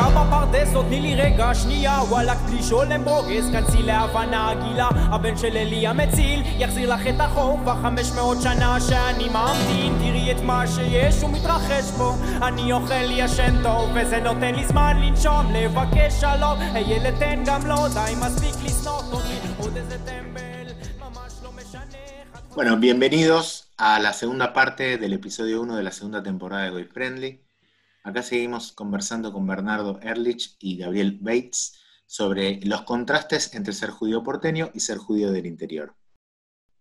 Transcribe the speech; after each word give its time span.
מחר 0.00 0.24
בפרדס 0.24 0.74
עוד 0.74 0.86
תני 0.86 1.00
לי 1.00 1.14
רגע 1.14 1.54
שנייה 1.54 1.98
וואלכ 2.08 2.36
בלי 2.36 2.62
שולם 2.62 3.04
ברוגז 3.04 3.50
כנסי 3.52 3.82
להבנה 3.82 4.52
גילה 4.62 4.88
הבן 4.94 5.36
של 5.36 5.56
אלי 5.56 5.86
המציל 5.86 6.42
יחזיר 6.58 6.94
לך 6.94 7.06
את 7.06 7.20
החור 7.20 7.58
כבר 7.62 7.74
חמש 7.82 8.12
מאות 8.12 8.42
שנה 8.42 8.80
שאני 8.80 9.28
ממתין 9.28 9.94
תראי 9.98 10.32
את 10.32 10.40
מה 10.42 10.66
שיש 10.66 11.22
ומתרחש 11.22 11.90
פה. 11.98 12.14
אני 12.42 12.72
אוכל 12.72 13.10
ישן 13.10 13.62
טוב 13.62 13.90
וזה 13.94 14.20
נותן 14.20 14.54
לי 14.54 14.66
זמן 14.66 14.96
לנשום 15.02 15.52
לבקש 15.54 16.20
שלום. 16.20 16.58
הילד 16.60 17.18
תן 17.18 17.42
גם 17.46 17.66
לו 17.66 17.88
די 17.88 18.14
מספיק 18.20 18.64
לשנוא 18.64 19.00
אותי. 19.12 19.34
עוד 19.58 19.76
איזה 19.76 19.96
טמבל 19.98 20.72
ממש 21.00 21.32
לא 21.42 21.50
משנה. 21.56 21.80
Bueno, 22.56 22.76
bienvenidos 22.76 23.46
a 23.78 24.00
la 24.00 24.12
segunda 24.12 24.52
parte 24.52 24.98
del 24.98 25.12
episodio 25.12 25.62
1 25.62 25.76
de 25.76 25.84
la 25.84 25.92
segunda 25.92 26.20
temporada 26.22 26.64
de 26.64 26.70
Goy 26.70 26.84
Friendly. 26.94 27.49
Acá 28.02 28.22
seguimos 28.22 28.72
conversando 28.72 29.32
con 29.32 29.46
Bernardo 29.46 30.00
Ehrlich 30.00 30.56
y 30.58 30.78
Gabriel 30.78 31.18
Bates 31.20 31.78
sobre 32.06 32.58
los 32.64 32.82
contrastes 32.82 33.54
entre 33.54 33.72
ser 33.72 33.90
judío 33.90 34.22
porteño 34.22 34.70
y 34.72 34.80
ser 34.80 34.98
judío 34.98 35.30
del 35.30 35.46
interior. 35.46 35.94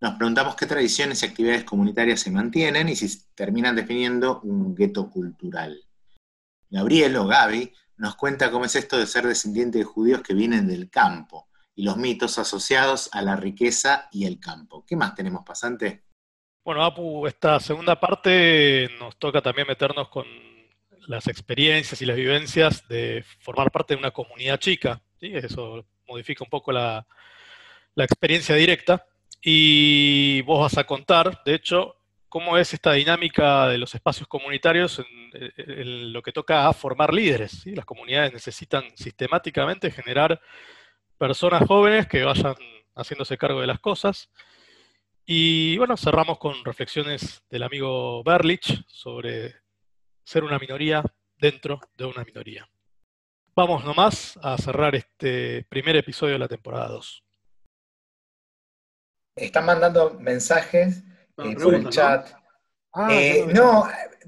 Nos 0.01 0.15
preguntamos 0.15 0.55
qué 0.55 0.65
tradiciones 0.65 1.21
y 1.21 1.25
actividades 1.25 1.65
comunitarias 1.65 2.21
se 2.21 2.31
mantienen 2.31 2.87
y 2.87 2.95
si 2.95 3.07
terminan 3.35 3.75
definiendo 3.75 4.39
un 4.41 4.73
gueto 4.73 5.09
cultural. 5.09 5.83
Gabriel 6.69 7.17
o 7.17 7.27
Gaby 7.27 7.73
nos 7.97 8.15
cuenta 8.15 8.49
cómo 8.49 8.63
es 8.63 8.75
esto 8.77 8.97
de 8.97 9.05
ser 9.05 9.27
descendiente 9.27 9.79
de 9.79 9.83
judíos 9.83 10.21
que 10.21 10.33
vienen 10.33 10.67
del 10.67 10.89
campo 10.89 11.49
y 11.75 11.83
los 11.83 11.97
mitos 11.97 12.39
asociados 12.39 13.09
a 13.11 13.21
la 13.21 13.35
riqueza 13.35 14.07
y 14.11 14.25
el 14.25 14.39
campo. 14.39 14.85
¿Qué 14.87 14.95
más 14.95 15.15
tenemos, 15.15 15.43
pasante? 15.45 16.05
Bueno, 16.63 16.83
Apu, 16.83 17.27
esta 17.27 17.59
segunda 17.59 17.99
parte 17.99 18.89
nos 18.99 19.17
toca 19.17 19.41
también 19.41 19.67
meternos 19.67 20.07
con 20.07 20.25
las 21.09 21.27
experiencias 21.27 21.99
y 22.03 22.05
las 22.05 22.15
vivencias 22.15 22.87
de 22.87 23.25
formar 23.39 23.71
parte 23.71 23.95
de 23.95 23.99
una 23.99 24.11
comunidad 24.11 24.59
chica. 24.59 25.01
¿sí? 25.19 25.31
Eso 25.33 25.83
modifica 26.07 26.43
un 26.43 26.51
poco 26.51 26.71
la, 26.71 27.07
la 27.95 28.03
experiencia 28.03 28.53
directa. 28.53 29.07
Y 29.41 30.43
vos 30.43 30.61
vas 30.61 30.77
a 30.77 30.83
contar, 30.83 31.41
de 31.45 31.55
hecho, 31.55 31.95
cómo 32.27 32.59
es 32.59 32.75
esta 32.75 32.93
dinámica 32.93 33.67
de 33.69 33.79
los 33.79 33.95
espacios 33.95 34.27
comunitarios 34.27 35.03
en, 35.33 36.13
lo 36.13 36.21
que 36.21 36.31
toca 36.31 36.67
a 36.67 36.73
formar 36.73 37.11
líderes. 37.11 37.61
¿sí? 37.63 37.73
Las 37.73 37.85
comunidades 37.85 38.31
necesitan 38.31 38.83
sistemáticamente 38.95 39.89
generar 39.89 40.39
personas 41.17 41.65
jóvenes 41.65 42.05
que 42.05 42.23
vayan 42.23 42.53
haciéndose 42.95 43.35
cargo 43.35 43.61
de 43.61 43.67
las 43.67 43.79
cosas. 43.79 44.29
Y 45.25 45.75
bueno, 45.79 45.97
cerramos 45.97 46.37
con 46.37 46.63
reflexiones 46.63 47.41
del 47.49 47.63
amigo 47.63 48.23
Berlich 48.23 48.85
sobre 48.87 49.55
ser 50.29 50.43
una 50.43 50.59
minoría 50.59 51.03
dentro 51.39 51.79
de 51.97 52.05
una 52.05 52.23
minoría. 52.23 52.69
Vamos 53.55 53.83
nomás 53.83 54.37
a 54.43 54.55
cerrar 54.59 54.93
este 54.93 55.65
primer 55.67 55.95
episodio 55.95 56.33
de 56.33 56.39
la 56.39 56.47
temporada 56.47 56.87
2. 56.89 57.23
Están 59.35 59.65
mandando 59.65 60.13
mensajes 60.19 61.03
Bueno, 61.35 61.51
eh, 61.51 61.55
por 61.55 61.73
el 61.73 61.81
preguntas, 61.81 61.83
¿no? 61.83 61.91
chat. 61.91 62.29
Ah, 62.93 63.07
Eh, 63.11 63.45
no, 63.51 63.87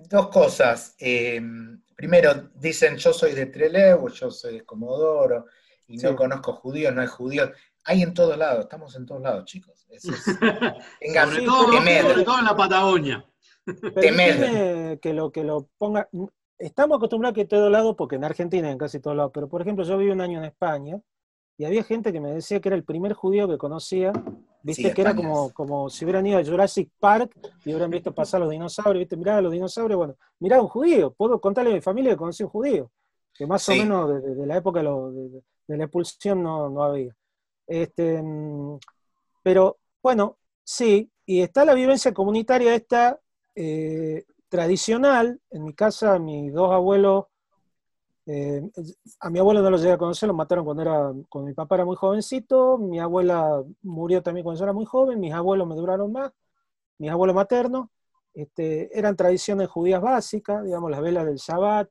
dos 0.09 0.29
cosas. 0.29 0.95
Eh, 0.99 1.39
primero, 1.95 2.49
dicen 2.55 2.97
yo 2.97 3.13
soy 3.13 3.33
de 3.33 3.45
Trelew, 3.45 4.09
yo 4.09 4.31
soy 4.31 4.55
de 4.55 4.65
Comodoro, 4.65 5.45
y 5.87 5.97
no 5.97 6.15
conozco 6.15 6.53
judíos, 6.53 6.95
no 6.95 7.01
hay 7.01 7.07
judíos. 7.07 7.51
Hay 7.83 8.01
en 8.01 8.13
todos 8.15 8.35
lados, 8.37 8.61
estamos 8.61 8.95
en 8.95 9.05
todos 9.05 9.21
lados, 9.21 9.45
chicos. 9.45 9.85
Eso 9.91 10.13
es- 10.13 10.25
Vengan, 10.99 11.29
sobre, 11.29 11.45
todo, 11.45 11.71
sobre 11.73 12.23
todo 12.23 12.39
en 12.39 12.45
la 12.45 12.55
Patagonia. 12.55 13.25
Permitime 13.65 14.99
que 15.01 15.13
lo 15.13 15.31
que 15.31 15.43
lo 15.43 15.67
ponga. 15.77 16.09
Estamos 16.57 16.97
acostumbrados 16.97 17.35
que 17.35 17.45
todo 17.45 17.69
lado, 17.69 17.95
porque 17.95 18.15
en 18.17 18.23
Argentina 18.23 18.69
en 18.71 18.77
casi 18.77 18.99
todos 18.99 19.17
lados, 19.17 19.31
pero 19.33 19.47
por 19.49 19.61
ejemplo, 19.61 19.83
yo 19.83 19.97
viví 19.97 20.11
un 20.11 20.21
año 20.21 20.37
en 20.37 20.45
España 20.45 20.99
y 21.57 21.65
había 21.65 21.83
gente 21.83 22.13
que 22.13 22.19
me 22.19 22.31
decía 22.31 22.59
que 22.59 22.69
era 22.69 22.75
el 22.75 22.83
primer 22.83 23.13
judío 23.13 23.47
que 23.47 23.57
conocía, 23.57 24.13
viste, 24.63 24.89
Sí, 24.89 24.93
que 24.93 25.01
era 25.01 25.15
como, 25.15 25.51
como 25.53 25.89
si 25.89 26.05
hubieran 26.05 26.25
ido 26.27 26.37
a 26.39 26.43
Jurassic 26.45 26.89
Park 26.99 27.35
y 27.65 27.71
hubieran 27.71 27.89
visto 27.89 28.13
pasar 28.13 28.41
los 28.41 28.49
dinosaurios, 28.51 28.99
viste, 29.01 29.17
mirá 29.17 29.41
los 29.41 29.51
dinosaurios, 29.51 29.97
bueno, 29.97 30.15
mirá 30.39 30.61
un 30.61 30.67
judío, 30.67 31.11
puedo 31.13 31.41
contarle 31.41 31.71
a 31.71 31.75
mi 31.75 31.81
familia 31.81 32.11
que 32.11 32.17
conocí 32.17 32.43
un 32.43 32.49
judío, 32.49 32.91
que 33.33 33.47
más 33.47 33.67
o 33.69 33.71
Sí. 33.73 33.79
menos 33.79 34.09
de, 34.09 34.35
de- 34.35 34.45
la 34.45 34.57
época 34.57 34.79
de, 34.79 34.83
lo- 34.85 35.11
de- 35.11 35.29
de- 35.67 35.77
la 35.77 35.83
expulsión 35.85 36.43
no, 36.43 36.69
no 36.69 36.83
había. 36.83 37.15
Este, 37.67 38.21
mm, 38.21 38.77
pero 39.43 39.77
bueno, 40.03 40.37
sí, 40.63 41.11
y 41.25 41.41
está 41.41 41.65
la 41.65 41.73
vivencia 41.73 42.13
comunitaria 42.13 42.75
esta 42.75 43.19
eh, 43.55 44.25
tradicional. 44.49 45.39
En 45.49 45.63
mi 45.63 45.73
casa, 45.73 46.19
mis 46.19 46.53
dos 46.53 46.71
abuelos, 46.71 47.25
eh, 48.25 48.61
a 49.19 49.29
mi 49.29 49.39
abuelo 49.39 49.61
no 49.61 49.69
lo 49.71 49.77
llegué 49.77 49.93
a 49.93 49.97
conocer, 49.97 50.27
lo 50.27 50.33
mataron 50.33 50.63
cuando, 50.65 50.83
era, 50.83 51.11
cuando 51.29 51.47
mi 51.47 51.53
papá 51.53 51.75
era 51.75 51.85
muy 51.85 51.95
jovencito, 51.95 52.77
mi 52.77 52.99
abuela 52.99 53.63
murió 53.81 54.21
también 54.21 54.43
cuando 54.43 54.59
yo 54.59 54.65
era 54.65 54.73
muy 54.73 54.85
joven, 54.85 55.19
mis 55.19 55.33
abuelos 55.33 55.67
me 55.67 55.75
duraron 55.75 56.11
más, 56.11 56.31
mis 56.99 57.09
abuelos 57.11 57.35
maternos, 57.35 57.87
este, 58.33 58.97
eran 58.97 59.15
tradiciones 59.15 59.69
judías 59.69 60.01
básicas, 60.01 60.63
digamos, 60.63 60.91
las 60.91 61.01
velas 61.01 61.25
del 61.25 61.37
Shabbat, 61.37 61.89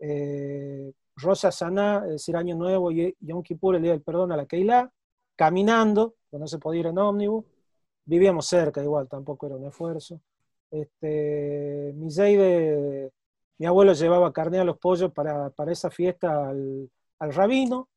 eh, 0.00 0.92
Rosh 1.16 1.42
Hashanah, 1.42 2.04
es 2.06 2.12
decir, 2.12 2.36
Año 2.36 2.56
Nuevo 2.56 2.90
y 2.92 3.16
Yom 3.20 3.42
Kippur, 3.42 3.76
el 3.76 3.82
Día 3.82 3.92
del 3.92 4.02
Perdón 4.02 4.32
a 4.32 4.36
la 4.36 4.46
Keilah, 4.46 4.90
caminando, 5.36 6.16
cuando 6.30 6.44
no 6.44 6.48
se 6.48 6.58
podía 6.58 6.80
ir 6.80 6.86
en 6.86 6.98
ómnibus, 6.98 7.44
vivíamos 8.04 8.46
cerca 8.46 8.82
igual, 8.82 9.08
tampoco 9.08 9.46
era 9.46 9.56
un 9.56 9.66
esfuerzo. 9.66 10.20
Este, 10.74 11.92
mi 11.94 12.10
Zeide, 12.10 13.12
mi 13.58 13.66
abuelo 13.66 13.92
llevaba 13.92 14.32
carne 14.32 14.58
a 14.58 14.64
los 14.64 14.76
pollos 14.78 15.12
para, 15.12 15.50
para 15.50 15.70
esa 15.70 15.88
fiesta 15.88 16.48
al, 16.48 16.90
al 17.20 17.32
rabino. 17.32 17.88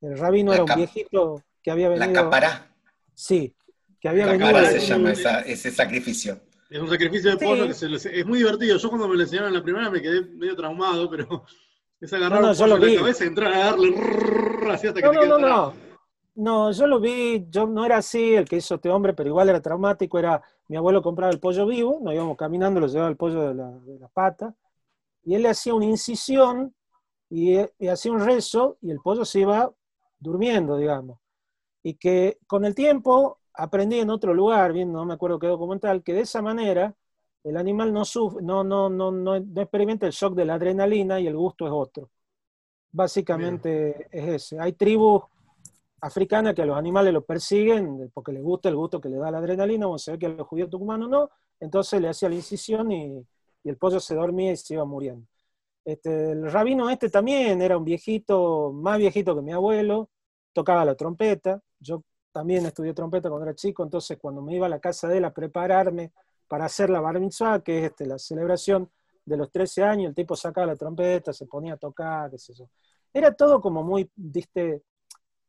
El 0.00 0.18
rabino 0.18 0.50
La 0.50 0.56
era 0.56 0.64
un 0.64 0.74
viejito 0.76 1.42
que 1.62 1.70
había 1.70 1.88
La 1.90 2.06
venido. 2.06 2.24
capará, 2.24 2.66
Sí, 3.14 3.54
que 4.00 4.08
había 4.08 4.26
la 4.26 4.32
venido. 4.32 4.64
se 4.66 4.80
llama 4.80 5.12
esa- 5.12 5.42
ese 5.42 5.70
sacrificio. 5.70 6.40
Es 6.68 6.80
un 6.80 6.88
sacrificio 6.88 7.30
de 7.32 7.38
Sí. 7.38 7.44
pollo 7.44 7.66
que 7.68 7.74
se 7.74 7.88
les- 7.88 8.06
es 8.06 8.26
muy 8.26 8.38
divertido. 8.38 8.76
Yo 8.76 8.88
cuando 8.88 9.06
me 9.08 9.14
lo 9.16 9.22
enseñaron 9.22 9.48
en 9.48 9.54
la 9.54 9.62
primera 9.62 9.88
me 9.90 10.00
quedé 10.02 10.22
medio 10.22 10.56
traumado, 10.56 11.08
pero 11.10 11.44
es 12.00 12.12
agarrar 12.12 12.40
No, 12.40 12.46
no, 12.46 12.52
un 12.52 12.54
yo 12.58 12.64
pollo 12.64 12.76
lo 12.76 12.82
en 12.82 12.88
vi. 12.90 12.94
la 12.96 13.00
cabeza 13.02 13.24
y 13.24 13.28
entrar 13.28 13.52
a 13.52 13.58
darle 13.66 13.94
así 14.72 14.86
hasta 14.88 15.00
que 15.00 15.06
No, 15.06 15.12
te 15.20 15.26
no, 15.28 15.38
no, 15.38 15.48
no. 15.48 15.89
No, 16.34 16.70
yo 16.72 16.86
lo 16.86 17.00
vi, 17.00 17.46
yo 17.50 17.66
no 17.66 17.84
era 17.84 17.98
así 17.98 18.34
el 18.34 18.48
que 18.48 18.56
hizo 18.56 18.76
este 18.76 18.88
hombre, 18.88 19.12
pero 19.14 19.28
igual 19.28 19.48
era 19.48 19.60
traumático, 19.60 20.18
era 20.18 20.42
mi 20.68 20.76
abuelo 20.76 21.02
compraba 21.02 21.32
el 21.32 21.40
pollo 21.40 21.66
vivo, 21.66 21.98
nos 22.00 22.14
íbamos 22.14 22.36
caminando, 22.36 22.80
lo 22.80 22.86
llevaba 22.86 23.10
el 23.10 23.16
pollo 23.16 23.48
de 23.48 23.54
la, 23.54 23.70
de 23.70 23.98
la 23.98 24.08
pata, 24.08 24.54
y 25.24 25.34
él 25.34 25.42
le 25.42 25.50
hacía 25.50 25.74
una 25.74 25.86
incisión 25.86 26.74
y, 27.28 27.58
y 27.78 27.88
hacía 27.88 28.12
un 28.12 28.24
rezo 28.24 28.78
y 28.80 28.90
el 28.90 29.00
pollo 29.00 29.24
se 29.24 29.40
iba 29.40 29.70
durmiendo, 30.18 30.76
digamos. 30.76 31.18
Y 31.82 31.94
que 31.94 32.38
con 32.46 32.64
el 32.64 32.74
tiempo 32.74 33.38
aprendí 33.54 33.98
en 33.98 34.10
otro 34.10 34.32
lugar, 34.32 34.72
bien, 34.72 34.92
no 34.92 35.04
me 35.04 35.14
acuerdo 35.14 35.38
qué 35.38 35.46
documental, 35.48 36.02
que 36.02 36.14
de 36.14 36.20
esa 36.22 36.42
manera 36.42 36.94
el 37.44 37.56
animal 37.56 37.92
no, 37.92 38.04
sufre, 38.04 38.42
no, 38.42 38.64
no, 38.64 38.88
no, 38.88 39.10
no, 39.10 39.40
no 39.40 39.60
experimenta 39.60 40.06
el 40.06 40.12
shock 40.12 40.34
de 40.34 40.44
la 40.44 40.54
adrenalina 40.54 41.20
y 41.20 41.26
el 41.26 41.36
gusto 41.36 41.66
es 41.66 41.72
otro. 41.72 42.10
Básicamente 42.92 44.08
es 44.10 44.28
ese. 44.28 44.60
Hay 44.60 44.72
tribus 44.72 45.22
africanas 46.00 46.54
que 46.54 46.62
a 46.62 46.66
los 46.66 46.76
animales 46.76 47.12
los 47.12 47.24
persiguen 47.24 48.10
porque 48.14 48.32
les 48.32 48.42
gusta 48.42 48.68
el 48.68 48.76
gusto 48.76 49.00
que 49.00 49.08
le 49.08 49.16
da 49.16 49.30
la 49.30 49.38
adrenalina, 49.38 49.88
o 49.88 49.98
se 49.98 50.12
ve 50.12 50.18
que 50.18 50.26
a 50.26 50.30
los 50.30 50.46
judíos 50.46 50.70
tucumanos 50.70 51.08
no, 51.08 51.30
entonces 51.60 52.00
le 52.00 52.08
hacía 52.08 52.28
la 52.28 52.36
incisión 52.36 52.90
y, 52.92 53.26
y 53.64 53.68
el 53.68 53.76
pollo 53.76 54.00
se 54.00 54.14
dormía 54.14 54.52
y 54.52 54.56
se 54.56 54.74
iba 54.74 54.84
muriendo. 54.84 55.26
Este, 55.84 56.32
el 56.32 56.50
rabino 56.50 56.90
este 56.90 57.08
también 57.10 57.62
era 57.62 57.76
un 57.78 57.84
viejito, 57.84 58.72
más 58.72 58.98
viejito 58.98 59.34
que 59.34 59.42
mi 59.42 59.52
abuelo, 59.52 60.10
tocaba 60.52 60.84
la 60.84 60.94
trompeta, 60.94 61.62
yo 61.78 62.02
también 62.32 62.66
estudié 62.66 62.94
trompeta 62.94 63.28
cuando 63.28 63.46
era 63.46 63.54
chico, 63.54 63.82
entonces 63.82 64.18
cuando 64.20 64.42
me 64.42 64.54
iba 64.54 64.66
a 64.66 64.68
la 64.68 64.78
casa 64.80 65.08
de 65.08 65.18
él 65.18 65.24
a 65.24 65.32
prepararme 65.32 66.12
para 66.48 66.66
hacer 66.66 66.90
la 66.90 67.00
bar 67.00 67.18
mitzvah, 67.20 67.60
que 67.62 67.78
es 67.78 67.84
este, 67.90 68.06
la 68.06 68.18
celebración 68.18 68.90
de 69.24 69.36
los 69.36 69.50
13 69.50 69.82
años, 69.84 70.08
el 70.10 70.14
tipo 70.14 70.36
sacaba 70.36 70.66
la 70.66 70.76
trompeta, 70.76 71.32
se 71.32 71.46
ponía 71.46 71.74
a 71.74 71.76
tocar, 71.76 72.30
qué 72.30 72.38
sé 72.38 72.54
yo. 72.54 72.68
Era 73.12 73.32
todo 73.34 73.60
como 73.60 73.82
muy, 73.82 74.10
diste, 74.14 74.82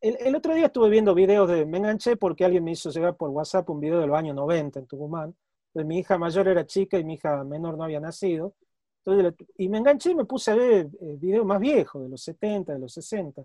el, 0.01 0.35
otro 0.35 0.53
día 0.55 0.67
estuve 0.67 0.89
viendo 0.89 1.13
videos 1.15 1.49
de, 1.49 1.65
me 1.65 1.77
enganché 1.77 2.17
porque 2.17 2.45
alguien 2.45 2.63
me 2.63 2.71
hizo 2.71 2.89
llegar 2.89 3.15
por 3.15 3.29
WhatsApp 3.29 3.69
un 3.69 3.79
video 3.79 3.99
de 3.99 4.07
los 4.07 4.17
años 4.17 4.35
90 4.35 4.79
en 4.79 4.87
Tucumán, 4.87 5.35
de 5.73 5.83
mi 5.83 5.99
hija 5.99 6.17
mayor 6.17 6.47
era 6.47 6.65
chica 6.65 6.97
y 6.99 7.03
mi 7.03 7.13
hija 7.15 7.43
menor 7.43 7.77
no 7.77 7.83
había 7.83 7.99
nacido, 7.99 8.55
entonces, 9.03 9.47
y 9.57 9.69
me 9.69 9.77
enganché 9.79 10.11
y 10.11 10.15
me 10.15 10.25
puse 10.25 10.51
a 10.51 10.55
ver 10.55 10.87
eh, 11.01 11.15
videos 11.19 11.45
más 11.45 11.59
viejos, 11.59 12.03
de 12.03 12.09
los 12.09 12.21
70, 12.21 12.73
de 12.73 12.79
los 12.79 12.93
60. 12.93 13.43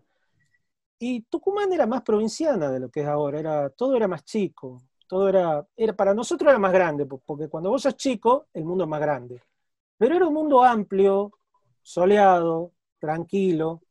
Y 0.98 1.22
Tucumán 1.22 1.72
era 1.72 1.86
más 1.86 2.02
provinciana 2.02 2.70
de 2.70 2.80
lo 2.80 2.90
que 2.90 3.00
es 3.02 3.06
ahora, 3.06 3.38
era, 3.38 3.70
todo 3.70 3.96
era 3.96 4.08
más 4.08 4.24
chico, 4.24 4.82
todo 5.06 5.28
era, 5.28 5.66
era, 5.76 5.94
para 5.94 6.14
nosotros 6.14 6.48
era 6.50 6.58
más 6.58 6.72
grande, 6.72 7.06
po- 7.06 7.20
porque 7.24 7.48
cuando 7.48 7.70
vos 7.70 7.82
sos 7.82 7.96
chico, 7.96 8.48
el 8.54 8.64
mundo 8.64 8.84
es 8.84 8.90
más 8.90 9.00
grande. 9.00 9.42
Pero 9.98 10.16
era 10.16 10.26
un 10.28 10.34
mundo 10.34 10.62
amplio, 10.64 11.32
soleado, 11.82 12.72
tranquilo, 13.00 13.82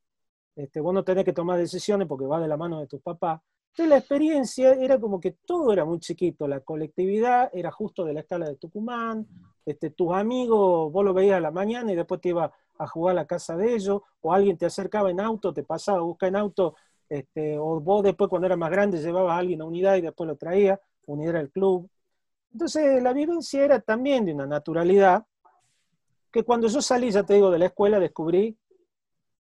este, 0.56 0.80
vos 0.80 0.94
no 0.94 1.04
tenés 1.04 1.26
que 1.26 1.34
tomar 1.34 1.58
decisiones 1.58 2.08
porque 2.08 2.26
va 2.26 2.40
de 2.40 2.48
la 2.48 2.58
mano 2.58 2.80
de 2.80 2.88
tus 2.88 3.02
papás. 3.02 3.42
Entonces 3.72 3.90
la 3.90 3.98
experiencia 3.98 4.74
era 4.74 5.00
como 5.00 5.20
que 5.20 5.32
todo 5.46 5.74
era 5.74 5.84
muy 5.84 6.00
chiquito, 6.00 6.48
la 6.48 6.62
colectividad 6.62 7.50
era 7.54 7.72
justo 7.72 8.06
de 8.06 8.14
la 8.14 8.22
escala 8.22 8.48
de 8.48 8.56
Tucumán, 8.56 9.28
este, 9.66 9.90
tus 9.90 10.14
amigos, 10.14 10.92
vos 10.94 11.04
lo 11.04 11.14
veías 11.14 11.38
a 11.38 11.42
la 11.42 11.52
mañana 11.52 11.92
y 11.92 11.96
después 11.96 12.22
te 12.22 12.30
ibas 12.30 12.52
a 12.78 12.88
jugar 12.88 13.12
a 13.12 13.22
la 13.22 13.28
casa 13.28 13.58
de 13.58 13.74
ellos, 13.74 14.02
o 14.22 14.34
alguien 14.34 14.58
te 14.58 14.66
acercaba 14.66 15.12
en 15.12 15.20
auto, 15.20 15.54
te 15.54 15.64
pasaba 15.64 15.98
a 15.98 16.02
buscar 16.04 16.30
en 16.30 16.38
auto, 16.38 16.76
este, 17.10 17.58
o 17.58 17.82
vos 17.82 18.02
después 18.02 18.30
cuando 18.30 18.46
eras 18.46 18.58
más 18.58 18.72
grande 18.72 18.98
llevabas 18.98 19.34
a 19.34 19.40
alguien 19.40 19.62
a 19.62 19.66
unidad 19.66 19.96
y 19.96 20.02
después 20.02 20.28
lo 20.28 20.38
traía, 20.38 20.80
unidad 21.06 21.36
el 21.36 21.52
club. 21.52 21.90
Entonces 22.54 23.04
la 23.04 23.12
vivencia 23.12 23.64
era 23.64 23.82
también 23.82 24.24
de 24.24 24.34
una 24.34 24.46
naturalidad 24.46 25.26
que 26.32 26.44
cuando 26.44 26.70
yo 26.70 26.82
salí, 26.82 27.12
ya 27.12 27.24
te 27.24 27.34
digo, 27.34 27.52
de 27.52 27.60
la 27.60 27.66
escuela 27.66 28.00
descubrí 28.00 28.58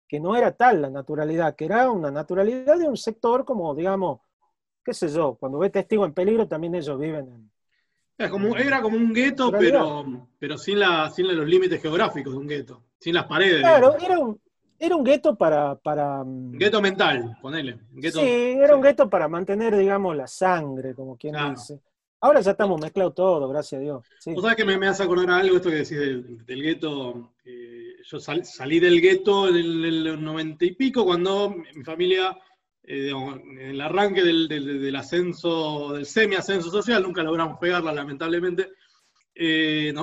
que 0.08 0.20
no 0.20 0.37
era 0.37 0.53
tal 0.53 0.82
la 0.82 0.91
naturalidad, 0.91 1.56
que 1.56 1.64
era 1.64 1.91
una 1.91 2.11
naturalidad 2.11 2.79
de 2.79 2.88
un 2.88 2.97
sector 2.97 3.44
como, 3.44 3.75
digamos, 3.75 4.20
qué 4.85 4.94
sé 4.94 5.08
yo, 5.08 5.35
cuando 5.35 5.58
ve 5.58 5.70
testigo 5.70 6.05
en 6.05 6.12
peligro 6.12 6.47
también 6.47 6.75
ellos 6.75 6.99
viven 6.99 7.26
en, 7.29 7.50
era 8.19 8.31
como, 8.31 8.56
era 8.56 8.81
como 8.81 8.97
un 8.97 9.12
gueto, 9.12 9.53
pero, 9.53 10.29
pero 10.38 10.56
sin, 10.56 10.81
la, 10.81 11.11
sin 11.11 11.37
los 11.37 11.47
límites 11.47 11.82
geográficos 11.82 12.32
de 12.32 12.38
un 12.38 12.47
gueto, 12.47 12.82
sin 12.99 13.14
las 13.14 13.26
paredes. 13.26 13.61
Claro, 13.61 13.94
era 13.99 14.19
un, 14.19 14.41
era 14.79 14.97
un 14.97 15.05
gueto 15.05 15.37
para, 15.37 15.75
para... 15.75 16.25
Mm, 16.25 16.52
gueto 16.52 16.81
mental, 16.81 17.37
ponele. 17.43 17.79
sí, 18.11 18.20
era 18.59 18.75
un 18.75 18.81
gueto 18.81 19.11
para 19.11 19.29
mantener, 19.29 19.76
digamos, 19.76 20.17
la 20.17 20.26
sangre, 20.26 20.94
como 20.94 21.17
quien 21.17 21.35
dice. 21.50 21.79
Ahora 22.26 22.40
ya 22.40 22.50
estamos 22.50 22.81
mezclados 22.81 23.14
todo, 23.14 23.49
gracias 23.49 23.78
a 23.78 23.82
Dios. 23.82 24.05
Sí. 24.19 24.32
Vos 24.32 24.43
sabés 24.43 24.56
que 24.56 24.64
me, 24.64 24.76
me, 24.76 24.88
hace 24.88 25.05
acordar 25.05 25.31
algo 25.31 25.58
esto 25.58 25.70
que 25.70 25.76
decís 25.76 25.96
del, 25.96 26.44
del 26.44 26.61
gueto. 26.61 27.34
Eh, 27.44 27.94
yo 28.02 28.19
salí 28.19 28.81
del 28.81 29.00
gueto 29.00 29.49
en 29.49 29.55
el, 29.55 30.25
noventa 30.25 30.64
y 30.64 30.73
pico, 30.73 31.05
cuando 31.05 31.50
mi 31.50 31.84
familia 31.84 32.37
eh, 32.82 33.12
en 33.12 33.58
el 33.61 33.81
arranque 33.81 34.25
del, 34.25 34.96
ascenso, 34.96 35.93
del 35.93 36.05
semi-ascenso 36.05 36.69
social, 36.69 37.05
nunca 37.05 37.23
logramos 37.23 37.58
pegarla, 37.61 37.93
lamentablemente. 37.93 38.70
Eh, 39.32 39.94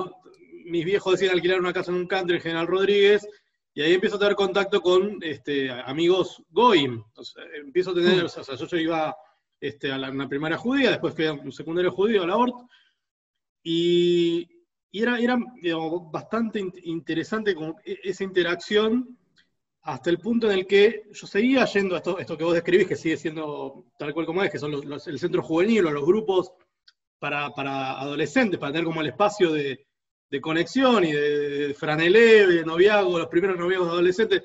mis 0.64 0.82
viejos 0.86 1.12
decían 1.12 1.34
alquilar 1.34 1.60
una 1.60 1.74
casa 1.74 1.90
en 1.90 1.98
un 1.98 2.06
country, 2.06 2.40
General 2.40 2.66
Rodríguez, 2.66 3.28
y 3.74 3.82
ahí 3.82 3.92
empiezo 3.92 4.16
a 4.16 4.20
tener 4.20 4.34
contacto 4.34 4.80
con 4.80 5.18
este, 5.20 5.70
amigos 5.70 6.42
Goim. 6.48 7.04
empiezo 7.62 7.90
a 7.90 7.94
tener, 7.94 8.22
mm. 8.22 8.26
o 8.26 8.28
sea, 8.28 8.56
yo, 8.56 8.76
iba 8.78 9.14
este, 9.68 9.90
a 9.90 9.98
la, 9.98 10.10
una 10.10 10.28
primaria 10.28 10.58
judía, 10.58 10.90
después 10.90 11.14
fui 11.14 11.26
a 11.26 11.32
un 11.32 11.52
secundario 11.52 11.90
judío, 11.90 12.22
a 12.22 12.26
la 12.26 12.36
ORT, 12.36 12.54
y, 13.62 14.48
era, 14.92 15.18
era 15.18 15.36
bastante 16.12 16.62
interesante 16.84 17.54
como 17.54 17.76
e, 17.84 17.98
esa 18.04 18.24
interacción 18.24 19.18
hasta 19.82 20.10
el 20.10 20.18
punto 20.18 20.50
en 20.50 20.58
el 20.58 20.66
que 20.66 21.04
yo 21.12 21.26
seguía 21.26 21.64
yendo 21.64 21.94
a 21.94 21.98
esto, 21.98 22.18
esto 22.18 22.36
que 22.36 22.44
vos 22.44 22.54
describís, 22.54 22.86
que 22.88 22.96
sigue 22.96 23.16
siendo 23.16 23.86
tal 23.98 24.12
cual 24.12 24.26
como 24.26 24.42
es, 24.42 24.50
que 24.50 24.58
son 24.58 24.70
los, 24.70 25.06
el 25.08 25.18
centro 25.18 25.42
juvenil 25.42 25.86
o 25.86 25.90
los 25.90 26.04
grupos 26.04 26.52
para, 27.18 27.46
adolescentes, 27.46 28.60
para 28.60 28.72
tener 28.72 28.84
como 28.84 29.00
el 29.00 29.08
espacio 29.08 29.52
de, 29.52 29.86
conexión 30.42 31.04
y 31.04 31.12
de, 31.12 31.74
franeleo 31.78 32.50
y 32.50 32.56
de 32.56 32.64
noviazgo, 32.64 33.18
los 33.18 33.28
primeros 33.28 33.56
noviazgos 33.56 33.88
de 33.88 33.92
adolescentes. 33.94 34.42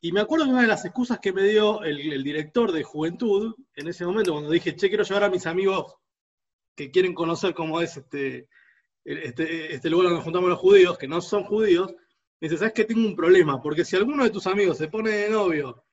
Y 0.00 0.12
me 0.12 0.20
acuerdo 0.20 0.46
que 0.46 0.52
una 0.52 0.62
de 0.62 0.68
las 0.68 0.84
excusas 0.84 1.18
que 1.18 1.32
me 1.32 1.44
dio 1.44 1.82
el, 1.82 2.24
director 2.24 2.72
de 2.72 2.82
juventud 2.82 3.54
en 3.74 3.88
ese 3.88 4.06
momento, 4.06 4.32
cuando 4.32 4.50
dije, 4.50 4.74
che, 4.74 4.88
quiero 4.88 5.04
llevar 5.04 5.24
a 5.24 5.30
mis 5.30 5.46
amigos 5.46 5.94
que 6.74 6.90
quieren 6.90 7.12
conocer 7.12 7.52
cómo 7.52 7.80
es 7.82 7.98
este, 7.98 8.48
este, 9.04 9.74
este 9.74 9.90
lugar 9.90 10.08
donde 10.08 10.24
juntamos 10.24 10.48
los 10.48 10.58
judíos, 10.58 10.96
que 10.96 11.06
no 11.06 11.20
son 11.20 11.44
judíos, 11.44 11.92
me 12.40 12.48
dice, 12.48 12.56
¿sabes 12.56 12.72
que 12.72 12.86
tengo 12.86 13.06
un 13.06 13.14
problema? 13.14 13.60
Porque 13.60 13.84
si 13.84 13.96
alguno 13.96 14.24
de 14.24 14.30
tus 14.30 14.46
amigos 14.46 14.78
se 14.78 14.88
pone 14.88 15.10
de 15.10 15.28
novio 15.28 15.84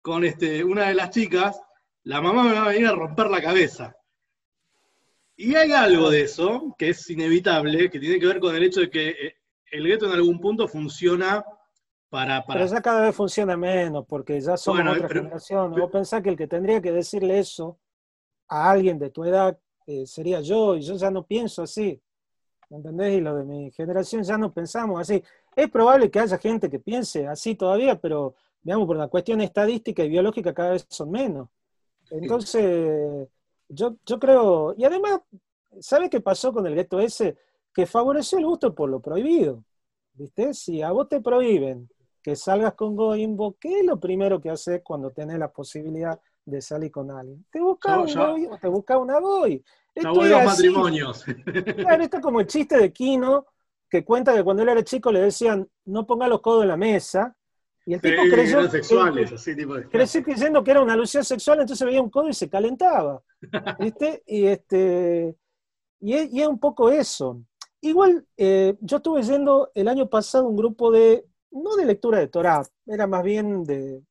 con 0.00 0.24
este, 0.24 0.64
una 0.64 0.88
de 0.88 0.94
las 0.94 1.10
chicas, 1.10 1.60
la 2.04 2.22
mamá 2.22 2.44
me 2.44 2.54
va 2.54 2.64
a 2.64 2.68
venir 2.68 2.86
a 2.86 2.94
romper 2.94 3.26
la 3.26 3.42
cabeza. 3.42 3.94
Y 5.36 5.54
hay 5.54 5.72
algo 5.72 6.08
de 6.08 6.22
eso 6.22 6.74
que 6.78 6.90
es 6.90 7.10
inevitable, 7.10 7.90
que 7.90 8.00
tiene 8.00 8.18
que 8.18 8.26
ver 8.26 8.40
con 8.40 8.56
el 8.56 8.62
hecho 8.62 8.80
de 8.80 8.90
que 8.90 9.08
eh, 9.08 9.36
el 9.70 9.86
gueto 9.86 10.06
en 10.06 10.12
algún 10.12 10.40
punto 10.40 10.66
funciona 10.66 11.44
para, 12.10 12.44
Pero 12.44 12.66
ya 12.66 12.82
cada 12.82 13.02
vez 13.02 13.14
funciona 13.14 13.56
menos, 13.56 14.04
porque 14.06 14.40
ya 14.40 14.56
somos 14.56 14.96
otra 14.96 15.08
generación. 15.08 15.70
Vos 15.70 15.90
pensás 15.90 16.20
que 16.22 16.30
el 16.30 16.36
que 16.36 16.48
tendría 16.48 16.82
que 16.82 16.90
decirle 16.90 17.38
eso 17.38 17.78
a 18.48 18.68
alguien 18.68 18.98
de 18.98 19.10
tu 19.10 19.24
edad 19.24 19.56
eh, 19.86 20.04
sería 20.06 20.40
yo, 20.40 20.76
y 20.76 20.82
yo 20.82 20.96
ya 20.96 21.10
no 21.10 21.24
pienso 21.24 21.62
así. 21.62 22.02
¿Entendés? 22.68 23.14
Y 23.14 23.20
lo 23.20 23.36
de 23.36 23.44
mi 23.44 23.70
generación 23.70 24.24
ya 24.24 24.36
no 24.36 24.52
pensamos 24.52 25.00
así. 25.00 25.22
Es 25.54 25.70
probable 25.70 26.10
que 26.10 26.18
haya 26.18 26.36
gente 26.38 26.68
que 26.68 26.80
piense 26.80 27.28
así 27.28 27.54
todavía, 27.54 28.00
pero 28.00 28.34
digamos, 28.62 28.88
por 28.88 28.96
una 28.96 29.08
cuestión 29.08 29.40
estadística 29.40 30.02
y 30.04 30.08
biológica 30.08 30.52
cada 30.52 30.70
vez 30.70 30.86
son 30.88 31.12
menos. 31.12 31.48
Entonces, 32.10 33.28
yo, 33.68 33.94
yo 34.04 34.18
creo, 34.18 34.74
y 34.76 34.84
además, 34.84 35.20
¿sabe 35.78 36.10
qué 36.10 36.20
pasó 36.20 36.52
con 36.52 36.66
el 36.66 36.74
gueto 36.74 36.98
ese? 36.98 37.36
Que 37.72 37.86
favoreció 37.86 38.38
el 38.38 38.46
gusto 38.46 38.74
por 38.74 38.90
lo 38.90 38.98
prohibido. 38.98 39.62
¿Viste? 40.14 40.52
Si 40.54 40.82
a 40.82 40.90
vos 40.90 41.08
te 41.08 41.20
prohíben 41.20 41.88
que 42.22 42.36
salgas 42.36 42.74
con 42.74 42.96
Goimbo, 42.96 43.56
¿qué 43.58 43.80
es 43.80 43.86
lo 43.86 43.98
primero 43.98 44.40
que 44.40 44.50
haces 44.50 44.82
cuando 44.82 45.10
tenés 45.10 45.38
la 45.38 45.50
posibilidad 45.50 46.20
de 46.44 46.60
salir 46.60 46.90
con 46.90 47.10
alguien? 47.10 47.44
Te 47.50 47.60
busca 47.60 47.98
un 47.98 48.12
Goy 48.12 48.46
o 48.46 48.58
te 48.58 48.68
busca 48.68 48.98
una 48.98 49.18
Goy. 49.18 49.64
Esto 49.94 50.24
es 50.24 50.44
matrimonios. 50.44 51.24
Claro, 51.76 52.02
esto 52.02 52.16
es 52.18 52.22
como 52.22 52.40
el 52.40 52.46
chiste 52.46 52.78
de 52.78 52.92
Kino 52.92 53.46
que 53.90 54.04
cuenta 54.04 54.34
que 54.34 54.44
cuando 54.44 54.62
él 54.62 54.68
era 54.68 54.84
chico 54.84 55.10
le 55.10 55.20
decían, 55.20 55.68
no 55.86 56.06
ponga 56.06 56.28
los 56.28 56.40
codos 56.40 56.62
en 56.62 56.68
la 56.68 56.76
mesa, 56.76 57.36
y 57.84 57.94
el 57.94 58.00
tipo 58.00 58.22
creyó, 58.30 58.68
sexuales, 58.70 59.32
así, 59.32 59.56
tipo 59.56 59.74
de... 59.74 59.88
creció 59.88 60.22
creyendo 60.22 60.62
que 60.62 60.70
era 60.70 60.82
una 60.82 60.92
alusión 60.92 61.24
sexual, 61.24 61.60
entonces 61.60 61.84
veía 61.84 62.00
un 62.00 62.10
codo 62.10 62.28
y 62.28 62.34
se 62.34 62.48
calentaba. 62.48 63.20
¿viste? 63.80 64.22
Y, 64.26 64.46
este, 64.46 65.34
y, 66.00 66.14
es, 66.14 66.46
un 66.46 66.60
poco 66.60 66.90
eso. 66.90 67.42
Igual, 67.80 68.26
eh, 68.36 68.76
yo 68.80 68.98
estuve 68.98 69.22
yendo 69.22 69.72
el 69.74 69.88
año 69.88 70.08
pasado 70.08 70.46
un 70.46 70.56
grupo 70.56 70.92
de, 70.92 71.24
no 71.50 71.76
de 71.76 71.84
lectura 71.84 72.18
de 72.18 72.28
Torah, 72.28 72.62
era 72.86 73.06
más 73.06 73.22
bien 73.22 73.64
de, 73.64 74.02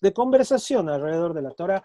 de 0.00 0.12
conversación 0.12 0.88
alrededor 0.88 1.34
de 1.34 1.42
la 1.42 1.50
Torah, 1.50 1.82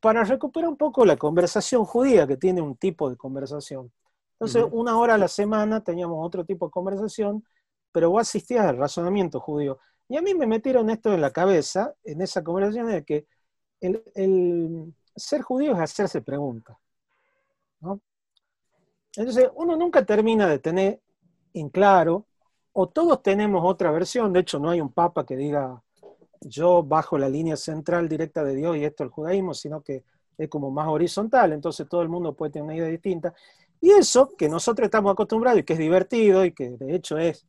para 0.00 0.24
recuperar 0.24 0.68
un 0.68 0.76
poco 0.76 1.04
la 1.04 1.16
conversación 1.16 1.84
judía, 1.84 2.26
que 2.26 2.36
tiene 2.36 2.60
un 2.60 2.76
tipo 2.76 3.10
de 3.10 3.16
conversación. 3.16 3.90
Entonces, 4.38 4.64
una 4.70 4.98
hora 4.98 5.14
a 5.14 5.18
la 5.18 5.28
semana 5.28 5.82
teníamos 5.82 6.18
otro 6.24 6.44
tipo 6.44 6.66
de 6.66 6.70
conversación, 6.70 7.42
pero 7.90 8.10
vos 8.10 8.20
asistías 8.20 8.66
al 8.66 8.76
razonamiento 8.76 9.40
judío. 9.40 9.78
Y 10.08 10.16
a 10.16 10.22
mí 10.22 10.34
me 10.34 10.46
metieron 10.46 10.90
esto 10.90 11.12
en 11.14 11.22
la 11.22 11.30
cabeza, 11.30 11.94
en 12.04 12.20
esa 12.20 12.44
conversación, 12.44 12.88
de 12.88 13.04
que 13.04 13.26
el, 13.80 14.94
ser 15.16 15.40
judío 15.40 15.72
es 15.72 15.80
hacerse 15.80 16.20
preguntas. 16.20 16.76
Entonces, 19.16 19.48
uno 19.54 19.76
nunca 19.76 20.04
termina 20.04 20.46
de 20.46 20.58
tener 20.58 21.00
en 21.54 21.70
claro, 21.70 22.26
o 22.78 22.88
todos 22.88 23.22
tenemos 23.22 23.62
otra 23.64 23.90
versión, 23.90 24.34
de 24.34 24.40
hecho 24.40 24.58
no 24.58 24.68
hay 24.68 24.82
un 24.82 24.92
papa 24.92 25.24
que 25.24 25.34
diga 25.34 25.82
yo 26.42 26.82
bajo 26.82 27.16
la 27.16 27.26
línea 27.26 27.56
central 27.56 28.06
directa 28.06 28.44
de 28.44 28.54
Dios 28.54 28.76
y 28.76 28.84
esto 28.84 29.02
es 29.02 29.06
el 29.08 29.12
judaísmo, 29.12 29.54
sino 29.54 29.80
que 29.80 30.04
es 30.36 30.48
como 30.50 30.70
más 30.70 30.86
horizontal, 30.86 31.54
entonces 31.54 31.88
todo 31.88 32.02
el 32.02 32.10
mundo 32.10 32.34
puede 32.34 32.52
tener 32.52 32.64
una 32.64 32.76
idea 32.76 32.88
distinta. 32.88 33.32
Y 33.80 33.92
eso 33.92 34.28
que 34.36 34.50
nosotros 34.50 34.84
estamos 34.84 35.10
acostumbrados 35.10 35.60
y 35.60 35.62
que 35.62 35.72
es 35.72 35.78
divertido 35.78 36.44
y 36.44 36.52
que 36.52 36.68
de 36.68 36.94
hecho 36.94 37.16
es 37.16 37.46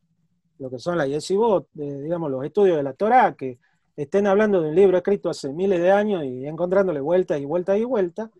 lo 0.58 0.70
que 0.70 0.78
son 0.78 0.96
las 0.96 1.08
yeshivot, 1.08 1.68
digamos, 1.74 2.30
los 2.30 2.42
estudios 2.42 2.78
de 2.78 2.82
la 2.82 2.94
Torah, 2.94 3.34
que 3.36 3.58
estén 3.96 4.26
hablando 4.26 4.62
de 4.62 4.70
un 4.70 4.74
libro 4.74 4.96
escrito 4.96 5.28
hace 5.28 5.52
miles 5.52 5.78
de 5.82 5.92
años 5.92 6.24
y 6.24 6.46
encontrándole 6.46 7.00
vueltas 7.00 7.38
y 7.38 7.44
vueltas 7.44 7.76
y 7.76 7.84
vueltas, 7.84 8.30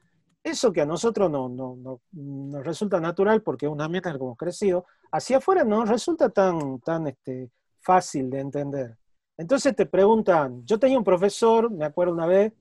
eso 0.48 0.72
que 0.72 0.80
a 0.80 0.86
nosotros 0.86 1.30
no, 1.30 1.48
no, 1.48 2.00
nos 2.12 2.64
resulta 2.64 3.00
natural 3.00 3.42
porque 3.42 3.66
es 3.66 3.72
una 3.72 3.88
meta 3.88 4.10
que 4.10 4.16
hemos 4.16 4.36
crecido, 4.36 4.86
hacia 5.12 5.38
afuera 5.38 5.64
no 5.64 5.84
resulta 5.84 6.28
tan, 6.28 6.80
tan 6.80 7.06
este, 7.06 7.50
fácil 7.80 8.30
de 8.30 8.40
entender. 8.40 8.96
Entonces 9.36 9.74
te 9.76 9.86
preguntan, 9.86 10.64
yo 10.64 10.78
tenía 10.78 10.98
un 10.98 11.04
profesor, 11.04 11.70
me 11.70 11.84
acuerdo 11.84 12.12
una 12.12 12.26
vez, 12.26 12.52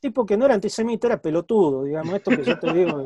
tipo 0.00 0.24
que 0.24 0.36
no 0.36 0.44
era 0.44 0.54
antisemita, 0.54 1.06
era 1.06 1.20
pelotudo, 1.20 1.84
digamos, 1.84 2.14
esto 2.14 2.30
que 2.30 2.44
yo 2.44 2.58
te 2.58 2.72
digo, 2.72 3.04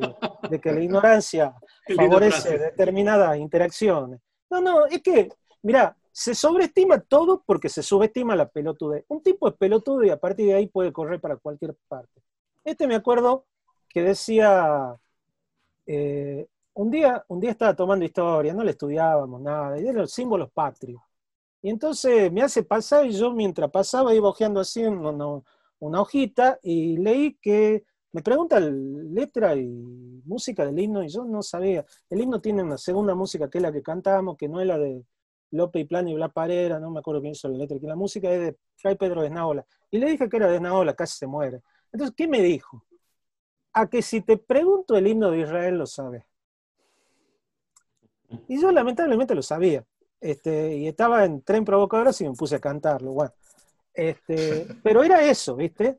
de, 0.51 0.61
que 0.61 0.73
la 0.73 0.81
ignorancia 0.81 1.55
favorece 1.97 2.59
determinadas 2.59 3.39
interacciones. 3.39 4.21
No, 4.51 4.61
no, 4.61 4.87
es 4.87 5.01
que, 5.03 5.29
mira, 5.63 5.97
se 6.11 6.35
sobreestima 6.35 6.99
todo 6.99 7.45
porque 7.47 7.69
se 7.69 7.83
subestima 7.83 8.35
la 8.35 8.49
pelotudez. 8.49 9.05
Un 9.09 9.23
tipo 9.23 9.49
es 9.49 9.55
pelotudo 9.55 10.03
y 10.03 10.11
a 10.11 10.17
partir 10.17 10.47
de 10.47 10.55
ahí 10.55 10.67
puede 10.67 10.93
correr 10.93 11.21
para 11.21 11.37
cualquier 11.37 11.77
parte. 11.87 12.21
Este 12.65 12.89
me 12.89 12.97
acuerdo 12.97 13.47
decía, 14.03 14.97
eh, 15.87 16.47
un, 16.75 16.91
día, 16.91 17.25
un 17.29 17.41
día 17.41 17.51
estaba 17.51 17.75
tomando 17.75 18.05
historia, 18.05 18.55
no 18.55 18.65
le 18.65 18.73
estudiábamos 18.73 19.41
nada, 19.41 19.79
y 19.79 19.83
eran 19.83 20.03
los 20.03 20.13
símbolos 20.13 20.51
patrios. 20.53 21.01
Y 21.63 21.71
entonces 21.71 22.33
me 22.33 22.43
hace 22.43 22.63
pasar 22.63 23.07
y 23.07 23.13
yo 23.13 23.33
mientras 23.33 23.71
pasaba 23.71 24.15
iba 24.15 24.29
ojeando 24.29 24.61
así, 24.61 24.85
una 24.85 26.01
hojita 26.01 26.59
y 26.63 26.97
leí 26.99 27.35
que 27.41 27.85
me 28.13 28.23
pregunta 28.23 28.59
letra 28.61 29.55
y 29.57 29.67
música 30.25 30.65
del 30.65 30.79
himno 30.79 31.03
y 31.03 31.09
yo 31.09 31.25
no 31.25 31.43
sabía. 31.43 31.85
El 32.09 32.21
himno 32.21 32.41
tiene 32.41 32.63
una 32.63 32.79
segunda 32.79 33.15
música 33.15 33.51
que 33.51 33.59
es 33.59 33.63
la 33.63 33.73
que 33.73 33.83
cantamos, 33.83 34.37
que 34.37 34.49
no 34.49 34.61
es 34.61 34.67
la 34.67 34.79
de 34.79 35.05
Lope 35.51 35.81
y 35.81 35.85
Plan 35.85 36.09
y 36.09 36.15
Bla 36.15 36.29
Parera, 36.29 36.79
no 36.79 36.91
me 36.91 37.01
acuerdo 37.01 37.21
quién 37.21 37.33
hizo 37.33 37.49
la 37.49 37.59
letra, 37.59 37.79
que 37.79 37.87
la 37.87 37.97
música 37.97 38.31
es 38.31 38.41
de 38.41 38.57
Fray 38.77 38.97
Pedro 38.97 39.21
de 39.21 39.29
Esnaola. 39.29 39.67
Y 39.91 39.99
le 39.99 40.11
dije 40.11 40.29
que 40.29 40.37
era 40.37 40.49
de 40.49 40.57
Esnaola, 40.57 40.95
casi 40.95 41.19
se 41.19 41.27
muere. 41.27 41.61
Entonces, 41.93 42.15
¿qué 42.17 42.29
me 42.29 42.43
dijo? 42.43 42.85
A 43.73 43.89
que 43.89 44.03
si 44.03 44.21
te 44.21 44.37
pregunto 44.37 44.97
el 44.97 45.07
himno 45.07 45.31
de 45.31 45.41
Israel 45.41 45.79
lo 45.79 45.87
sabes. 45.87 46.25
Y 48.49 48.61
yo 48.61 48.71
lamentablemente 48.71 49.35
lo 49.35 49.43
sabía. 49.43 49.85
Este, 50.21 50.77
y 50.77 50.89
estaba 50.89 51.25
en 51.25 51.43
tren 51.43 51.65
provocadores 51.65 52.21
y 52.21 52.29
me 52.29 52.35
puse 52.35 52.57
a 52.57 52.61
cantarlo. 52.61 53.13
Bueno, 53.13 53.33
este, 53.95 54.67
pero 54.83 55.03
era 55.03 55.23
eso, 55.23 55.57
¿viste? 55.57 55.99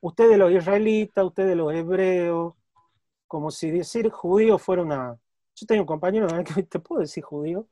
Ustedes 0.00 0.36
los 0.38 0.52
israelitas, 0.52 1.24
ustedes 1.24 1.56
los 1.56 1.72
hebreos, 1.72 2.54
como 3.26 3.50
si 3.50 3.70
decir 3.70 4.10
judío 4.10 4.58
fuera 4.58 4.82
una... 4.82 5.18
Yo 5.56 5.66
tengo 5.66 5.82
un 5.82 5.86
compañero 5.86 6.26
que 6.44 6.62
te 6.64 6.78
puedo 6.78 7.00
decir 7.00 7.24
judío. 7.24 7.66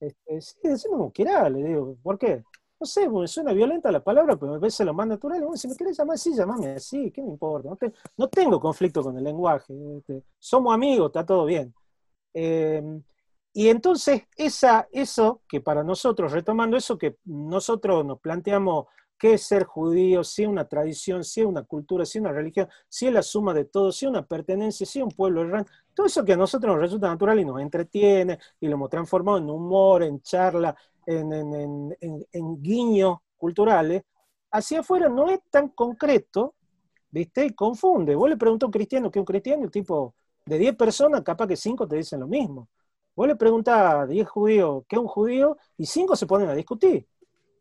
Este, 0.00 0.40
sí, 0.40 0.56
decimos 0.62 0.98
como 0.98 1.12
quiera, 1.12 1.48
le 1.48 1.62
digo, 1.62 1.96
¿por 2.02 2.18
qué? 2.18 2.42
No 2.80 2.86
sé, 2.86 3.08
porque 3.08 3.28
suena 3.28 3.52
violenta 3.52 3.90
la 3.90 4.02
palabra, 4.02 4.36
pero 4.36 4.52
me 4.52 4.58
parece 4.60 4.84
lo 4.84 4.92
más 4.92 5.06
natural. 5.06 5.40
Bueno, 5.40 5.56
si 5.56 5.68
me 5.68 5.76
quieres 5.76 5.96
llamar 5.96 6.14
así, 6.14 6.34
llamame 6.34 6.72
así, 6.72 7.10
¿qué 7.10 7.22
me 7.22 7.30
importa? 7.30 7.70
No, 8.16 8.28
tengo 8.28 8.60
conflicto 8.60 9.02
con 9.02 9.16
el 9.16 9.24
lenguaje. 9.24 9.72
Este, 9.98 10.22
somos 10.38 10.74
amigos, 10.74 11.06
está 11.06 11.24
todo 11.24 11.44
bien. 11.44 11.72
Em, 12.34 13.02
y 13.52 13.68
entonces, 13.68 14.22
esa, 14.36 14.88
eso 14.92 15.42
que 15.48 15.60
para 15.60 15.84
nosotros, 15.84 16.32
retomando 16.32 16.76
eso 16.76 16.98
que 16.98 17.16
nosotros 17.24 18.04
nos 18.04 18.20
planteamos 18.20 18.86
qué 19.18 19.34
es 19.34 19.42
ser 19.42 19.64
judío, 19.64 20.24
si 20.24 20.42
es 20.42 20.48
una 20.48 20.66
tradición, 20.68 21.24
si 21.24 21.40
es 21.40 21.46
una 21.46 21.62
cultura, 21.62 22.04
si 22.04 22.18
es 22.18 22.22
una 22.22 22.32
religión, 22.32 22.68
si 22.88 23.06
es 23.06 23.12
la 23.12 23.22
suma 23.22 23.54
de 23.54 23.64
todo, 23.64 23.92
si 23.92 24.04
es 24.04 24.10
una 24.10 24.26
pertenencia, 24.26 24.84
si 24.84 24.98
es 24.98 25.04
un 25.04 25.10
pueblo 25.10 25.42
errante, 25.42 25.70
todo 25.94 26.06
eso 26.06 26.24
que 26.24 26.32
a 26.32 26.36
nosotros 26.36 26.74
nos 26.74 26.82
resulta 26.82 27.08
natural 27.08 27.38
y 27.40 27.44
nos 27.44 27.60
entretiene 27.60 28.38
y 28.60 28.66
lo 28.66 28.74
hemos 28.74 28.90
transformado 28.90 29.38
en 29.38 29.48
humor, 29.48 30.02
en 30.02 30.20
charla, 30.20 30.76
en, 31.06 31.32
en, 31.32 31.96
en, 32.00 32.26
en 32.32 32.62
guiños 32.62 33.18
culturales, 33.36 34.02
hacia 34.50 34.80
afuera 34.80 35.08
no 35.08 35.28
es 35.28 35.40
tan 35.50 35.68
concreto, 35.68 36.54
¿viste? 37.10 37.46
Y 37.46 37.50
confunde. 37.50 38.14
Vos 38.14 38.28
le 38.28 38.36
preguntás 38.36 38.66
a 38.66 38.68
un 38.68 38.72
cristiano 38.72 39.10
qué 39.10 39.18
es 39.18 39.22
un 39.22 39.26
cristiano, 39.26 39.64
el 39.64 39.70
tipo 39.70 40.14
de 40.46 40.58
10 40.58 40.76
personas, 40.76 41.22
capaz 41.22 41.46
que 41.46 41.56
5 41.56 41.86
te 41.88 41.96
dicen 41.96 42.20
lo 42.20 42.26
mismo. 42.26 42.68
Vos 43.16 43.28
le 43.28 43.36
preguntás 43.36 43.94
a 43.94 44.06
10 44.06 44.28
judíos 44.28 44.84
qué 44.88 44.96
es 44.96 45.02
un 45.02 45.08
judío 45.08 45.56
y 45.76 45.86
5 45.86 46.16
se 46.16 46.26
ponen 46.26 46.48
a 46.48 46.54
discutir. 46.54 47.06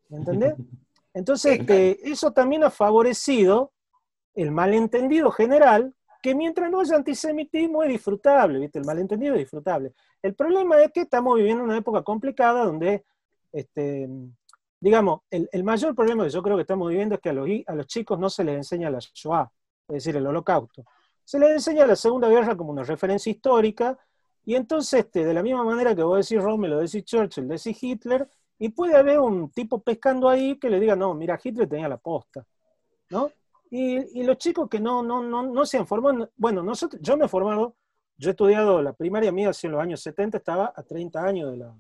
¿Me 0.10 0.18
entendés? 0.18 0.56
Entonces, 1.14 1.60
este, 1.60 2.10
eso 2.10 2.32
también 2.32 2.64
ha 2.64 2.72
favorecido 2.72 3.72
el 4.34 4.52
malentendido 4.52 5.30
general, 5.32 5.94
que 6.24 6.34
mientras 6.34 6.72
no 6.72 6.80
haya 6.80 6.96
antisemitismo 6.96 7.84
es 7.84 7.90
disfrutable, 7.90 8.58
¿viste? 8.58 8.80
El 8.80 8.86
malentendido 8.86 9.36
es 9.36 9.42
disfrutable. 9.42 9.94
El 10.22 10.34
problema 10.34 10.82
es 10.82 10.92
que 10.92 11.02
estamos 11.02 11.36
viviendo 11.36 11.64
una 11.64 11.78
época 11.78 12.02
complicada 12.02 12.66
donde, 12.66 13.04
este, 13.54 14.10
digamos, 14.84 15.22
el, 15.30 15.64
mayor 15.64 15.96
problema 15.96 16.26
que 16.26 16.30
yo 16.30 16.44
creo 16.44 16.58
que 16.58 16.64
estamos 16.64 16.90
viviendo 16.90 17.16
es 17.16 17.22
que 17.22 17.30
a 17.30 17.34
los, 17.34 17.48
a 17.68 17.74
los 17.74 17.88
chicos 17.88 18.20
no 18.20 18.30
se 18.30 18.44
les 18.44 18.58
enseña 18.58 18.90
la 18.90 19.00
Shoah, 19.00 19.50
es 19.88 19.94
decir, 19.94 20.18
el 20.18 20.28
holocausto. 20.28 20.84
Se 21.24 21.40
les 21.40 21.52
enseña 21.52 21.86
la 21.86 21.96
Segunda 21.96 22.28
Guerra 22.28 22.58
como 22.58 22.72
una 22.72 22.84
referencia 22.84 23.32
histórica, 23.32 23.98
y 24.44 24.56
entonces, 24.56 25.06
este, 25.06 25.24
de 25.24 25.34
la 25.34 25.42
misma 25.42 25.64
manera 25.64 25.96
que 25.96 26.04
vos 26.04 26.28
decís 26.28 26.44
Rommel, 26.44 26.72
lo 26.72 26.80
decís 26.80 27.06
Churchill, 27.06 27.48
decís 27.48 27.82
Hitler, 27.82 28.30
y 28.60 28.70
puede 28.70 28.98
haber 28.98 29.22
un 29.22 29.50
tipo 29.52 29.82
pescando 29.82 30.28
ahí 30.28 30.58
que 30.58 30.70
le 30.70 30.82
diga, 30.82 30.98
no, 30.98 31.14
mira, 31.14 31.40
Hitler 31.42 31.70
tenía 31.70 31.88
la 31.88 31.98
posta, 31.98 32.46
¿no? 33.10 33.32
Y, 33.70 34.22
los 34.24 34.38
chicos 34.38 34.70
que 34.70 34.80
no, 34.82 35.02
no, 35.02 35.24
no, 35.24 35.44
no 35.44 35.66
se 35.66 35.78
han 35.78 35.88
formado, 35.88 36.30
bueno, 36.36 36.62
nosotros, 36.62 37.02
yo 37.02 37.16
me 37.16 37.26
he 37.26 37.28
formado, 37.30 37.76
yo 38.18 38.30
he 38.30 38.32
estudiado 38.32 38.82
la 38.82 38.92
primaria 38.92 39.32
mía 39.32 39.52
en 39.64 39.72
los 39.72 39.82
años 39.82 40.02
70, 40.02 40.40
estaba 40.40 40.74
a 40.76 40.84
30 40.84 41.24
años 41.24 41.52
de 41.52 41.58
la, 41.58 41.74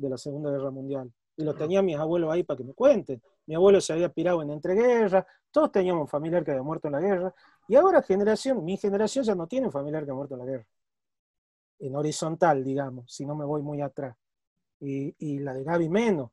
de 0.00 0.10
la 0.10 0.18
Segunda 0.18 0.50
Guerra 0.50 0.70
Mundial. 0.70 1.12
Y 1.36 1.44
lo 1.44 1.54
tenía 1.54 1.82
mis 1.82 1.96
abuelos 1.96 2.32
ahí 2.32 2.42
para 2.42 2.58
que 2.58 2.64
me 2.64 2.74
cuenten. 2.74 3.22
Mi 3.46 3.54
abuelo 3.54 3.80
se 3.80 3.92
había 3.92 4.08
pirado 4.08 4.42
en 4.42 4.50
entreguerras, 4.50 5.24
todos 5.50 5.72
teníamos 5.72 6.02
un 6.02 6.08
familiar 6.08 6.44
que 6.44 6.52
había 6.52 6.62
muerto 6.62 6.88
en 6.88 6.92
la 6.92 7.00
guerra. 7.00 7.34
Y 7.68 7.76
ahora 7.76 8.02
generación, 8.02 8.64
mi 8.64 8.76
generación 8.76 9.24
ya 9.24 9.34
no 9.34 9.46
tiene 9.46 9.66
un 9.66 9.72
familiar 9.72 10.04
que 10.04 10.10
ha 10.10 10.14
muerto 10.14 10.34
en 10.34 10.40
la 10.40 10.46
guerra 10.46 10.66
en 11.80 11.96
horizontal, 11.96 12.62
digamos, 12.62 13.12
si 13.12 13.24
no 13.24 13.34
me 13.34 13.44
voy 13.44 13.62
muy 13.62 13.80
atrás. 13.80 14.16
Y, 14.80 15.38
la 15.40 15.52
de 15.52 15.64
Gaby 15.64 15.88
menos. 15.88 16.30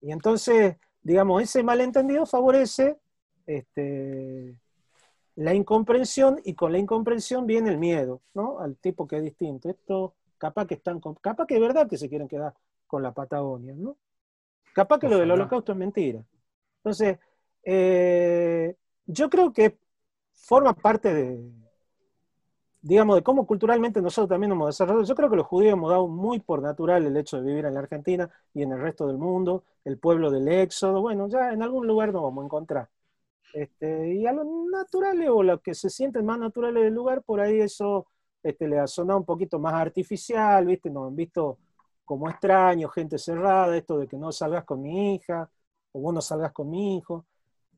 Y 0.00 0.12
entonces, 0.12 0.76
digamos, 1.02 1.42
ese 1.42 1.62
malentendido 1.62 2.26
favorece 2.26 2.98
este, 3.46 4.56
la 5.36 5.54
incomprensión 5.54 6.40
y 6.44 6.54
con 6.54 6.70
la 6.70 6.78
incomprensión 6.78 7.46
viene 7.46 7.70
el 7.70 7.78
miedo, 7.78 8.22
¿no? 8.34 8.60
Al 8.60 8.76
tipo 8.76 9.08
que 9.08 9.16
es 9.16 9.24
distinto. 9.24 9.68
Esto, 9.68 10.14
capaz 10.36 10.66
que 10.66 10.74
están, 10.74 11.00
capaz 11.20 11.46
que 11.46 11.54
es 11.54 11.60
verdad 11.60 11.88
que 11.88 11.96
se 11.96 12.08
quieren 12.08 12.28
quedar 12.28 12.54
con 12.88 13.02
la 13.02 13.12
Patagonia, 13.12 13.74
¿no? 13.76 13.96
Capaz 14.74 14.98
que 14.98 15.08
lo 15.08 15.18
del 15.18 15.30
holocausto 15.30 15.72
es 15.72 15.78
mentira. 15.78 16.24
Entonces, 16.78 17.18
eh, 17.62 18.74
yo 19.06 19.30
creo 19.30 19.52
que 19.52 19.78
forma 20.32 20.72
parte 20.72 21.12
de, 21.12 21.40
digamos, 22.80 23.16
de 23.16 23.22
cómo 23.22 23.46
culturalmente 23.46 24.00
nosotros 24.00 24.28
también 24.28 24.52
hemos 24.52 24.68
desarrollado. 24.68 25.04
Yo 25.04 25.14
creo 25.14 25.30
que 25.30 25.36
los 25.36 25.46
judíos 25.46 25.74
hemos 25.74 25.90
dado 25.90 26.08
muy 26.08 26.40
por 26.40 26.62
natural 26.62 27.04
el 27.06 27.16
hecho 27.16 27.38
de 27.38 27.46
vivir 27.46 27.66
en 27.66 27.74
la 27.74 27.80
Argentina 27.80 28.30
y 28.54 28.62
en 28.62 28.72
el 28.72 28.80
resto 28.80 29.06
del 29.06 29.18
mundo, 29.18 29.64
el 29.84 29.98
pueblo 29.98 30.30
del 30.30 30.48
éxodo, 30.48 31.00
bueno, 31.00 31.28
ya 31.28 31.52
en 31.52 31.62
algún 31.62 31.86
lugar 31.86 32.12
nos 32.12 32.22
vamos 32.22 32.42
a 32.42 32.46
encontrar. 32.46 32.88
Este, 33.52 34.14
y 34.14 34.26
a 34.26 34.32
los 34.32 34.46
naturales 34.70 35.28
o 35.30 35.42
los 35.42 35.60
que 35.60 35.74
se 35.74 35.90
sienten 35.90 36.24
más 36.24 36.38
naturales 36.38 36.82
del 36.84 36.94
lugar, 36.94 37.22
por 37.22 37.40
ahí 37.40 37.60
eso 37.60 38.06
este, 38.42 38.68
le 38.68 38.78
ha 38.78 38.86
sonado 38.86 39.18
un 39.18 39.24
poquito 39.24 39.58
más 39.58 39.74
artificial, 39.74 40.66
¿viste? 40.66 40.90
Nos 40.90 41.08
han 41.08 41.16
visto 41.16 41.58
como 42.08 42.30
extraños, 42.30 42.90
gente 42.94 43.18
cerrada, 43.18 43.76
esto 43.76 43.98
de 43.98 44.08
que 44.08 44.16
no 44.16 44.32
salgas 44.32 44.64
con 44.64 44.80
mi 44.80 45.14
hija, 45.14 45.46
o 45.92 46.00
vos 46.00 46.14
no 46.14 46.22
salgas 46.22 46.52
con 46.52 46.70
mi 46.70 46.96
hijo. 46.96 47.26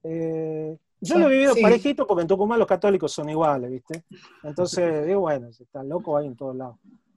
Eh, 0.04 0.78
yo 1.00 1.18
lo 1.18 1.26
he 1.26 1.32
vivido 1.32 1.56
parejito 1.60 2.06
porque 2.06 2.22
en 2.22 2.28
Tucumán 2.28 2.60
los 2.60 2.68
católicos 2.68 3.10
son 3.10 3.28
iguales, 3.28 3.68
¿viste? 3.68 4.04
Entonces, 4.44 5.04
digo, 5.04 5.22
bueno, 5.22 5.52
si 5.52 5.64
está 5.64 5.82
loco 5.82 6.16
ahí 6.16 6.28
en 6.28 6.36
todos 6.36 6.54
lados. 6.54 6.76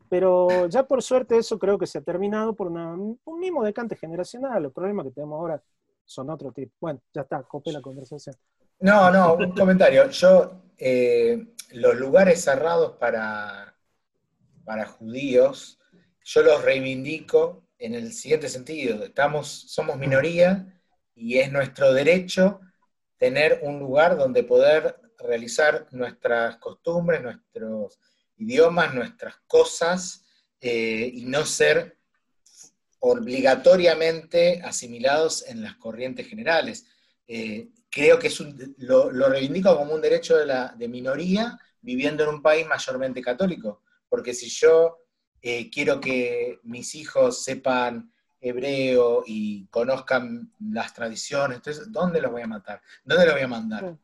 Pero 0.10 0.66
ya 0.66 0.88
por 0.88 1.04
suerte 1.04 1.38
eso 1.38 1.60
creo 1.60 1.78
que 1.78 1.86
se 1.86 2.00
ha 2.00 2.02
terminado 2.02 2.56
por 2.56 2.70
un 2.70 3.20
mismo 3.40 3.64
decante 3.64 3.96
generacional. 3.96 4.64
Los 4.64 4.74
problemas 4.74 5.06
que 5.06 5.12
tenemos 5.12 5.40
ahora 5.40 5.62
son 6.04 6.32
otro 6.32 6.52
tipo. 6.52 6.74
Bueno, 6.82 7.00
ya 7.14 7.22
está, 7.22 7.44
copé 7.44 7.72
la 7.72 7.82
conversación. 7.82 8.36
No, 8.80 9.12
no, 9.12 9.36
un 9.36 9.52
comentario. 9.52 10.10
Yo, 10.10 10.64
eh, 10.80 11.54
los 11.74 11.96
lugares 11.96 12.44
cerrados 12.44 12.94
para, 12.94 13.76
para 14.66 14.88
judíos, 14.88 15.80
yo 16.24 16.42
los 16.42 16.64
reivindico 16.64 17.68
en 17.78 17.96
el 17.96 18.14
siguiente 18.14 18.50
sentido. 18.50 19.04
Estamos, 19.04 19.66
somos 19.68 19.98
minoría 19.98 20.82
y 21.16 21.38
es 21.40 21.52
nuestro 21.52 21.94
derecho 21.94 22.60
tener 23.18 23.60
un 23.64 23.80
lugar 23.80 24.18
donde 24.18 24.44
poder 24.44 25.00
realizar 25.20 25.88
nuestras 25.92 26.58
costumbres, 26.58 27.22
nuestros 27.22 28.00
idiomas, 28.38 28.94
nuestras 28.94 29.36
cosas, 29.48 30.24
eh, 30.60 31.12
y 31.14 31.26
no 31.26 31.46
ser 31.46 31.98
obligatoriamente 33.00 34.62
asimilados 34.64 35.46
en 35.48 35.62
las 35.62 35.76
corrientes 35.76 36.28
generales. 36.28 36.86
Eh, 37.28 37.70
creo 37.90 38.18
que 38.18 38.28
es 38.28 38.40
lo, 38.78 39.12
reivindico 39.30 39.76
como 39.76 39.94
un 39.94 40.02
derecho 40.02 40.38
de, 40.38 40.46
la, 40.46 40.74
de 40.78 40.88
minoría 40.88 41.60
viviendo 41.82 42.24
en 42.24 42.30
un 42.30 42.42
país 42.42 42.66
mayormente 42.66 43.22
católico, 43.22 43.84
porque 44.08 44.34
si 44.34 44.48
yo 44.50 45.03
eh, 45.46 45.70
quiero 45.70 46.00
que 46.00 46.60
mis 46.64 46.96
hijos 46.96 47.44
sepan 47.44 48.10
hebreo 48.40 49.24
y 49.26 49.66
conozcan 49.68 50.50
las 50.72 50.94
tradiciones, 50.94 51.58
entonces, 51.58 51.92
¿dónde 51.92 52.22
los 52.22 52.32
voy 52.32 52.44
a 52.44 52.48
matar? 52.48 52.82
¿Dónde 53.04 53.26
los 53.26 53.36
voy 53.36 53.44
a 53.44 53.48
mandar? 53.48 53.98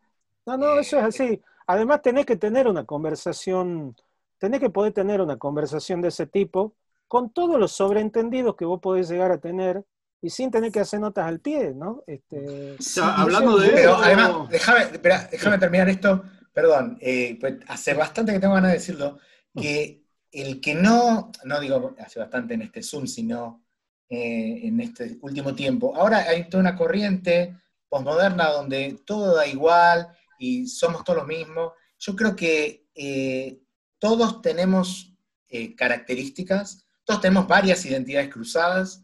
No, 0.46 0.58
no, 0.58 0.79
eso 0.79 0.98
es 0.98 1.03
así. 1.05 1.41
Además, 1.65 2.01
tenés 2.01 2.25
que 2.25 2.36
tener 2.36 2.67
una 2.67 2.84
conversación, 2.86 3.96
tenés 4.38 4.60
que 4.60 4.69
poder 4.69 4.91
tener 4.91 5.22
una 5.22 5.38
conversación 5.38 6.01
de 6.01 6.10
ese 6.10 6.27
tipo 6.27 6.74
con 7.08 7.31
todos 7.31 7.58
los 7.58 7.72
sobreentendidos 7.72 8.55
que 8.58 8.65
vos 8.65 8.81
podés 8.81 9.10
llegar 9.10 9.31
a 9.31 9.39
tener 9.39 9.86
y 10.22 10.29
sin 10.29 10.51
tener 10.51 10.74
que 10.74 10.81
hacer 10.81 11.00
notas 11.00 11.25
al 11.25 11.39
pie, 11.39 11.74
¿no? 11.74 12.03
Este, 12.05 12.75
hablando 13.01 13.58
de 13.58 13.69
Pero 13.69 13.96
además, 13.96 14.50
déjame, 14.50 14.88
déjame 15.31 15.58
terminar 15.58 15.88
esto, 15.88 16.22
perdón, 16.51 16.98
eh, 17.00 17.38
pues 17.39 17.55
hace 17.67 17.93
bastante 17.93 18.34
que 18.34 18.39
tengo 18.39 18.55
ganas 18.55 18.72
de 18.72 18.77
decirlo, 18.77 19.19
que 19.55 20.03
el 20.32 20.62
que 20.62 20.76
no, 20.76 21.32
no 21.44 21.60
digo 21.60 21.96
hace 22.00 22.20
bastante 22.20 22.54
en 22.54 22.62
este 22.62 22.84
Zoom, 22.84 23.08
sino 23.08 23.64
eh, 24.10 24.62
en 24.64 24.80
este 24.80 25.18
último 25.22 25.54
tiempo. 25.56 25.96
Ahora 25.96 26.20
hay 26.28 26.50
toda 26.50 26.62
una 26.62 26.76
corriente 26.76 27.56
postmoderna 27.88 28.50
donde 28.50 29.00
todo 29.06 29.36
da 29.36 29.48
igual 29.48 30.08
y 30.38 30.68
somos 30.68 31.04
todos 31.04 31.20
los 31.20 31.28
mismos. 31.28 31.74
Yo 31.98 32.16
creo 32.16 32.36
que 32.36 32.88
eh, 32.94 33.60
todos 33.98 34.42
tenemos 34.42 35.14
eh, 35.48 35.76
características, 35.76 36.86
todos 37.04 37.22
tenemos 37.22 37.48
varias 37.48 37.86
identidades 37.86 38.30
cruzadas. 38.30 39.04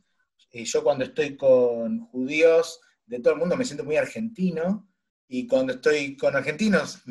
yo 0.52 0.84
cuando 0.84 1.04
estoy 1.04 1.36
con 1.36 2.08
judíos 2.08 2.80
de 3.06 3.20
todo 3.20 3.34
el 3.34 3.40
mundo 3.40 3.58
me 3.58 3.66
siento 3.66 3.84
muy 3.84 3.98
argentino 3.98 4.88
y 5.28 5.48
cuando 5.48 5.74
estoy 5.74 6.16
con 6.16 6.36
argentinos 6.36 7.04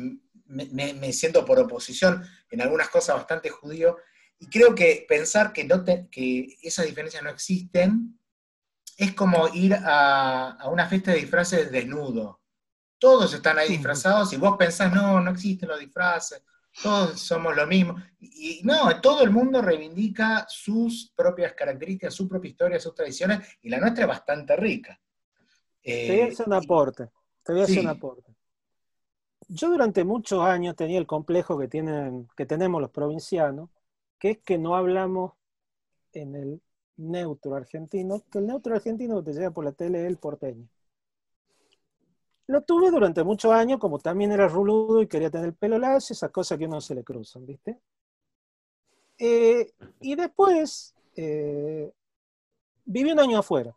me 0.45 1.13
siento 1.13 1.43
por 1.45 1.59
oposición 1.59 2.23
en 2.49 2.61
algunas 2.61 2.89
cosas 2.89 3.15
bastante 3.15 3.49
judío. 3.49 3.97
Y 4.39 4.47
creo 4.47 4.75
que 4.75 5.05
pensar 5.07 5.53
que, 5.53 5.63
no 5.63 5.83
que 5.83 6.57
esas 6.61 6.85
diferencias 6.85 7.23
no 7.23 7.29
existen 7.29 8.19
es 8.97 9.13
como 9.13 9.47
ir 9.53 9.75
a, 9.77 10.57
una 10.71 10.87
fiesta 10.87 11.11
de 11.11 11.19
disfraces 11.19 11.71
desnudo. 11.71 12.41
Todos 12.97 13.33
están 13.33 13.57
ahí 13.57 13.69
disfrazados 13.69 14.31
y 14.33 14.37
vos 14.37 14.55
pensás, 14.57 14.93
no, 14.93 15.19
no 15.19 15.31
existen 15.31 15.69
los 15.69 15.79
disfraces. 15.79 16.41
todos 16.81 17.19
somos 17.19 17.55
lo 17.55 17.67
mismo. 17.67 17.95
Y, 18.19 18.61
no, 18.63 18.99
todo 19.01 19.23
el 19.23 19.31
mundo 19.31 19.61
reivindica 19.61 20.45
sus 20.47 21.11
propias 21.15 21.53
características, 21.53 22.13
su 22.13 22.27
propia 22.27 22.49
historia, 22.49 22.79
sus 22.79 22.95
tradiciones, 22.95 23.57
y 23.61 23.69
la 23.69 23.79
nuestra 23.79 24.03
es 24.03 24.07
bastante 24.07 24.55
rica. 24.55 24.99
te 25.81 26.07
voy 26.11 26.21
a 26.21 26.25
hacer 26.27 26.47
un 26.47 26.53
aporte, 26.53 27.09
te 27.43 27.53
voy 27.53 27.61
a 27.61 27.65
hacer 27.65 27.79
un 27.79 27.87
aporte. 27.87 28.34
Yo 29.47 29.69
durante 29.69 30.03
muchos 30.03 30.41
años 30.41 30.75
tenía 30.75 30.97
el 30.97 31.07
complejo 31.07 31.57
que, 31.57 31.67
tienen, 31.67 32.27
que 32.35 32.45
tenemos 32.45 32.81
los 32.81 32.91
provincianos, 32.91 33.69
que 34.17 34.31
es 34.31 34.37
que 34.39 34.57
no 34.57 34.75
hablamos 34.75 35.33
en 36.13 36.35
el 36.35 36.61
neutro 36.97 37.55
argentino, 37.55 38.23
que 38.31 38.39
el 38.39 38.47
neutro 38.47 38.75
argentino 38.75 39.17
que 39.17 39.31
te 39.31 39.37
llega 39.37 39.51
por 39.51 39.65
la 39.65 39.71
tele 39.71 40.01
es 40.01 40.07
el 40.07 40.17
porteño. 40.17 40.67
Lo 42.47 42.61
tuve 42.61 42.91
durante 42.91 43.23
muchos 43.23 43.51
años, 43.51 43.79
como 43.79 43.99
también 43.99 44.31
era 44.31 44.47
ruludo 44.47 45.01
y 45.01 45.07
quería 45.07 45.31
tener 45.31 45.47
el 45.47 45.55
pelo 45.55 45.79
lacio, 45.79 46.13
esas 46.13 46.31
cosas 46.31 46.57
que 46.57 46.65
uno 46.65 46.79
se 46.79 46.95
le 46.95 47.03
cruzan, 47.03 47.45
¿viste? 47.45 47.79
Eh, 49.17 49.73
y 50.01 50.15
después 50.15 50.93
eh, 51.15 51.91
viví 52.85 53.11
un 53.11 53.19
año 53.19 53.39
afuera, 53.39 53.75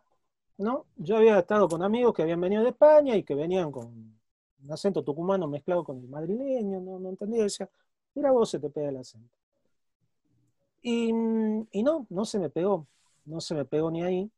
¿no? 0.58 0.87
Yo 0.96 1.16
había 1.16 1.38
estado 1.38 1.68
con 1.68 1.82
amigos 1.82 2.14
que 2.14 2.22
habían 2.22 2.40
venido 2.40 2.62
de 2.62 2.70
España 2.70 3.16
y 3.16 3.22
que 3.22 3.34
venían 3.34 3.72
con 3.72 4.17
un 4.62 4.72
acento 4.72 5.02
tucumano 5.02 5.48
mezclado 5.48 5.84
con 5.84 5.98
el 5.98 6.08
madrileño, 6.08 6.80
no, 6.80 6.98
no 6.98 7.08
entendía, 7.10 7.44
decía, 7.44 7.68
mira 8.14 8.30
vos 8.32 8.50
se 8.50 8.58
te 8.58 8.70
pega 8.70 8.88
el 8.90 8.96
acento. 8.98 9.28
Y, 10.82 11.08
y 11.72 11.82
no, 11.82 12.06
no 12.08 12.24
se 12.24 12.38
me 12.38 12.50
pegó, 12.50 12.86
no 13.24 13.40
se 13.40 13.54
me 13.54 13.64
pegó 13.64 13.90
ni 13.90 14.02
ahí 14.02 14.30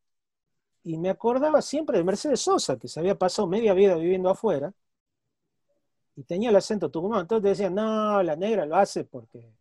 y 0.85 0.99
me 0.99 1.11
acordaba 1.11 1.63
siempre 1.63 1.99
de 1.99 2.05
Mercedes 2.05 2.41
Sosa, 2.41 2.79
que 2.79 2.89
se 2.89 3.01
había 3.01 3.15
pasado 3.17 3.49
media 3.49 3.75
vida 3.75 3.97
viviendo 3.97 4.31
afuera, 4.31 4.73
y 6.17 6.23
tenía 6.25 6.51
el 6.51 6.57
acento 6.57 6.91
tucumano. 6.91 7.23
Entonces 7.23 7.43
te 7.43 7.49
decían, 7.51 7.75
no, 7.75 8.23
la 8.23 8.37
negra 8.37 8.67
lo 8.67 8.77
hace 8.77 9.05
porque... 9.05 9.53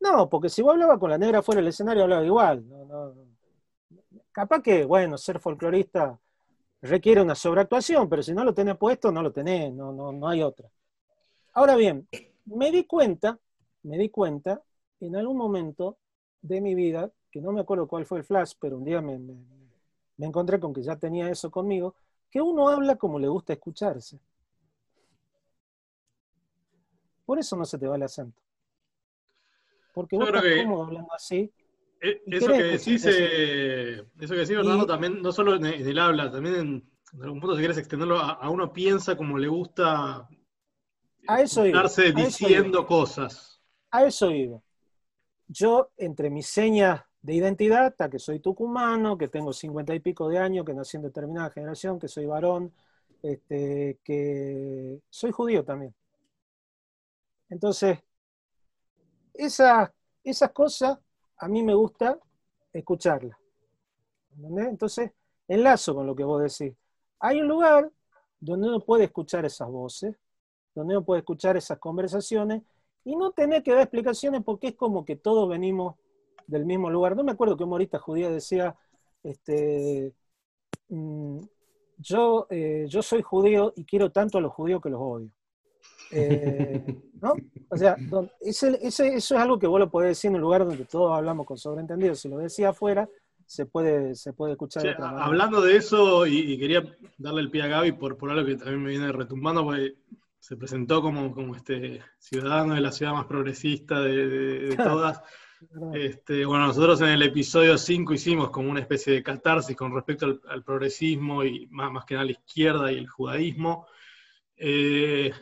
No, 0.00 0.28
porque 0.28 0.48
si 0.48 0.62
vos 0.62 0.72
hablabas 0.72 0.98
con 0.98 1.10
la 1.10 1.18
negra 1.18 1.42
fuera 1.42 1.60
del 1.60 1.68
escenario, 1.68 2.04
hablaba 2.04 2.24
igual. 2.24 2.64
Capaz 4.32 4.62
que, 4.62 4.84
bueno, 4.84 5.18
ser 5.18 5.40
folclorista 5.40 6.18
requiere 6.82 7.22
una 7.22 7.34
sobreactuación, 7.34 8.08
pero 8.08 8.22
si 8.22 8.32
no 8.32 8.44
lo 8.44 8.54
tenés 8.54 8.76
puesto, 8.76 9.10
no 9.12 9.22
lo 9.22 9.32
tenés, 9.32 9.72
no, 9.72 9.92
no, 9.92 10.12
no 10.12 10.28
hay 10.28 10.42
otra. 10.42 10.68
Ahora 11.54 11.76
bien, 11.76 12.08
me 12.46 12.70
di 12.70 12.84
cuenta, 12.84 13.38
me 13.82 13.98
di 13.98 14.10
cuenta 14.10 14.62
en 15.00 15.16
algún 15.16 15.36
momento 15.36 15.98
de 16.42 16.60
mi 16.60 16.74
vida, 16.74 17.10
que 17.30 17.40
no 17.40 17.52
me 17.52 17.60
acuerdo 17.60 17.88
cuál 17.88 18.06
fue 18.06 18.18
el 18.18 18.24
flash, 18.24 18.52
pero 18.60 18.78
un 18.78 18.84
día 18.84 19.00
me 19.00 19.18
me 20.18 20.26
encontré 20.26 20.60
con 20.60 20.74
que 20.74 20.82
ya 20.82 20.96
tenía 20.96 21.30
eso 21.30 21.50
conmigo, 21.50 21.94
que 22.30 22.40
uno 22.40 22.68
habla 22.68 22.96
como 22.96 23.18
le 23.18 23.28
gusta 23.28 23.54
escucharse. 23.54 24.20
Por 27.24 27.38
eso 27.38 27.56
no 27.56 27.64
se 27.64 27.78
te 27.78 27.86
va 27.86 27.96
el 27.96 28.02
acento. 28.02 28.42
Porque 29.94 30.16
vos 30.16 30.26
estás 30.26 30.44
cómodo 30.56 30.84
hablando 30.84 31.12
así. 31.14 31.50
Eh, 32.00 32.22
eso 32.26 32.46
que, 32.48 32.62
decís, 32.62 33.04
eh, 33.08 34.04
eso 34.20 34.34
que 34.34 34.40
decís, 34.40 34.56
Bernardo, 34.56 34.86
también, 34.86 35.20
no 35.20 35.32
solo 35.32 35.56
en 35.56 35.64
el 35.66 35.98
habla, 35.98 36.30
también 36.30 36.54
en, 36.54 36.90
algún 37.20 37.40
punto, 37.40 37.54
si 37.56 37.60
quieres 37.60 37.78
extenderlo, 37.78 38.18
a, 38.18 38.48
uno 38.48 38.72
piensa 38.72 39.16
como 39.16 39.38
le 39.38 39.48
gusta 39.48 40.28
a 41.26 41.40
eso 41.40 41.64
estarse 41.64 42.12
diciendo 42.12 42.86
cosas. 42.86 43.60
A 43.90 44.04
eso 44.04 44.30
iba. 44.30 44.60
Yo, 45.48 45.90
entre 45.96 46.30
mis 46.30 46.46
señas 46.46 47.02
de 47.22 47.34
identidad, 47.34 47.86
hasta 47.86 48.08
que 48.08 48.18
soy 48.18 48.40
tucumano, 48.40 49.18
que 49.18 49.28
tengo 49.28 49.52
cincuenta 49.52 49.94
y 49.94 50.00
pico 50.00 50.28
de 50.28 50.38
años, 50.38 50.64
que 50.64 50.74
nací 50.74 50.96
en 50.96 51.02
determinada 51.02 51.50
generación, 51.50 51.98
que 51.98 52.08
soy 52.08 52.26
varón, 52.26 52.72
este, 53.22 53.98
que 54.04 55.00
soy 55.10 55.32
judío 55.32 55.64
también. 55.64 55.94
Entonces, 57.50 57.98
esas, 59.34 59.90
esas 60.22 60.52
cosas 60.52 60.98
a 61.38 61.48
mí 61.48 61.62
me 61.62 61.74
gusta 61.74 62.18
escucharlas. 62.72 63.38
Entonces, 64.36 65.12
enlazo 65.46 65.94
con 65.94 66.06
lo 66.06 66.14
que 66.14 66.24
vos 66.24 66.42
decís. 66.42 66.76
Hay 67.20 67.40
un 67.40 67.48
lugar 67.48 67.90
donde 68.40 68.68
uno 68.68 68.80
puede 68.80 69.04
escuchar 69.04 69.44
esas 69.44 69.68
voces, 69.68 70.16
donde 70.74 70.96
uno 70.96 71.04
puede 71.04 71.20
escuchar 71.20 71.56
esas 71.56 71.78
conversaciones 71.78 72.62
y 73.04 73.16
no 73.16 73.32
tener 73.32 73.62
que 73.62 73.72
dar 73.72 73.80
explicaciones 73.82 74.42
porque 74.44 74.68
es 74.68 74.74
como 74.74 75.04
que 75.04 75.16
todos 75.16 75.48
venimos 75.48 75.96
del 76.46 76.66
mismo 76.66 76.90
lugar. 76.90 77.16
No 77.16 77.24
me 77.24 77.32
acuerdo 77.32 77.56
que 77.56 77.64
humorista 77.64 77.98
judía 77.98 78.30
decía, 78.30 78.76
este, 79.22 80.12
mm, 80.88 81.38
yo, 81.98 82.46
eh, 82.50 82.86
yo 82.88 83.02
soy 83.02 83.22
judío 83.22 83.72
y 83.76 83.84
quiero 83.84 84.12
tanto 84.12 84.38
a 84.38 84.40
los 84.40 84.52
judíos 84.52 84.80
que 84.80 84.90
los 84.90 85.00
odio. 85.00 85.30
Eh, 86.10 86.84
¿no? 87.20 87.34
O 87.68 87.76
sea, 87.76 87.96
eso 88.40 88.68
es 89.04 89.32
algo 89.32 89.58
que 89.58 89.66
vos 89.66 89.78
lo 89.78 89.90
podés 89.90 90.10
decir 90.10 90.28
en 90.28 90.36
un 90.36 90.42
lugar 90.42 90.64
donde 90.64 90.84
todos 90.84 91.16
hablamos 91.16 91.46
con 91.46 91.58
sobreentendido. 91.58 92.14
Si 92.14 92.28
lo 92.28 92.38
decía 92.38 92.70
afuera, 92.70 93.08
se 93.46 93.66
puede, 93.66 94.14
se 94.14 94.32
puede 94.32 94.52
escuchar 94.52 94.82
de 94.82 94.90
otra 94.90 95.24
Hablando 95.24 95.60
de 95.60 95.76
eso, 95.76 96.26
y, 96.26 96.58
quería 96.58 96.82
darle 97.16 97.40
el 97.40 97.50
pie 97.50 97.62
a 97.62 97.66
Gaby 97.66 97.92
por, 97.92 98.16
por 98.16 98.30
algo 98.30 98.46
que 98.46 98.56
también 98.56 98.82
me 98.82 98.90
viene 98.90 99.12
retumbando, 99.12 99.64
porque 99.64 99.96
se 100.38 100.56
presentó 100.56 101.02
como, 101.02 101.32
como 101.34 101.56
este 101.56 102.00
ciudadano 102.18 102.74
de 102.74 102.80
la 102.80 102.92
ciudad 102.92 103.12
más 103.12 103.26
progresista 103.26 104.00
de 104.00 104.76
todas. 104.76 105.22
Este, 105.92 106.44
bueno, 106.44 106.68
nosotros 106.68 107.00
en 107.00 107.08
el 107.08 107.22
episodio 107.22 107.76
5 107.76 108.14
hicimos 108.14 108.50
como 108.50 108.70
una 108.70 108.80
especie 108.80 109.12
de 109.12 109.22
catarsis 109.22 109.76
con 109.76 109.92
respecto 109.92 110.40
al, 110.48 110.62
progresismo 110.62 111.42
y 111.42 111.66
más, 111.66 111.90
más, 111.90 112.04
que 112.04 112.14
nada 112.14 112.26
la 112.26 112.32
izquierda 112.32 112.92
y 112.92 112.98
el 112.98 113.08
judaísmo. 113.08 113.86
Eh, 114.56 115.32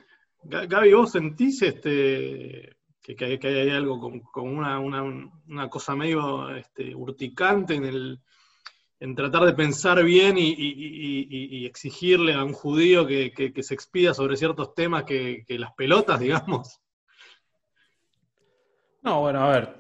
Gaby, 0.49 0.93
¿vos 0.93 1.13
sentís 1.13 1.63
este, 1.63 2.77
que, 3.03 3.39
hay, 3.43 3.71
algo 3.71 4.01
como, 4.33 4.51
una, 4.51 5.69
cosa 5.69 5.95
medio 5.95 6.55
este, 6.55 6.95
urticante 6.95 7.75
en, 7.75 7.85
el, 7.85 8.21
en 9.01 9.15
tratar 9.15 9.45
de 9.45 9.53
pensar 9.53 10.03
bien 10.05 10.37
y, 10.39 11.67
exigirle 11.67 12.35
a 12.35 12.45
un 12.45 12.53
judío 12.53 13.07
que, 13.07 13.53
se 13.61 13.75
expida 13.75 14.15
sobre 14.15 14.37
ciertos 14.37 14.75
temas 14.75 15.05
que, 15.05 15.45
las 15.49 15.73
pelotas, 15.75 16.21
digamos? 16.21 16.81
No, 19.03 19.21
bueno, 19.21 19.41
a 19.41 19.51
ver, 19.51 19.77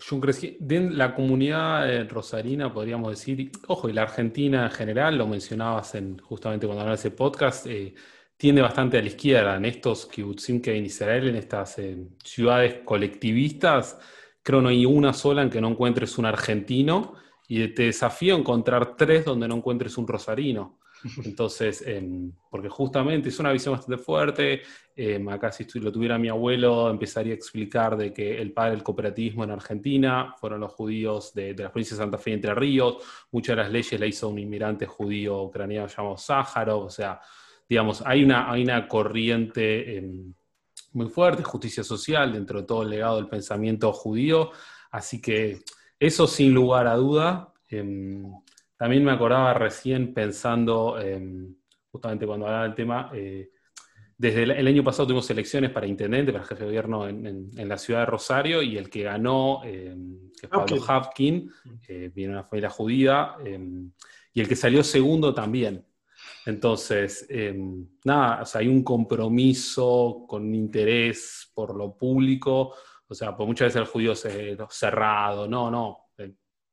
yo 0.00 0.20
crecí, 0.20 0.56
de 0.60 0.90
la 0.90 1.14
comunidad 1.14 1.92
eh, 1.92 2.04
rosarina, 2.04 2.72
podríamos 2.72 3.10
decir, 3.10 3.50
ojo, 3.66 3.88
y 3.88 3.92
la 3.92 4.02
Argentina 4.02 4.64
en 4.64 4.70
general, 4.70 5.18
lo 5.18 5.26
mencionabas 5.26 5.94
en, 5.94 6.18
justamente 6.18 6.66
cuando 6.66 6.82
hablabas 6.82 7.02
de 7.02 7.08
ese 7.08 7.16
podcast, 7.16 7.66
eh, 7.66 7.94
tiende 8.38 8.62
bastante 8.62 8.96
a 8.96 9.02
la 9.02 9.08
izquierda. 9.08 9.56
En 9.56 9.66
estos 9.66 10.06
kibbutzim 10.06 10.62
que 10.62 10.74
en 10.74 10.86
Israel, 10.86 11.28
en 11.28 11.36
estas 11.36 11.78
eh, 11.80 11.98
ciudades 12.24 12.76
colectivistas, 12.84 13.98
creo 14.42 14.62
no 14.62 14.68
hay 14.68 14.86
una 14.86 15.12
sola 15.12 15.42
en 15.42 15.50
que 15.50 15.60
no 15.60 15.68
encuentres 15.68 16.16
un 16.16 16.24
argentino 16.24 17.14
y 17.48 17.66
te 17.68 17.84
desafío 17.84 18.36
a 18.36 18.38
encontrar 18.38 18.96
tres 18.96 19.24
donde 19.24 19.48
no 19.48 19.56
encuentres 19.56 19.98
un 19.98 20.06
rosarino. 20.06 20.78
Entonces, 21.24 21.82
em, 21.86 22.32
porque 22.50 22.68
justamente 22.68 23.28
es 23.28 23.38
una 23.40 23.52
visión 23.52 23.74
bastante 23.74 24.02
fuerte. 24.02 24.62
Em, 24.94 25.28
acá 25.28 25.50
si 25.50 25.64
lo 25.80 25.90
tuviera 25.90 26.16
mi 26.16 26.28
abuelo, 26.28 26.90
empezaría 26.90 27.32
a 27.32 27.36
explicar 27.36 27.96
de 27.96 28.12
que 28.12 28.40
el 28.40 28.52
padre 28.52 28.72
del 28.72 28.82
cooperativismo 28.84 29.42
en 29.42 29.50
Argentina 29.50 30.34
fueron 30.38 30.60
los 30.60 30.72
judíos 30.72 31.34
de, 31.34 31.54
de 31.54 31.62
la 31.64 31.72
provincia 31.72 31.96
de 31.96 32.02
Santa 32.04 32.18
Fe 32.18 32.30
y 32.30 32.34
Entre 32.34 32.54
Ríos. 32.54 32.98
Muchas 33.32 33.56
de 33.56 33.62
las 33.62 33.72
leyes 33.72 33.98
la 33.98 34.06
hizo 34.06 34.28
un 34.28 34.38
inmigrante 34.38 34.86
judío 34.86 35.42
ucraniano 35.42 35.88
llamado 35.88 36.16
Sájaro. 36.16 36.80
O 36.80 36.90
sea, 36.90 37.20
digamos, 37.68 38.02
hay 38.06 38.24
una, 38.24 38.50
hay 38.50 38.62
una 38.62 38.88
corriente 38.88 39.98
em, 39.98 40.34
muy 40.92 41.08
fuerte, 41.08 41.42
justicia 41.42 41.84
social, 41.84 42.32
dentro 42.32 42.60
de 42.60 42.66
todo 42.66 42.82
el 42.82 42.90
legado 42.90 43.16
del 43.16 43.28
pensamiento 43.28 43.92
judío. 43.92 44.50
Así 44.90 45.20
que 45.20 45.60
eso 45.98 46.26
sin 46.26 46.54
lugar 46.54 46.86
a 46.86 46.94
duda. 46.94 47.52
También 47.68 49.04
me 49.04 49.12
acordaba 49.12 49.52
recién 49.54 50.14
pensando, 50.14 50.96
justamente 51.90 52.26
cuando 52.26 52.46
hablaba 52.46 52.64
del 52.64 52.74
tema, 52.74 53.10
eh, 53.12 53.50
desde 54.18 54.42
el, 54.42 54.66
año 54.66 54.82
pasado 54.82 55.06
tuvimos 55.06 55.30
elecciones 55.30 55.70
para 55.70 55.86
intendente, 55.86 56.32
para 56.32 56.44
jefe 56.44 56.62
de 56.62 56.66
gobierno 56.66 57.06
en, 57.06 57.50
la 57.54 57.78
ciudad 57.78 58.00
de 58.00 58.06
Rosario, 58.06 58.62
y 58.62 58.76
el 58.76 58.90
que 58.90 59.04
ganó, 59.04 59.62
em, 59.64 60.30
que 60.32 60.46
es 60.46 60.48
Pablo 60.48 60.82
Hapkin, 60.86 61.50
eh, 61.86 62.10
viene 62.12 62.32
de 62.32 62.38
una 62.38 62.44
familia 62.44 62.68
judía, 62.68 63.34
em, 63.44 63.92
y 64.32 64.40
el 64.40 64.48
que 64.48 64.56
salió 64.56 64.82
segundo 64.82 65.32
también. 65.32 65.84
Entonces, 66.48 67.26
em, 67.28 67.86
nada, 68.04 68.40
o 68.40 68.46
sea, 68.46 68.62
hay 68.62 68.68
un 68.68 68.82
compromiso 68.82 70.24
con 70.26 70.54
interés 70.54 71.50
por 71.54 71.76
lo 71.76 71.94
público, 71.94 72.74
o 73.06 73.14
sea, 73.14 73.36
por 73.36 73.46
muchas 73.46 73.66
veces 73.66 73.82
el 73.82 73.86
judío 73.86 74.12
es 74.12 74.26
cerrado, 74.70 75.46
no, 75.46 75.70
no, 75.70 76.08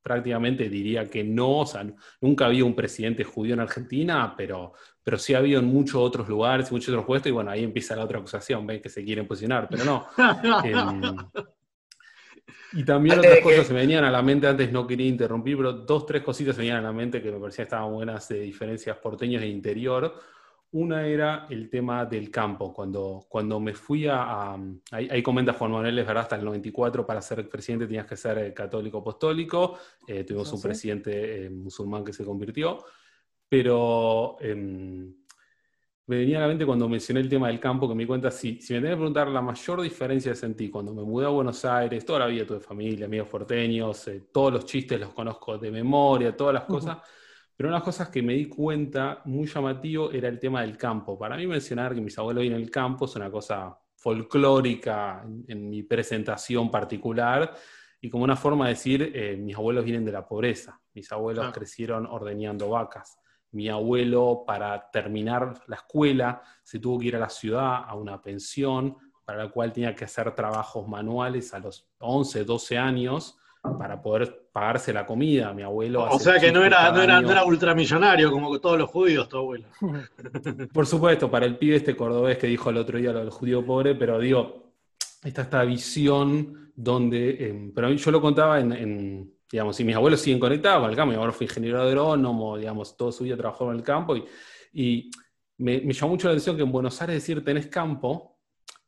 prácticamente 0.02 0.70
diría 0.70 1.10
que 1.10 1.26
no, 1.26 1.60
o 1.60 1.66
sea, 1.66 1.86
nunca 2.22 2.46
había 2.46 2.64
un 2.64 2.74
presidente 2.74 3.26
judío 3.26 3.56
en 3.56 3.60
Argentina, 3.60 4.34
pero, 4.38 4.72
pero 5.04 5.18
sí 5.18 5.34
ha 5.34 5.40
habido 5.40 5.60
en 5.60 5.66
muchos 5.66 5.96
otros 5.96 6.30
lugares, 6.30 6.72
muchos 6.72 6.90
otros 6.90 7.06
puestos, 7.06 7.32
y 7.32 7.34
bueno, 7.34 7.52
ahí 7.52 7.66
empieza 7.66 7.98
la 7.98 8.06
otra 8.06 8.20
acusación, 8.20 8.66
ven 8.66 8.82
que 8.82 8.88
se 8.88 9.04
quieren 9.04 9.28
posicionar, 9.28 9.68
pero 9.70 9.84
no. 9.84 10.08
Em, 10.64 11.02
y 12.74 12.84
también 12.84 13.20
otras 13.20 13.40
cosas 13.40 13.68
se 13.68 13.74
me 13.74 13.82
venían 13.82 14.04
a 14.04 14.12
la 14.12 14.22
mente, 14.22 14.48
antes 14.48 14.72
no 14.72 14.86
quería 14.86 15.08
interrumpir, 15.08 15.58
pero 15.58 15.74
dos, 15.74 16.06
tres 16.06 16.22
cositas 16.22 16.56
se 16.56 16.62
me 16.62 16.68
venían 16.68 16.84
a 16.84 16.88
la 16.88 16.94
mente 16.94 17.22
que 17.22 17.32
me 17.32 17.40
parecían 17.40 17.64
estaban 17.64 17.92
buenas 17.92 18.28
de 18.28 18.40
diferencias 18.42 18.98
porteños 18.98 19.42
e 19.44 19.48
interior. 19.48 20.14
Una 20.72 21.08
era 21.08 21.48
el 21.50 21.70
tema 21.70 22.06
del 22.06 22.30
campo. 22.30 22.74
Cuando, 22.74 23.26
cuando 23.30 23.60
me 23.62 23.74
fui 23.74 24.08
a... 24.08 24.58
ahí, 24.92 25.24
comenta 25.24 25.54
Juan 25.54 25.72
Manuel, 25.72 26.00
es 26.00 26.06
verdad, 26.06 26.24
hasta 26.24 26.36
el 26.36 26.44
94 26.44 27.06
para 27.06 27.22
ser 27.22 27.48
presidente 27.48 27.86
tenías 27.86 28.06
que 28.06 28.18
ser 28.18 28.38
eh, 28.40 28.54
católico 28.54 28.98
apostólico. 28.98 29.78
Eh, 30.06 30.26
tuvimos 30.26 30.52
un 30.52 30.62
presidente 30.62 31.46
eh, 31.46 31.50
musulmán 31.50 32.04
que 32.04 32.12
se 32.12 32.26
convirtió. 32.26 32.84
Pero 33.48 34.36
em, 34.42 35.14
me 36.08 36.18
venía 36.18 36.38
a 36.38 36.42
la 36.42 36.48
mente 36.48 36.66
cuando 36.66 36.88
mencioné 36.88 37.22
el 37.22 37.30
tema 37.30 37.48
del 37.48 37.60
campo, 37.60 37.88
que 37.88 37.96
me 37.96 38.04
di 38.04 38.08
cuenta, 38.08 38.30
si, 38.30 38.62
si 38.62 38.74
me 38.74 38.80
tenés 38.80 38.94
que 38.94 38.98
preguntar 38.98 39.28
la 39.28 39.42
mayor 39.42 39.82
diferencia 39.82 40.32
que 40.32 40.38
sentí 40.38 40.70
cuando 40.70 40.94
me 40.94 41.04
mudé 41.04 41.26
a 41.26 41.30
Buenos 41.30 41.66
Aires, 41.66 42.06
toda 42.06 42.20
la 42.20 42.28
vida 42.28 42.46
tuve 42.46 42.60
familia, 42.60 43.08
amigos 43.08 43.28
porteños, 43.28 44.10
todos 44.32 44.54
los 44.54 44.66
chistes 44.66 45.00
los 45.00 45.14
conozco 45.14 45.58
de 45.58 45.72
memoria, 45.72 46.36
todas 46.36 46.54
las 46.54 46.64
cosas. 46.66 46.98
Pero 47.56 47.70
una 47.70 47.78
de 47.78 47.80
las 47.80 47.86
cosas 47.86 48.10
que 48.10 48.22
me 48.22 48.34
di 48.34 48.48
cuenta 48.48 49.22
muy 49.26 49.48
llamativo 49.48 50.12
era 50.12 50.28
el 50.28 50.40
tema 50.40 50.62
del 50.62 50.78
campo. 50.78 51.18
Para 51.18 51.38
mí 51.38 51.48
mencionar 51.48 51.96
que 51.96 52.02
mis 52.02 52.18
abuelos 52.20 52.42
vienen 52.42 52.62
el 52.62 52.70
campo 52.70 53.06
es 53.06 53.16
una 53.16 53.32
cosa 53.32 53.76
folclórica 53.96 55.26
en, 55.48 55.70
mi 55.70 55.82
presentación 55.82 56.70
particular 56.70 57.56
y 58.00 58.10
como 58.10 58.26
una 58.26 58.36
forma 58.36 58.66
de 58.66 58.74
decir, 58.74 59.12
eh, 59.16 59.36
mis 59.38 59.56
abuelos 59.56 59.84
vienen 59.84 60.06
de 60.06 60.12
la 60.12 60.28
pobreza, 60.28 60.80
mis 60.94 61.12
abuelos 61.12 61.52
crecieron 61.52 62.06
ordeñando 62.06 62.70
vacas. 62.70 63.18
Mi 63.56 63.70
abuelo, 63.70 64.44
para 64.46 64.92
terminar 64.92 65.54
la 65.68 65.78
escuela, 65.78 66.42
se 66.62 66.78
tuvo 66.80 67.00
que 67.00 67.08
ir 67.08 67.16
a 67.16 67.20
la 67.20 67.30
ciudad, 67.30 67.84
a 67.88 67.96
una 67.96 68.22
pensión, 68.22 68.98
para 69.24 69.46
la 69.46 69.50
cual 69.50 69.72
tenía 69.72 69.96
que 69.96 70.06
hacer 70.06 70.36
trabajos 70.36 70.88
manuales 70.88 71.54
a 71.54 71.60
los 71.60 71.88
11, 72.00 72.44
12 72.44 72.78
años, 72.78 73.38
para 73.80 74.02
poder 74.02 74.50
pagarse 74.52 74.94
la 74.94 75.06
comida. 75.06 75.54
Mi 75.54 75.64
abuelo. 75.64 76.04
O 76.04 76.20
sea 76.20 76.40
que 76.40 76.52
no 76.52 76.64
era, 76.64 76.92
no 76.92 77.02
era, 77.02 77.22
no, 77.22 77.32
era, 77.32 77.46
ultramillonario 77.46 78.30
como 78.30 78.60
todos 78.60 78.78
los 78.78 78.90
judíos, 78.90 79.28
tu 79.30 79.38
abuelo. 79.38 79.66
Por 80.74 80.86
supuesto, 80.86 81.32
para 81.32 81.46
el 81.46 81.58
pibe 81.58 81.78
este 81.78 81.96
cordobés 81.96 82.38
que 82.38 82.48
dijo 82.48 82.70
el 82.70 82.78
otro 82.78 82.98
día 82.98 83.14
lo 83.14 83.20
del 83.20 83.30
judío 83.30 83.66
pobre, 83.66 83.96
pero 83.96 84.20
digo, 84.20 84.74
está 85.24 85.44
esta 85.44 85.64
visión 85.64 86.72
donde. 86.76 87.48
Em, 87.48 87.74
pero 87.74 87.90
yo 87.92 88.12
lo 88.12 88.22
contaba 88.22 88.60
en, 88.60 89.34
digamos, 89.56 89.78
si 89.78 89.86
mis 89.86 89.96
abuelos 89.96 90.20
siguen 90.20 90.38
conectados 90.38 90.82
con 90.82 90.90
el 90.90 90.98
campo, 90.98 91.12
mi 91.12 91.16
abuelo 91.16 91.32
fue 91.32 91.46
ingeniero 91.46 91.82
agrónomo, 91.82 92.58
digamos, 92.58 92.98
todo 92.98 93.10
su 93.14 93.24
vida 93.24 93.38
trabajó 93.38 93.72
en 93.72 93.78
el 93.78 93.84
campo 93.84 94.18
y, 94.18 94.26
y 94.74 95.10
me, 95.60 95.80
me, 95.80 95.94
llamó 95.94 96.10
mucho 96.10 96.28
la 96.28 96.34
atención 96.34 96.58
que 96.58 96.64
en 96.64 96.74
Buenos 96.74 97.02
Aires 97.02 97.16
decir 97.16 97.42
tenés 97.42 97.68
campo 97.68 98.38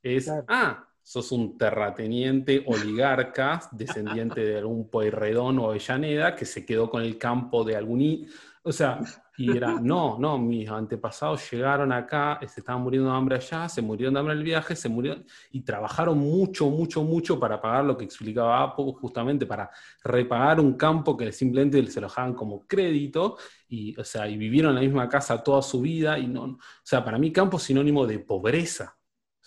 es, 0.03 0.30
ah, 0.30 0.86
sos 1.01 1.32
un 1.32 1.58
terrateniente 1.58 2.65
oligarca, 2.67 3.62
descendiente 3.71 4.41
de 4.41 4.58
algún 4.58 4.89
Pueyrredón 4.89 5.58
o 5.60 5.69
Avellaneda, 5.69 6.36
que 6.36 6.43
se 6.43 6.65
quedó 6.65 6.89
con 6.89 7.01
el 7.01 7.17
campo 7.17 7.63
de 7.63 7.77
algún... 7.77 8.27
O 8.62 8.73
sea, 8.73 8.99
y 9.38 9.56
era, 9.56 9.80
no, 9.80 10.17
no, 10.17 10.39
mis 10.39 10.67
antepasados 10.67 11.50
llegaron 11.52 11.91
acá, 11.91 12.39
se 12.47 12.60
estaban 12.60 12.82
muriendo 12.82 13.10
de 13.10 13.15
hambre 13.15 13.36
allá, 13.36 13.69
se 13.69 13.84
murieron 13.84 14.15
de 14.15 14.19
hambre 14.19 14.34
en 14.34 14.39
el 14.39 14.43
viaje, 14.43 14.76
se 14.76 14.89
murieron 14.89 15.23
y 15.52 15.62
trabajaron 15.62 16.17
mucho, 16.17 16.69
mucho, 16.69 17.04
mucho 17.04 17.39
para 17.39 17.62
pagar 17.62 17.86
lo 17.86 17.95
que 17.95 18.06
explicaba 18.06 18.63
Apo, 18.63 18.93
justamente 18.93 19.45
para 19.45 19.69
repagar 20.04 20.60
un 20.60 20.73
campo 20.73 21.15
que 21.15 21.32
simplemente 21.32 21.86
se 21.86 22.02
lo 22.02 22.08
dejaban 22.08 22.34
como 22.34 22.65
crédito 22.65 23.38
y, 23.69 23.97
o 24.00 24.04
sea, 24.04 24.28
y 24.28 24.38
vivieron 24.38 24.71
en 24.71 24.76
la 24.76 24.82
misma 24.82 25.08
casa 25.08 25.43
toda 25.43 25.62
su 25.62 25.82
vida 25.82 26.17
y 26.17 26.28
no, 26.28 26.43
o 26.43 26.60
sea, 26.82 27.06
para 27.06 27.19
mí 27.19 27.32
campo 27.32 27.58
es 27.58 27.63
sinónimo 27.63 28.08
de 28.08 28.19
pobreza, 28.19 28.96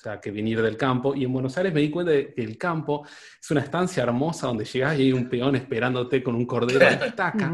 o 0.00 0.02
sea, 0.02 0.18
que 0.18 0.30
venir 0.30 0.62
del 0.62 0.78
campo. 0.78 1.14
Y 1.14 1.24
en 1.24 1.32
Buenos 1.32 1.58
Aires 1.58 1.74
me 1.74 1.80
di 1.80 1.90
cuenta 1.90 2.12
de 2.12 2.32
que 2.32 2.42
el 2.42 2.56
campo 2.56 3.06
es 3.38 3.50
una 3.50 3.60
estancia 3.60 4.02
hermosa 4.02 4.46
donde 4.46 4.64
llegás 4.64 4.98
y 4.98 5.02
hay 5.02 5.12
un 5.12 5.28
peón 5.28 5.56
esperándote 5.56 6.22
con 6.22 6.34
un 6.34 6.46
cordero 6.46 6.78
de 6.78 7.06
estaca. 7.06 7.52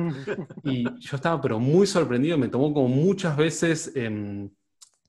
Y 0.63 0.85
yo 0.85 1.17
estaba 1.17 1.41
pero 1.41 1.59
muy 1.59 1.89
sorprendido, 1.89 2.39
me 2.39 2.47
tomó 2.47 2.73
como 2.73 2.87
muchas 2.87 3.37
veces 3.37 3.91
em, 3.97 4.49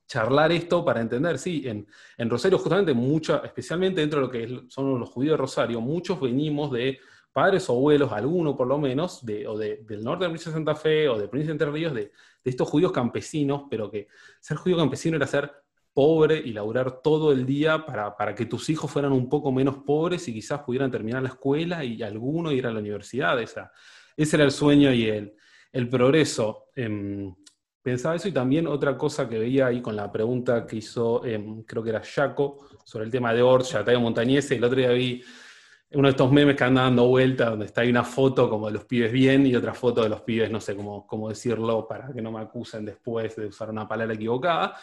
charlar 0.07 0.51
esto 0.51 0.83
para 0.83 0.99
entender, 0.99 1.37
sí, 1.37 1.61
en, 1.67 1.87
en 2.17 2.29
Rosario 2.29 2.57
justamente, 2.57 2.95
mucha, 2.95 3.43
especialmente 3.45 4.01
dentro 4.01 4.19
de 4.19 4.25
lo 4.25 4.31
que 4.31 4.69
son 4.69 4.99
los 4.99 5.09
judíos 5.09 5.33
de 5.33 5.37
Rosario, 5.37 5.79
muchos 5.79 6.19
venimos 6.19 6.71
de 6.71 6.97
padres 7.31 7.69
o 7.69 7.73
abuelos, 7.73 8.11
alguno 8.11 8.55
por 8.55 8.65
lo 8.65 8.79
menos, 8.79 9.23
de, 9.23 9.47
o 9.47 9.55
de, 9.55 9.83
del 9.83 10.03
norte 10.03 10.23
de 10.23 10.25
la 10.25 10.29
provincia 10.31 10.51
de 10.51 10.55
Santa 10.55 10.73
Fe 10.73 11.07
o 11.07 11.19
de 11.19 11.27
provincia 11.27 11.53
de 11.53 11.63
Entre 11.63 11.71
Ríos, 11.71 11.93
de, 11.93 12.01
de 12.01 12.49
estos 12.49 12.67
judíos 12.67 12.91
campesinos, 12.91 13.65
pero 13.69 13.91
que 13.91 14.07
ser 14.39 14.57
judío 14.57 14.77
campesino 14.77 15.17
era 15.17 15.27
ser 15.27 15.51
pobre 15.97 16.37
y 16.37 16.53
laburar 16.53 17.01
todo 17.01 17.31
el 17.31 17.43
día 17.43 17.83
para, 17.83 18.15
para, 18.15 18.35
que 18.35 18.45
tus 18.45 18.69
hijos 18.69 18.91
fueran 18.91 19.13
un 19.13 19.27
poco 19.27 19.51
menos 19.51 19.77
pobres 19.77 20.27
y 20.27 20.33
quizás 20.33 20.59
pudieran 20.59 20.91
terminar 20.91 21.23
la 21.23 21.29
escuela 21.29 21.83
y 21.83 22.03
alguno 22.03 22.51
ir 22.51 22.67
a 22.67 22.71
la 22.71 22.77
universidad. 22.77 23.41
Esa, 23.41 23.71
ese 24.15 24.35
era 24.35 24.45
el 24.45 24.51
sueño 24.51 24.93
y 24.93 25.05
el, 25.05 25.33
el 25.71 25.89
progreso. 25.89 26.65
Em, 26.75 27.33
pensaba 27.81 28.15
eso 28.15 28.27
y 28.27 28.31
también 28.31 28.67
otra 28.67 28.95
cosa 28.95 29.27
que 29.27 29.39
veía 29.39 29.65
ahí 29.65 29.81
con 29.81 29.95
la 29.95 30.11
pregunta 30.11 30.67
que 30.67 30.75
hizo, 30.75 31.25
em, 31.25 31.63
creo 31.63 31.81
que 31.81 31.89
era 31.89 32.03
Jaco, 32.03 32.67
sobre 32.85 33.05
el 33.05 33.11
tema 33.11 33.33
de 33.33 33.41
Orcha, 33.41 33.83
Tayo 33.83 33.99
Montañese, 33.99 34.57
el 34.57 34.63
otro 34.63 34.77
día 34.77 34.91
vi 34.91 35.23
uno 35.93 36.09
de 36.09 36.11
estos 36.11 36.31
memes 36.31 36.55
que 36.55 36.63
andan 36.63 36.85
dando 36.85 37.07
vuelta, 37.07 37.49
donde 37.49 37.65
está 37.65 37.81
ahí 37.81 37.89
una 37.89 38.03
foto 38.03 38.49
como 38.49 38.67
de 38.67 38.73
los 38.73 38.85
pibes 38.85 39.11
bien 39.11 39.47
y 39.47 39.55
otra 39.55 39.73
foto 39.73 40.03
de 40.03 40.09
los 40.09 40.21
pibes, 40.21 40.51
no 40.51 40.59
sé 40.59 40.75
cómo, 40.75 41.07
cómo 41.07 41.29
decirlo 41.29 41.87
para 41.87 42.11
que 42.11 42.21
no 42.21 42.31
me 42.31 42.41
acusen 42.41 42.85
después 42.85 43.35
de 43.37 43.47
usar 43.47 43.69
una 43.69 43.87
palabra 43.87 44.13
equivocada, 44.13 44.75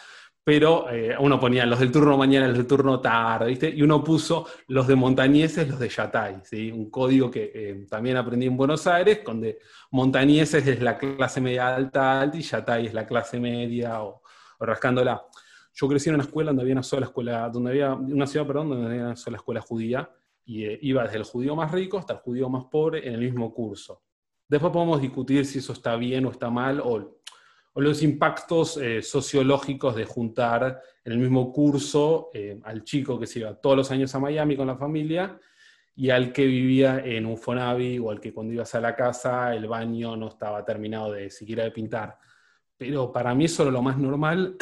pero 0.45 0.87
eh, 0.91 1.15
uno 1.19 1.39
ponía 1.39 1.65
los 1.65 1.79
del 1.79 1.91
turno 1.91 2.19
mañana, 2.19 2.47
los 2.47 2.57
del 2.57 2.67
turno 2.67 3.01
tarde, 3.01 3.47
¿viste? 3.47 3.67
Y 3.67 3.81
uno 3.81 4.03
puso 4.03 4.45
los 4.67 4.85
de 4.85 4.95
montañeses, 4.95 5.67
los 5.67 5.79
de 5.79 5.89
Yatay, 5.89 6.41
¿sí? 6.43 6.71
Un 6.71 6.91
código 6.91 7.31
que 7.31 7.51
eh, 7.51 7.87
también 7.89 8.15
aprendí 8.15 8.45
en 8.45 8.55
Buenos 8.55 8.85
Aires, 8.85 9.21
donde 9.25 9.57
montañeses 9.89 10.67
es 10.67 10.79
la 10.83 10.99
clase 10.99 11.41
media 11.41 11.75
alta, 11.75 12.21
alta 12.21 12.37
y 12.37 12.41
Yatay 12.43 12.85
es 12.85 12.93
la 12.93 13.07
clase 13.07 13.39
media 13.39 14.03
o, 14.03 14.21
rascándola. 14.59 15.25
Yo 15.73 15.87
crecí 15.87 16.09
en 16.09 16.15
una 16.15 16.25
escuela 16.25 16.51
donde 16.51 16.61
había 16.61 16.75
una 16.75 16.83
sola 16.83 17.07
escuela, 17.07 17.49
donde 17.49 17.71
había 17.71 17.95
una 17.95 18.27
ciudad, 18.27 18.45
perdón, 18.45 18.69
donde 18.69 18.85
había 18.85 19.01
una 19.01 19.15
sola 19.15 19.37
escuela 19.37 19.61
judía 19.61 20.07
y 20.45 20.65
eh, 20.65 20.77
iba 20.83 21.01
desde 21.05 21.17
el 21.17 21.23
judío 21.23 21.55
más 21.55 21.71
rico 21.71 21.97
hasta 21.97 22.13
el 22.13 22.19
judío 22.19 22.49
más 22.49 22.65
pobre 22.65 23.07
en 23.07 23.15
el 23.15 23.21
mismo 23.21 23.51
curso. 23.51 24.03
Después 24.47 24.71
podemos 24.71 25.01
discutir 25.01 25.43
si 25.43 25.57
eso 25.57 25.73
está 25.73 25.95
bien 25.95 26.23
o 26.27 26.29
está 26.29 26.51
mal, 26.51 26.79
o 26.81 27.17
o 27.77 27.81
los 27.81 28.01
impactos 28.03 28.77
eh, 28.77 29.01
sociológicos 29.01 29.95
de 29.95 30.05
juntar 30.05 30.81
en 31.03 31.11
el 31.11 31.19
mismo 31.19 31.51
curso 31.51 32.29
eh, 32.33 32.57
al 32.63 32.85
chico 32.85 33.19
que 33.19 33.27
se 33.27 33.39
iba 33.39 33.53
todos 33.53 33.75
los 33.75 33.91
años 33.91 34.15
a 34.15 34.19
Miami 34.19 34.55
con 34.55 34.67
la 34.67 34.77
familia 34.77 35.37
y 35.93 36.09
al 36.09 36.31
que 36.31 36.45
vivía 36.45 36.99
en 37.03 37.25
un 37.25 37.37
Fonavi 37.37 37.99
o 37.99 38.11
al 38.11 38.21
que 38.21 38.33
cuando 38.33 38.53
ibas 38.53 38.73
a 38.75 38.79
la 38.79 38.95
casa 38.95 39.53
el 39.53 39.67
baño 39.67 40.15
no 40.15 40.29
estaba 40.29 40.63
terminado 40.63 41.11
de 41.11 41.29
siquiera 41.29 41.65
de 41.65 41.71
pintar. 41.71 42.17
Pero 42.77 43.11
para 43.11 43.35
mí 43.35 43.43
eso 43.43 43.63
era 43.63 43.73
lo 43.73 43.81
más 43.81 43.97
normal 43.97 44.55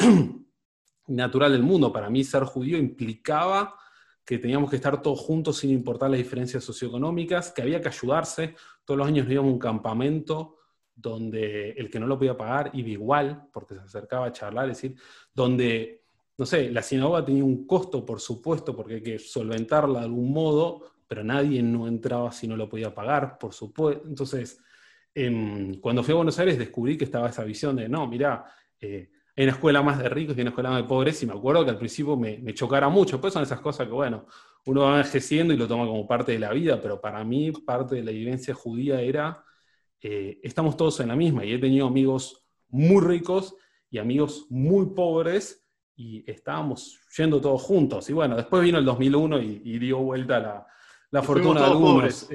y 1.06 1.12
natural 1.14 1.52
del 1.52 1.62
mundo. 1.62 1.92
Para 1.92 2.10
mí 2.10 2.24
ser 2.24 2.42
judío 2.42 2.76
implicaba 2.76 3.76
que 4.24 4.38
teníamos 4.38 4.70
que 4.70 4.76
estar 4.76 5.00
todos 5.00 5.20
juntos 5.20 5.58
sin 5.58 5.70
importar 5.70 6.10
las 6.10 6.18
diferencias 6.18 6.64
socioeconómicas, 6.64 7.52
que 7.52 7.62
había 7.62 7.80
que 7.80 7.88
ayudarse. 7.88 8.56
Todos 8.84 8.98
los 8.98 9.06
años 9.06 9.30
íbamos 9.30 9.50
a 9.50 9.54
un 9.54 9.58
campamento 9.60 10.56
donde 10.94 11.70
el 11.70 11.90
que 11.90 11.98
no 11.98 12.06
lo 12.06 12.18
podía 12.18 12.36
pagar 12.36 12.70
iba 12.74 12.88
igual, 12.88 13.48
porque 13.52 13.74
se 13.74 13.80
acercaba 13.80 14.26
a 14.26 14.32
charlar, 14.32 14.70
es 14.70 14.80
decir, 14.80 14.96
donde, 15.32 16.04
no 16.38 16.46
sé, 16.46 16.70
la 16.70 16.82
sinagoga 16.82 17.24
tenía 17.24 17.44
un 17.44 17.66
costo, 17.66 18.04
por 18.04 18.20
supuesto, 18.20 18.74
porque 18.76 18.94
hay 18.94 19.02
que 19.02 19.18
solventarla 19.18 20.00
de 20.00 20.06
algún 20.06 20.32
modo, 20.32 20.82
pero 21.06 21.24
nadie 21.24 21.62
no 21.62 21.86
entraba 21.86 22.32
si 22.32 22.46
no 22.46 22.56
lo 22.56 22.68
podía 22.68 22.94
pagar, 22.94 23.38
por 23.38 23.52
supuesto. 23.52 24.06
Entonces, 24.06 24.60
em, 25.14 25.80
cuando 25.80 26.02
fui 26.02 26.12
a 26.12 26.16
Buenos 26.16 26.38
Aires 26.38 26.58
descubrí 26.58 26.96
que 26.96 27.04
estaba 27.04 27.28
esa 27.28 27.44
visión 27.44 27.76
de, 27.76 27.88
no, 27.88 28.06
mira, 28.06 28.44
eh, 28.80 29.10
hay 29.36 29.44
una 29.44 29.52
escuela 29.52 29.82
más 29.82 29.98
de 29.98 30.08
ricos 30.08 30.36
y 30.36 30.40
una 30.40 30.50
escuela 30.50 30.70
más 30.70 30.82
de 30.82 30.88
pobres, 30.88 31.22
y 31.22 31.26
me 31.26 31.32
acuerdo 31.32 31.64
que 31.64 31.70
al 31.70 31.78
principio 31.78 32.16
me, 32.16 32.38
me 32.38 32.54
chocara 32.54 32.88
mucho, 32.88 33.20
pues 33.20 33.32
son 33.32 33.42
esas 33.42 33.60
cosas 33.60 33.86
que, 33.86 33.92
bueno, 33.92 34.26
uno 34.66 34.82
va 34.82 34.96
envejeciendo 34.96 35.52
y 35.52 35.56
lo 35.56 35.66
toma 35.66 35.86
como 35.86 36.06
parte 36.06 36.32
de 36.32 36.38
la 36.38 36.52
vida, 36.52 36.80
pero 36.80 37.00
para 37.00 37.22
mí 37.24 37.50
parte 37.50 37.96
de 37.96 38.04
la 38.04 38.12
vivencia 38.12 38.54
judía 38.54 39.00
era 39.00 39.44
eh, 40.06 40.38
estamos 40.42 40.76
todos 40.76 41.00
en 41.00 41.08
la 41.08 41.16
misma 41.16 41.46
y 41.46 41.54
he 41.54 41.58
tenido 41.58 41.86
amigos 41.86 42.46
muy 42.68 43.02
ricos 43.02 43.56
y 43.88 43.96
amigos 43.96 44.46
muy 44.50 44.94
pobres 44.94 45.66
y 45.96 46.30
estábamos 46.30 47.00
yendo 47.16 47.40
todos 47.40 47.62
juntos. 47.62 48.10
Y 48.10 48.12
bueno, 48.12 48.36
después 48.36 48.62
vino 48.62 48.76
el 48.76 48.84
2001 48.84 49.40
y, 49.40 49.78
dio 49.78 50.00
vuelta 50.00 50.38
la, 50.40 50.66
la 51.10 51.22
fortuna 51.22 51.60
de 51.60 51.66
algunos. 51.68 52.28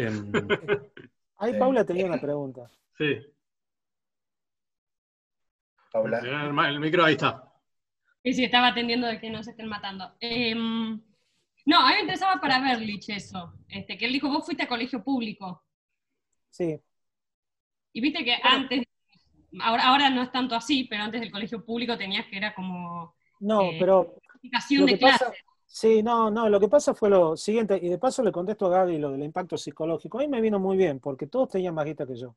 Ahí 1.37 1.53
Paula 1.59 1.85
tenía 1.85 2.07
una 2.07 2.19
pregunta. 2.19 2.67
Sí. 2.97 3.19
Paula. 5.91 6.21
El, 6.69 6.79
micro 6.79 7.05
ahí 7.05 7.13
está. 7.13 7.53
Sí, 8.23 8.33
sí, 8.33 8.45
estaba 8.45 8.69
atendiendo 8.69 9.05
de 9.05 9.19
que 9.19 9.29
no 9.29 9.43
se 9.43 9.51
estén 9.51 9.67
matando. 9.67 10.15
Em, 10.19 10.99
no, 11.67 11.79
a 11.81 11.89
mí 11.89 11.93
me 11.97 12.01
interesaba 12.01 12.41
para 12.41 12.59
Berlich 12.61 13.09
eso, 13.09 13.53
este, 13.67 13.95
que 13.95 14.07
él 14.07 14.13
dijo, 14.13 14.27
vos 14.27 14.43
fuiste 14.43 14.63
a 14.63 14.67
colegio 14.67 15.03
público. 15.03 15.63
Sí. 16.49 16.81
Y 17.93 18.01
viste 18.01 18.23
que 18.23 18.35
antes, 18.43 18.85
ahora, 19.61 19.87
ahora 19.87 20.09
no 20.09 20.21
es 20.21 20.31
tanto 20.31 20.55
así, 20.55 20.85
pero 20.89 21.03
antes 21.03 21.21
del 21.21 21.31
colegio 21.31 21.63
público 21.65 21.97
tenías 21.97 22.25
que 22.27 22.37
era 22.37 22.53
como... 22.53 23.15
No, 23.39 23.63
eh, 23.63 23.77
pero... 23.79 24.15
de 24.41 24.97
clase. 24.97 25.25
sí, 25.65 26.03
no, 26.03 26.29
no, 26.29 26.49
lo 26.49 26.59
que 26.59 26.67
pasa 26.67 26.93
fue 26.93 27.09
lo 27.09 27.35
siguiente, 27.35 27.79
y 27.81 27.89
de 27.89 27.97
paso 27.97 28.23
le 28.23 28.31
contesto 28.31 28.65
a 28.67 28.69
Gaby 28.69 28.97
lo 28.97 29.11
del 29.11 29.23
impacto 29.23 29.57
psicológico. 29.57 30.19
A 30.19 30.21
mí 30.21 30.27
me 30.27 30.41
vino 30.41 30.59
muy 30.59 30.77
bien, 30.77 30.99
porque 30.99 31.27
todos 31.27 31.49
tenían 31.49 31.73
más 31.73 31.85
guita 31.85 32.05
que 32.05 32.15
yo. 32.15 32.35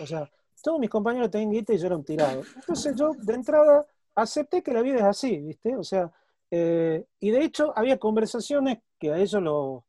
O 0.00 0.06
sea, 0.06 0.28
todos 0.62 0.78
mis 0.78 0.90
compañeros 0.90 1.30
tenían 1.30 1.50
guita 1.50 1.74
y 1.74 1.78
yo 1.78 1.86
era 1.86 1.96
un 1.96 2.04
tirado. 2.04 2.42
Entonces 2.56 2.94
yo, 2.96 3.12
de 3.18 3.34
entrada, 3.34 3.86
acepté 4.14 4.62
que 4.62 4.72
la 4.72 4.82
vida 4.82 4.96
es 4.98 5.04
así, 5.04 5.38
¿viste? 5.38 5.76
O 5.76 5.84
sea, 5.84 6.10
eh, 6.50 7.04
y 7.20 7.30
de 7.30 7.44
hecho 7.44 7.72
había 7.76 7.98
conversaciones 7.98 8.78
que 8.98 9.10
a 9.10 9.18
ellos 9.18 9.42
lo- 9.42 9.84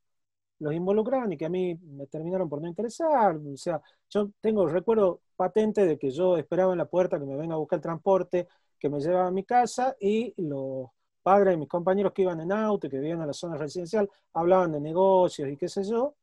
los 0.63 0.73
involucraban 0.73 1.31
y 1.33 1.37
que 1.37 1.45
a 1.45 1.49
mí 1.49 1.75
me 1.75 2.07
terminaron 2.07 2.49
por 2.49 2.61
no 2.61 2.67
interesar. 2.67 3.35
O 3.35 3.57
sea, 3.57 3.81
yo 4.09 4.31
tengo 4.41 4.67
recuerdo 4.67 5.21
patente 5.35 5.85
de 5.85 5.97
que 5.97 6.11
yo 6.11 6.37
esperaba 6.37 6.71
en 6.73 6.79
la 6.79 6.85
puerta 6.85 7.19
que 7.19 7.25
me 7.25 7.35
venga 7.35 7.55
a 7.55 7.57
buscar 7.57 7.77
el 7.77 7.83
transporte, 7.83 8.47
que 8.79 8.89
me 8.89 8.99
llevaba 8.99 9.27
a 9.27 9.31
mi 9.31 9.43
casa 9.43 9.95
y 9.99 10.33
los 10.37 10.87
padres 11.21 11.51
de 11.53 11.57
mis 11.57 11.69
compañeros 11.69 12.13
que 12.13 12.23
iban 12.23 12.41
en 12.41 12.51
auto 12.51 12.89
que 12.89 12.97
vivían 12.99 13.21
en 13.21 13.27
la 13.27 13.33
zona 13.33 13.55
residencial 13.57 14.09
hablaban 14.33 14.73
de 14.73 14.81
negocios 14.81 15.49
y 15.49 15.57
qué 15.57 15.67
sé 15.69 15.83
yo. 15.83 16.15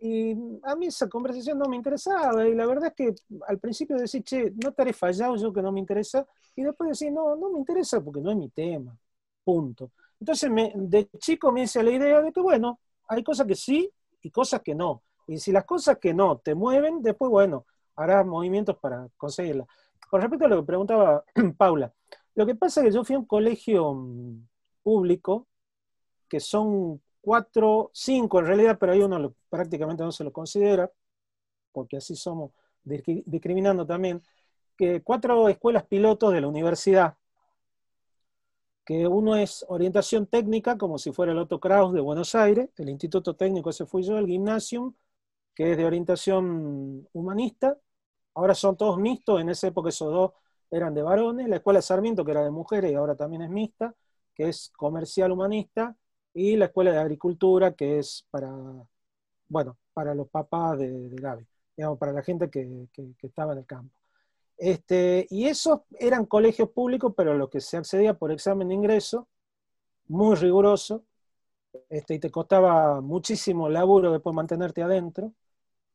Y 0.00 0.32
a 0.62 0.76
mí 0.76 0.86
esa 0.86 1.08
conversación 1.08 1.58
no 1.58 1.68
me 1.68 1.76
interesaba 1.76 2.46
y 2.46 2.54
la 2.54 2.66
verdad 2.66 2.88
es 2.88 2.94
que 2.94 3.14
al 3.48 3.58
principio 3.58 3.96
decía, 3.96 4.22
che, 4.22 4.52
no 4.62 4.70
estaré 4.70 4.92
fallado 4.92 5.36
yo 5.36 5.52
que 5.52 5.60
no 5.62 5.72
me 5.72 5.80
interesa 5.80 6.26
y 6.54 6.62
después 6.62 6.90
decía, 6.90 7.10
no, 7.10 7.34
no 7.36 7.50
me 7.50 7.58
interesa 7.58 8.00
porque 8.00 8.20
no 8.20 8.30
es 8.30 8.36
mi 8.36 8.48
tema, 8.50 8.96
punto. 9.44 9.90
Entonces 10.20 10.50
me, 10.50 10.72
de 10.76 11.08
chico 11.18 11.50
me 11.52 11.62
hice 11.62 11.82
la 11.82 11.90
idea 11.90 12.22
de 12.22 12.32
que, 12.32 12.40
bueno, 12.40 12.78
hay 13.08 13.22
cosas 13.24 13.46
que 13.46 13.54
sí 13.54 13.90
y 14.22 14.30
cosas 14.30 14.62
que 14.62 14.74
no. 14.74 15.02
Y 15.26 15.38
si 15.38 15.52
las 15.52 15.64
cosas 15.64 15.98
que 15.98 16.14
no 16.14 16.38
te 16.38 16.54
mueven, 16.54 17.02
después, 17.02 17.30
bueno, 17.30 17.66
harás 17.96 18.26
movimientos 18.26 18.76
para 18.78 19.08
conseguirlas. 19.16 19.66
Con 20.08 20.20
respecto 20.20 20.46
a 20.46 20.48
lo 20.48 20.56
que 20.60 20.66
preguntaba 20.66 21.24
Paula, 21.58 21.92
lo 22.34 22.46
que 22.46 22.54
pasa 22.54 22.80
es 22.80 22.86
que 22.86 22.92
yo 22.94 23.04
fui 23.04 23.16
a 23.16 23.18
un 23.18 23.26
colegio 23.26 23.92
mm, 23.94 24.48
público, 24.82 25.48
que 26.28 26.40
son 26.40 27.02
cuatro, 27.20 27.90
cinco 27.92 28.38
en 28.40 28.46
realidad, 28.46 28.78
pero 28.80 28.92
hay 28.92 29.02
uno 29.02 29.34
prácticamente 29.50 30.02
no 30.04 30.12
se 30.12 30.24
lo 30.24 30.32
considera, 30.32 30.90
porque 31.72 31.98
así 31.98 32.16
somos 32.16 32.52
discri- 32.84 33.24
discriminando 33.26 33.86
también, 33.86 34.22
que 34.78 35.02
cuatro 35.02 35.48
escuelas 35.50 35.84
pilotos 35.86 36.32
de 36.32 36.40
la 36.40 36.48
universidad, 36.48 37.17
que 38.88 39.06
uno 39.06 39.36
es 39.36 39.66
orientación 39.68 40.26
técnica, 40.26 40.78
como 40.78 40.96
si 40.96 41.12
fuera 41.12 41.32
el 41.32 41.38
Otto 41.38 41.60
Kraus 41.60 41.92
de 41.92 42.00
Buenos 42.00 42.34
Aires, 42.34 42.70
el 42.78 42.88
Instituto 42.88 43.36
Técnico 43.36 43.68
ese 43.68 43.84
fui 43.84 44.02
yo, 44.02 44.16
el 44.16 44.26
Gymnasium, 44.26 44.94
que 45.54 45.72
es 45.72 45.76
de 45.76 45.84
orientación 45.84 47.06
humanista, 47.12 47.76
ahora 48.32 48.54
son 48.54 48.78
todos 48.78 48.98
mixtos, 48.98 49.42
en 49.42 49.50
esa 49.50 49.68
época 49.68 49.90
esos 49.90 50.10
dos 50.10 50.32
eran 50.70 50.94
de 50.94 51.02
varones, 51.02 51.48
la 51.50 51.56
Escuela 51.56 51.82
Sarmiento, 51.82 52.24
que 52.24 52.30
era 52.30 52.42
de 52.42 52.50
mujeres 52.50 52.90
y 52.90 52.94
ahora 52.94 53.14
también 53.14 53.42
es 53.42 53.50
mixta, 53.50 53.94
que 54.34 54.48
es 54.48 54.72
comercial 54.74 55.32
humanista, 55.32 55.94
y 56.32 56.56
la 56.56 56.66
Escuela 56.66 56.90
de 56.92 56.98
Agricultura, 56.98 57.74
que 57.74 57.98
es 57.98 58.26
para, 58.30 58.50
bueno, 59.48 59.76
para 59.92 60.14
los 60.14 60.28
papás 60.30 60.78
de, 60.78 61.10
de 61.10 61.16
Gaby, 61.20 61.46
digamos, 61.76 61.98
para 61.98 62.12
la 62.12 62.22
gente 62.22 62.48
que 62.48 62.88
estaba 63.20 63.52
en 63.52 63.58
el 63.58 63.66
campo. 63.66 63.97
Este, 64.58 65.26
y 65.30 65.46
esos 65.46 65.80
eran 66.00 66.26
colegios 66.26 66.70
públicos, 66.70 67.14
pero 67.16 67.32
a 67.32 67.34
los 67.34 67.48
que 67.50 67.60
se 67.60 67.76
accedía 67.76 68.14
por 68.14 68.32
examen 68.32 68.68
de 68.68 68.74
ingreso, 68.74 69.28
muy 70.08 70.36
riguroso, 70.36 71.04
este, 71.90 72.14
y 72.14 72.18
te 72.20 72.30
costaba 72.30 73.00
muchísimo 73.00 73.68
laburo 73.68 74.12
después 74.12 74.34
mantenerte 74.34 74.82
adentro. 74.82 75.32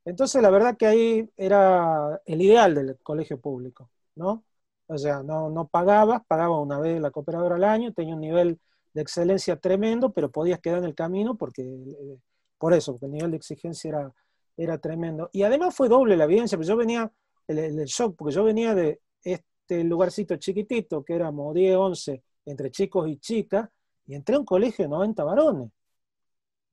Entonces, 0.05 0.41
la 0.41 0.49
verdad 0.49 0.77
que 0.77 0.87
ahí 0.87 1.31
era 1.37 2.21
el 2.25 2.41
ideal 2.41 2.75
del 2.75 2.97
colegio 3.03 3.39
público, 3.39 3.89
¿no? 4.15 4.43
O 4.87 4.97
sea, 4.97 5.23
no, 5.23 5.49
no 5.49 5.67
pagabas, 5.67 6.23
pagaba 6.27 6.59
una 6.59 6.79
vez 6.79 7.01
la 7.01 7.11
cooperadora 7.11 7.55
al 7.55 7.63
año, 7.63 7.93
tenía 7.93 8.15
un 8.15 8.21
nivel 8.21 8.59
de 8.93 9.01
excelencia 9.01 9.57
tremendo, 9.57 10.11
pero 10.13 10.31
podías 10.31 10.59
quedar 10.59 10.79
en 10.79 10.85
el 10.85 10.95
camino 10.95 11.35
porque, 11.37 11.63
eh, 11.63 12.17
por 12.57 12.73
eso, 12.73 12.93
porque 12.93 13.05
el 13.07 13.11
nivel 13.13 13.31
de 13.31 13.37
exigencia 13.37 13.89
era, 13.89 14.13
era 14.57 14.77
tremendo. 14.77 15.29
Y 15.33 15.43
además 15.43 15.75
fue 15.75 15.89
doble 15.89 16.17
la 16.17 16.25
evidencia, 16.25 16.57
porque 16.57 16.67
yo 16.69 16.77
venía, 16.77 17.11
el, 17.47 17.85
shock, 17.85 18.15
porque 18.15 18.33
yo 18.33 18.43
venía 18.43 18.73
de 18.73 19.01
este 19.23 19.83
lugarcito 19.83 20.35
chiquitito, 20.37 21.03
que 21.03 21.13
éramos 21.13 21.53
10, 21.53 21.75
11, 21.75 22.23
entre 22.45 22.71
chicos 22.71 23.09
y 23.09 23.17
chicas, 23.17 23.69
y 24.05 24.15
entré 24.15 24.35
a 24.35 24.39
un 24.39 24.45
colegio 24.45 24.85
de 24.85 24.89
90 24.89 25.23
varones. 25.23 25.71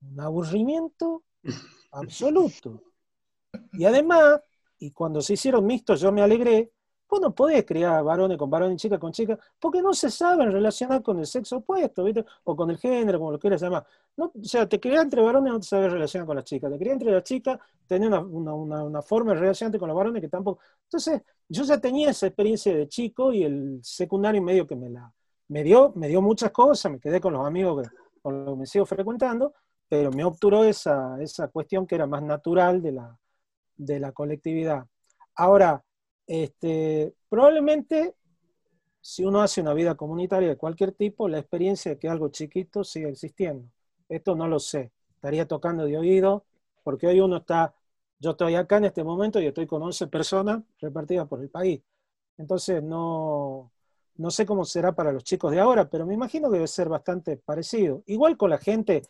Un 0.02 0.20
aburrimiento 0.20 1.24
absoluto. 1.92 2.82
Y 3.72 3.84
además, 3.84 4.40
y 4.78 4.90
cuando 4.92 5.20
se 5.20 5.34
hicieron 5.34 5.66
mixtos, 5.66 6.00
yo 6.00 6.12
me 6.12 6.22
alegré, 6.22 6.70
vos 7.10 7.20
no 7.20 7.34
podés 7.34 7.64
criar 7.64 8.02
varones 8.04 8.38
con 8.38 8.48
varones 8.50 8.74
y 8.74 8.78
chicas 8.78 8.98
con 8.98 9.12
chicas, 9.12 9.38
porque 9.58 9.82
no 9.82 9.92
se 9.92 10.10
saben 10.10 10.50
relacionar 10.52 11.02
con 11.02 11.18
el 11.18 11.26
sexo 11.26 11.56
opuesto, 11.58 12.04
¿viste? 12.04 12.24
O 12.44 12.56
con 12.56 12.70
el 12.70 12.78
género, 12.78 13.18
como 13.18 13.32
lo 13.32 13.38
quieras 13.38 13.60
llamar. 13.62 13.84
No, 14.16 14.26
o 14.26 14.44
sea, 14.44 14.68
te 14.68 14.78
criás 14.80 15.04
entre 15.04 15.22
varones, 15.22 15.52
no 15.52 15.60
te 15.60 15.66
sabes 15.66 15.92
relacionar 15.92 16.26
con 16.26 16.36
las 16.36 16.44
chicas. 16.44 16.70
Te 16.70 16.78
criás 16.78 16.94
entre 16.94 17.12
las 17.12 17.24
chicas, 17.24 17.58
tenés 17.86 18.08
una, 18.08 18.20
una- 18.20 18.54
una- 18.54 18.84
una 18.84 19.02
forma 19.02 19.32
de 19.34 19.40
relacionarte 19.40 19.78
con 19.78 19.88
los 19.88 19.96
varones 19.96 20.20
que 20.22 20.28
tampoco. 20.28 20.60
Entonces, 20.84 21.22
yo 21.48 21.64
ya 21.64 21.78
tenía 21.80 22.10
esa 22.10 22.26
experiencia 22.26 22.74
de 22.74 22.88
chico 22.88 23.32
y 23.32 23.42
el 23.44 23.80
secundario 23.82 24.42
medio 24.42 24.66
que 24.66 24.76
me 24.76 24.88
la 24.90 25.12
me 25.48 25.64
dio, 25.64 25.92
me 25.96 26.06
dio 26.08 26.22
muchas 26.22 26.52
cosas, 26.52 26.92
me 26.92 27.00
quedé 27.00 27.20
con 27.20 27.32
los 27.32 27.44
amigos 27.44 27.82
que, 27.88 27.94
con 28.22 28.44
los 28.44 28.54
que 28.54 28.60
me 28.60 28.66
sigo 28.66 28.86
frecuentando, 28.86 29.52
pero 29.88 30.10
me 30.12 30.24
obturó 30.24 30.62
esa, 30.64 31.20
esa 31.20 31.48
cuestión 31.48 31.86
que 31.86 31.96
era 31.96 32.06
más 32.06 32.22
natural 32.22 32.80
de 32.82 32.92
la, 32.92 33.18
de 33.76 34.00
la 34.00 34.12
colectividad. 34.12 34.86
Ahora, 35.36 35.82
este, 36.30 37.12
probablemente 37.28 38.14
si 39.00 39.24
uno 39.24 39.42
hace 39.42 39.60
una 39.60 39.74
vida 39.74 39.96
comunitaria 39.96 40.48
de 40.48 40.56
cualquier 40.56 40.92
tipo, 40.92 41.28
la 41.28 41.40
experiencia 41.40 41.90
de 41.90 41.98
que 41.98 42.08
algo 42.08 42.28
chiquito 42.28 42.84
sigue 42.84 43.08
existiendo. 43.08 43.68
Esto 44.08 44.36
no 44.36 44.46
lo 44.46 44.60
sé, 44.60 44.92
estaría 45.12 45.48
tocando 45.48 45.86
de 45.86 45.98
oído, 45.98 46.44
porque 46.84 47.08
hoy 47.08 47.18
uno 47.20 47.38
está, 47.38 47.74
yo 48.20 48.30
estoy 48.32 48.54
acá 48.54 48.76
en 48.76 48.84
este 48.84 49.02
momento 49.02 49.40
y 49.40 49.46
estoy 49.46 49.66
con 49.66 49.82
11 49.82 50.06
personas 50.06 50.62
repartidas 50.80 51.26
por 51.26 51.40
el 51.40 51.50
país. 51.50 51.82
Entonces 52.38 52.80
no, 52.80 53.72
no 54.16 54.30
sé 54.30 54.46
cómo 54.46 54.64
será 54.64 54.92
para 54.94 55.10
los 55.10 55.24
chicos 55.24 55.50
de 55.50 55.58
ahora, 55.58 55.90
pero 55.90 56.06
me 56.06 56.14
imagino 56.14 56.48
que 56.48 56.54
debe 56.54 56.68
ser 56.68 56.88
bastante 56.88 57.38
parecido. 57.38 58.04
Igual 58.06 58.36
con 58.36 58.50
la 58.50 58.58
gente, 58.58 59.02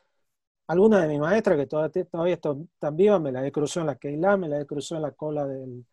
alguna 0.68 1.02
de 1.02 1.09
mis 1.09 1.20
maestras 1.20 1.59
que 1.59 1.66
todavía, 1.66 2.35
están 2.35 2.96
vivas, 2.96 3.20
me 3.20 3.30
la 3.30 3.46
he 3.46 3.52
cruzado 3.52 3.83
en 3.83 3.88
la 3.88 3.96
Keila, 3.96 4.38
me 4.38 4.48
la 4.48 4.59
he 4.61 4.66
cruzado 4.66 4.96
en 5.00 5.02
la 5.02 5.12
cola 5.12 5.46
del, 5.46 5.85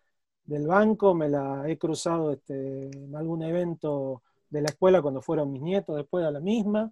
del 0.48 0.66
banco, 0.66 1.14
me 1.14 1.30
la 1.30 1.70
he 1.70 1.78
cruzado 1.78 2.32
este, 2.32 2.88
en 2.88 3.16
algún 3.16 3.44
evento 3.44 4.24
de 4.50 4.62
la 4.62 4.70
escuela 4.70 5.02
cuando 5.02 5.22
fueron 5.22 5.52
mis 5.52 5.62
nietos, 5.62 5.96
después 5.96 6.26
a 6.26 6.32
la 6.32 6.40
misma. 6.40 6.92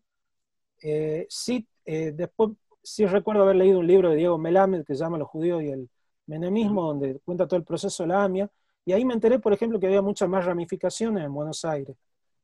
Eh, 0.83 1.25
sí, 1.29 1.65
eh, 1.85 2.11
después 2.13 2.51
sí 2.83 3.05
recuerdo 3.05 3.43
haber 3.43 3.55
leído 3.55 3.79
un 3.79 3.87
libro 3.87 4.09
de 4.09 4.17
Diego 4.17 4.37
Melamed 4.37 4.83
que 4.85 4.93
se 4.93 4.99
llama 4.99 5.17
Los 5.17 5.29
judíos 5.29 5.63
y 5.63 5.69
el 5.69 5.89
menemismo, 6.27 6.83
donde 6.83 7.19
cuenta 7.23 7.47
todo 7.47 7.57
el 7.57 7.63
proceso 7.63 8.03
de 8.03 8.09
la 8.09 8.23
AMIA, 8.23 8.49
y 8.85 8.91
ahí 8.91 9.05
me 9.05 9.13
enteré, 9.13 9.39
por 9.39 9.53
ejemplo, 9.53 9.79
que 9.79 9.87
había 9.87 10.01
muchas 10.01 10.29
más 10.29 10.45
ramificaciones 10.45 11.23
en 11.23 11.33
Buenos 11.33 11.63
Aires. 11.65 11.95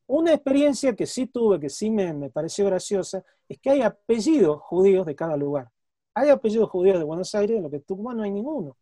Una 0.08 0.34
experiencia 0.34 0.96
que 0.96 1.06
sí 1.06 1.28
tuve, 1.28 1.60
que 1.60 1.70
sí 1.70 1.90
me, 1.92 2.14
me 2.14 2.30
pareció 2.30 2.66
graciosa, 2.66 3.24
es 3.48 3.60
que 3.60 3.70
hay 3.70 3.82
apellidos 3.82 4.62
judíos 4.62 5.06
de 5.06 5.16
cada 5.16 5.36
lugar. 5.36 5.70
Hay 6.14 6.30
apellidos 6.30 6.70
judíos 6.70 6.98
de 6.98 7.04
Buenos 7.04 7.36
Aires, 7.36 7.58
en 7.58 7.64
lo 7.64 7.70
que 7.70 7.80
Tucumán 7.80 8.18
no 8.18 8.24
hay 8.24 8.32
ninguno. 8.32 8.78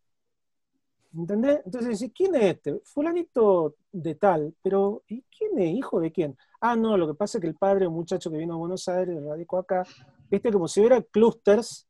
¿Entendés? 1.12 1.60
Entonces 1.64 1.98
decís, 1.98 2.14
¿quién 2.16 2.34
es 2.36 2.42
este? 2.44 2.80
Fulanito 2.84 3.74
de 3.90 4.14
tal, 4.14 4.54
pero 4.62 5.02
¿y 5.08 5.22
quién 5.22 5.58
es? 5.58 5.74
¿Hijo 5.74 6.00
de 6.00 6.12
quién? 6.12 6.36
Ah, 6.60 6.76
no, 6.76 6.96
lo 6.96 7.08
que 7.08 7.14
pasa 7.14 7.38
es 7.38 7.42
que 7.42 7.48
el 7.48 7.56
padre, 7.56 7.86
un 7.88 7.94
muchacho 7.94 8.30
que 8.30 8.36
vino 8.38 8.54
a 8.54 8.56
Buenos 8.58 8.86
Aires, 8.88 9.16
radicó 9.24 9.58
acá, 9.58 9.84
viste, 10.30 10.52
como 10.52 10.68
si 10.68 10.80
hubiera 10.80 11.02
clústeres, 11.02 11.88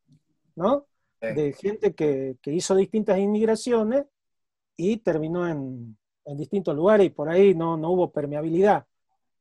¿no? 0.55 0.87
Sí. 1.21 1.27
De 1.27 1.53
gente 1.53 1.93
que, 1.95 2.37
que 2.41 2.53
hizo 2.53 2.75
distintas 2.75 3.19
inmigraciones 3.19 4.05
y 4.77 4.97
terminó 4.97 5.47
en, 5.47 5.97
en 6.25 6.37
distintos 6.37 6.75
lugares 6.75 7.07
y 7.07 7.09
por 7.11 7.29
ahí 7.29 7.55
no, 7.55 7.77
no 7.77 7.91
hubo 7.91 8.11
permeabilidad. 8.11 8.85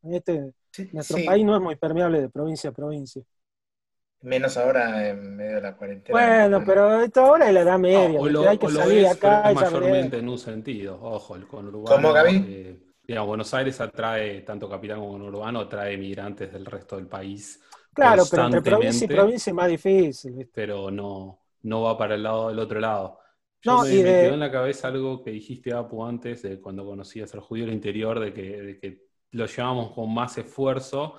Este, 0.04 0.52
nuestro 0.92 1.16
Sí, 1.16 1.24
país 1.24 1.44
no 1.44 1.56
es 1.56 1.62
muy 1.62 1.76
permeable 1.76 2.20
de 2.22 2.30
provincia 2.30 2.70
a 2.70 2.74
provincia. 2.74 3.22
Menos 4.22 4.56
ahora 4.56 5.08
en 5.08 5.36
medio 5.36 5.56
de 5.56 5.60
la 5.62 5.76
cuarentena. 5.76 6.18
Bueno, 6.18 6.62
pero 6.64 7.02
esto 7.02 7.20
ahora 7.22 7.48
es 7.48 7.54
la 7.54 7.60
edad 7.60 7.78
media, 7.78 8.20
No, 8.20 8.20
o 8.20 8.28
lo, 8.28 8.48
hay 8.48 8.58
que 8.58 8.66
o 8.66 8.70
lo 8.70 8.78
salir 8.84 9.04
es, 9.04 9.16
pero 9.16 9.36
acá 9.36 9.52
veré. 9.54 9.54
mayormente 9.54 10.18
en 10.18 10.28
un 10.28 10.38
sentido. 10.38 10.98
Ojo, 11.02 11.36
el 11.36 11.46
conurbano. 11.46 11.84
¿Cómo, 11.96 12.12
Gaby? 12.12 12.46
eh, 12.46 12.78
digamos, 13.02 13.28
Buenos 13.28 13.52
Aires 13.54 13.80
atrae, 13.80 14.42
tanto 14.42 14.68
capital 14.68 14.98
como 14.98 15.12
conurbano, 15.12 15.60
atrae 15.60 15.96
migrantes 15.96 16.52
del 16.52 16.64
resto 16.66 16.96
del 16.96 17.08
país 17.08 17.60
Claro, 17.94 18.28
pero 18.28 18.42
entre 18.42 18.62
provincia 18.62 19.04
y 19.04 19.08
constantemente, 19.08 19.14
provincia 19.16 19.50
es 19.50 19.54
más 19.54 19.68
difícil, 19.68 20.32
¿viste? 20.34 20.52
pero 20.52 20.90
no, 20.90 21.40
no 21.62 21.82
va 21.82 21.96
para 21.98 22.14
el 22.14 22.22
lado 22.22 22.48
del 22.48 22.58
otro 22.58 22.80
lado. 22.80 23.18
Yo 23.62 23.76
No, 23.76 23.78
me, 23.78 23.94
y 23.94 24.02
me 24.02 24.16
quedó 24.16 24.34
en 24.34 24.40
la 24.40 24.50
cabeza 24.50 24.88
algo 24.88 25.22
que 25.22 25.30
dijiste, 25.32 25.72
Apu, 25.72 26.04
antes, 26.04 26.42
de 26.42 26.60
cuando 26.60 26.84
conocías 26.84 27.32
al 27.34 27.40
judío 27.40 27.66
del 27.66 27.74
interior, 27.74 28.18
de 28.20 28.32
que, 28.32 28.42
de 28.62 28.78
que 28.78 29.06
lo 29.32 29.46
llevamos 29.46 29.92
con 29.92 30.12
más 30.12 30.36
esfuerzo. 30.38 31.14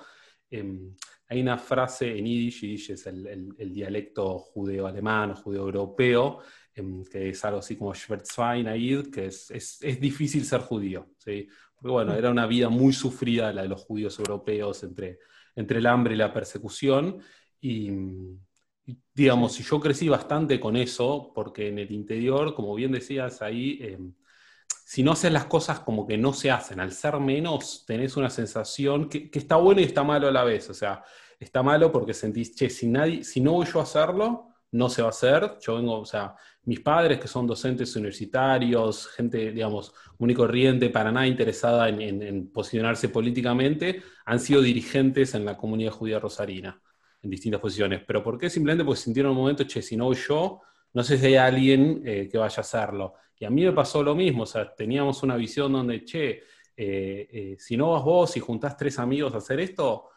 Em, 0.50 0.94
hay 1.32 1.40
una 1.42 1.58
frase 1.58 2.16
en 2.18 2.24
Yiddish, 2.26 2.60
Yiddish 2.60 2.90
es 2.92 3.06
el, 3.06 3.26
el- 3.26 3.54
el 3.58 3.72
dialecto 3.72 4.38
judeo-alemán 4.38 5.30
o 5.32 5.36
judeo-europeo, 5.36 6.38
em, 6.74 7.04
que 7.04 7.30
es 7.30 7.44
algo 7.44 7.58
así 7.60 7.76
como 7.76 7.94
Schwarzwein, 7.94 8.68
Aid, 8.68 9.10
que 9.10 9.26
es, 9.26 9.50
es, 9.50 9.78
es 9.82 10.00
difícil 10.00 10.44
ser 10.44 10.60
judío. 10.60 11.08
¿sí? 11.18 11.48
Porque 11.74 11.90
bueno, 11.92 12.14
era 12.14 12.30
una 12.30 12.46
vida 12.46 12.68
muy 12.68 12.92
sufrida 12.92 13.52
la 13.52 13.62
de 13.62 13.68
los 13.68 13.82
judíos 13.82 14.18
europeos 14.18 14.82
entre, 14.84 15.18
entre 15.56 15.78
el 15.78 15.86
hambre 15.86 16.14
y 16.14 16.18
la 16.18 16.32
persecución. 16.32 17.18
Y, 17.60 17.90
y, 18.86 18.98
digamos, 19.14 19.52
si 19.54 19.62
yo 19.62 19.80
crecí 19.80 20.08
bastante 20.08 20.58
con 20.60 20.76
eso, 20.76 21.32
porque 21.34 21.68
en 21.68 21.78
el 21.78 21.90
interior, 21.92 22.54
como 22.54 22.74
bien 22.74 22.92
decías 22.92 23.42
ahí, 23.42 23.78
em, 23.82 24.14
si 24.84 25.02
no 25.02 25.12
haces 25.12 25.32
las 25.32 25.46
cosas 25.46 25.80
como 25.80 26.06
que 26.06 26.18
no 26.18 26.32
se 26.32 26.50
hacen, 26.50 26.80
al 26.80 26.92
ser 26.92 27.18
menos, 27.20 27.84
tenés 27.86 28.16
una 28.16 28.28
sensación 28.30 29.08
que, 29.08 29.30
que 29.30 29.38
está 29.38 29.56
bueno 29.56 29.80
y 29.80 29.84
está 29.84 30.02
malo 30.02 30.28
a 30.28 30.32
la 30.32 30.44
vez. 30.44 30.68
O 30.70 30.74
sea, 30.74 31.02
está 31.44 31.62
malo 31.62 31.90
porque 31.90 32.14
sentís, 32.14 32.54
che, 32.54 32.70
si, 32.70 32.88
nadie, 32.88 33.24
si 33.24 33.40
no 33.40 33.52
voy 33.52 33.66
yo 33.66 33.80
a 33.80 33.82
hacerlo, 33.82 34.48
no 34.72 34.88
se 34.88 35.02
va 35.02 35.08
a 35.08 35.10
hacer. 35.10 35.58
Yo 35.60 35.76
vengo, 35.76 36.00
o 36.00 36.04
sea, 36.04 36.34
mis 36.64 36.80
padres 36.80 37.18
que 37.18 37.28
son 37.28 37.46
docentes 37.46 37.94
universitarios, 37.96 39.08
gente, 39.08 39.52
digamos, 39.52 39.92
muy 40.18 40.34
corriente, 40.34 40.90
para 40.90 41.12
nada 41.12 41.26
interesada 41.26 41.88
en, 41.88 42.50
posicionarse 42.52 43.08
políticamente, 43.08 44.02
han 44.24 44.40
sido 44.40 44.62
dirigentes 44.62 45.34
en 45.34 45.44
la 45.44 45.56
comunidad 45.56 45.92
judía 45.92 46.18
rosarina, 46.18 46.80
en 47.20 47.30
distintas 47.30 47.60
posiciones. 47.60 48.02
¿Pero 48.06 48.22
por 48.22 48.38
qué? 48.38 48.48
Simplemente 48.48 48.84
porque 48.84 49.00
sintieron 49.00 49.32
un 49.32 49.38
momento, 49.38 49.64
che, 49.64 49.82
si 49.82 49.96
no 49.96 50.06
voy 50.06 50.16
yo, 50.16 50.60
no 50.94 51.02
sé 51.02 51.18
si 51.18 51.26
hay 51.26 51.36
alguien 51.36 52.02
eh, 52.04 52.28
que 52.30 52.38
vaya 52.38 52.56
a 52.58 52.60
hacerlo. 52.60 53.14
Y 53.38 53.44
a 53.44 53.50
mí 53.50 53.64
me 53.64 53.72
pasó 53.72 54.02
lo 54.02 54.14
mismo, 54.14 54.44
o 54.44 54.46
sea, 54.46 54.72
teníamos 54.74 55.22
una 55.22 55.36
visión 55.36 55.72
donde, 55.72 56.04
che, 56.04 56.42
eh, 56.76 57.28
eh, 57.30 57.56
si 57.58 57.76
no 57.76 57.90
vas 57.90 58.04
vos 58.04 58.36
y 58.36 58.40
juntás 58.40 58.76
tres 58.76 58.98
amigos 58.98 59.34
a 59.34 59.38
hacer 59.38 59.60
esto, 59.60 60.11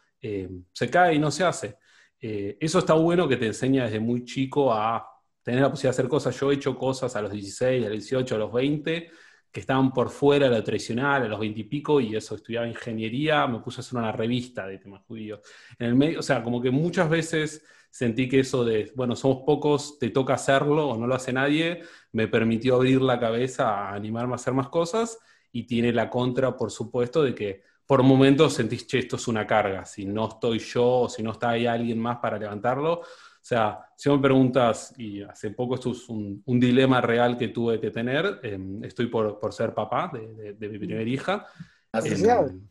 se 0.71 0.89
cae 0.89 1.15
y 1.15 1.19
no 1.19 1.31
se 1.31 1.43
hace. 1.43 1.77
Eh, 2.19 2.57
eso 2.59 2.79
está 2.79 2.93
bueno 2.93 3.27
que 3.27 3.37
te 3.37 3.47
enseña 3.47 3.85
desde 3.85 3.99
muy 3.99 4.23
chico 4.23 4.73
a 4.73 5.07
tener 5.43 5.61
la 5.61 5.69
posibilidad 5.69 5.95
de 5.95 6.01
hacer 6.01 6.09
cosas. 6.09 6.39
Yo 6.39 6.51
he 6.51 6.55
hecho 6.55 6.77
cosas 6.77 7.15
a 7.15 7.21
los 7.21 7.31
16, 7.31 7.85
a 7.85 7.89
los 7.89 7.97
18, 7.97 8.35
a 8.35 8.37
los 8.39 8.51
20, 8.53 9.11
que 9.51 9.59
estaban 9.59 9.93
por 9.93 10.09
fuera 10.09 10.49
de 10.49 10.57
lo 10.57 10.63
tradicional, 10.63 11.23
a 11.23 11.27
los 11.27 11.39
20 11.39 11.59
y 11.61 11.63
pico, 11.65 12.01
y 12.01 12.15
eso, 12.15 12.35
estudiaba 12.35 12.67
ingeniería, 12.67 13.47
me 13.47 13.59
puse 13.59 13.79
a 13.79 13.81
hacer 13.81 13.99
una 13.99 14.11
revista 14.11 14.67
de 14.67 14.79
temas 14.79 15.03
judíos. 15.03 15.39
En 15.77 15.87
el 15.87 15.95
medio, 15.95 16.19
o 16.19 16.23
sea, 16.23 16.43
como 16.43 16.61
que 16.61 16.71
muchas 16.71 17.09
veces 17.09 17.63
sentí 17.89 18.27
que 18.27 18.39
eso 18.41 18.65
de, 18.65 18.91
bueno, 18.95 19.15
somos 19.15 19.43
pocos, 19.45 19.99
te 19.99 20.09
toca 20.09 20.33
hacerlo 20.33 20.89
o 20.89 20.97
no 20.97 21.07
lo 21.07 21.15
hace 21.15 21.31
nadie, 21.31 21.83
me 22.11 22.27
permitió 22.27 22.75
abrir 22.75 23.01
la 23.01 23.19
cabeza 23.19 23.69
a 23.69 23.93
animarme 23.93 24.33
a 24.33 24.35
hacer 24.35 24.53
más 24.53 24.69
cosas, 24.69 25.19
y 25.51 25.63
tiene 25.67 25.93
la 25.93 26.09
contra, 26.09 26.57
por 26.57 26.69
supuesto, 26.69 27.23
de 27.23 27.33
que 27.33 27.61
por 27.85 28.03
momentos 28.03 28.53
sentís, 28.53 28.87
che, 28.87 28.99
esto 28.99 29.15
es 29.15 29.27
una 29.27 29.45
carga, 29.45 29.85
si 29.85 30.05
no 30.05 30.27
estoy 30.27 30.59
yo 30.59 31.01
o 31.01 31.09
si 31.09 31.21
no 31.21 31.31
está 31.31 31.51
ahí 31.51 31.65
alguien 31.65 31.99
más 31.99 32.17
para 32.17 32.37
levantarlo. 32.37 33.01
O 33.01 33.47
sea, 33.47 33.79
si 33.95 34.09
me 34.09 34.17
preguntas, 34.17 34.93
y 34.97 35.21
hace 35.21 35.51
poco 35.51 35.75
esto 35.75 35.91
es 35.91 36.09
un, 36.09 36.41
dilema 36.45 36.99
real 36.99 37.37
que 37.37 37.49
tuve 37.49 37.79
que 37.79 37.91
tener, 37.91 38.39
em, 38.41 38.83
estoy 38.83 39.05
por, 39.05 39.39
por, 39.39 39.53
ser 39.53 39.73
papá 39.73 40.11
de, 40.11 40.67
mi 40.67 40.79
primera 40.79 41.03
hija. 41.03 41.45
Em, 41.93 42.67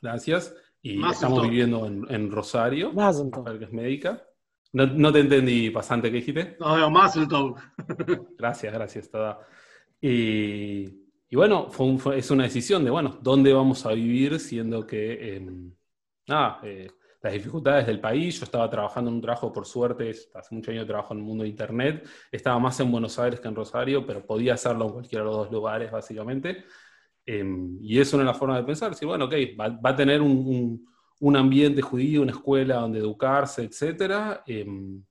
gracias. 0.00 0.54
Y 0.80 1.04
estamos 1.04 1.42
viviendo 1.42 1.86
en, 1.86 2.06
en 2.08 2.30
Rosario, 2.30 2.92
que 2.94 3.64
es 3.64 3.72
médica. 3.72 4.22
No, 4.72 4.86
no, 4.86 5.12
te 5.12 5.20
entendí, 5.20 5.70
pasante, 5.70 6.10
¿qué 6.10 6.18
dijiste? 6.18 6.56
No, 6.60 6.76
no, 6.76 6.90
Mazel 6.90 7.26
Gracias, 8.38 8.72
gracias, 8.72 9.10
toda. 9.10 9.40
Y 10.00 11.05
y 11.28 11.36
bueno, 11.36 11.68
es 12.14 12.30
una 12.30 12.44
decisión 12.44 12.84
de, 12.84 12.90
bueno, 12.90 13.18
¿dónde 13.20 13.52
vamos 13.52 13.84
a 13.86 13.92
vivir 13.92 14.38
siendo 14.38 14.86
que, 14.86 15.36
em, 15.36 15.72
nada, 16.28 16.60
eh, 16.62 16.88
las 17.22 17.32
dificultades 17.32 17.86
del 17.86 18.00
país, 18.00 18.38
yo 18.38 18.44
estaba 18.44 18.70
trabajando 18.70 19.10
en 19.10 19.16
un 19.16 19.22
trabajo, 19.22 19.52
por 19.52 19.66
suerte, 19.66 20.10
hace 20.34 20.54
muchos 20.54 20.72
años 20.72 20.86
trabajo 20.86 21.12
en 21.14 21.20
el 21.20 21.24
mundo 21.26 21.42
de 21.42 21.50
Internet, 21.50 22.06
estaba 22.30 22.58
más 22.60 22.78
en 22.80 22.92
Buenos 22.92 23.18
Aires 23.18 23.40
que 23.40 23.48
en 23.48 23.56
Rosario, 23.56 24.06
pero 24.06 24.24
podía 24.24 24.54
hacerlo 24.54 24.86
en 24.86 24.92
cualquiera 24.92 25.24
de 25.24 25.30
los 25.30 25.36
dos 25.38 25.50
lugares, 25.50 25.90
básicamente. 25.90 26.64
Em, 27.24 27.78
y 27.82 27.98
es 27.98 28.12
una 28.12 28.22
de 28.22 28.28
las 28.28 28.38
formas 28.38 28.58
de 28.58 28.64
pensar, 28.64 28.94
si 28.94 29.04
bueno, 29.04 29.24
ok, 29.24 29.34
va, 29.58 29.90
a 29.90 29.96
tener 29.96 30.22
un, 30.22 30.86
un, 31.18 31.36
ambiente 31.36 31.82
judío, 31.82 32.22
una 32.22 32.30
escuela 32.30 32.76
donde 32.76 33.00
educarse, 33.00 33.64
etc. 33.64 34.42
Em, 34.46 35.02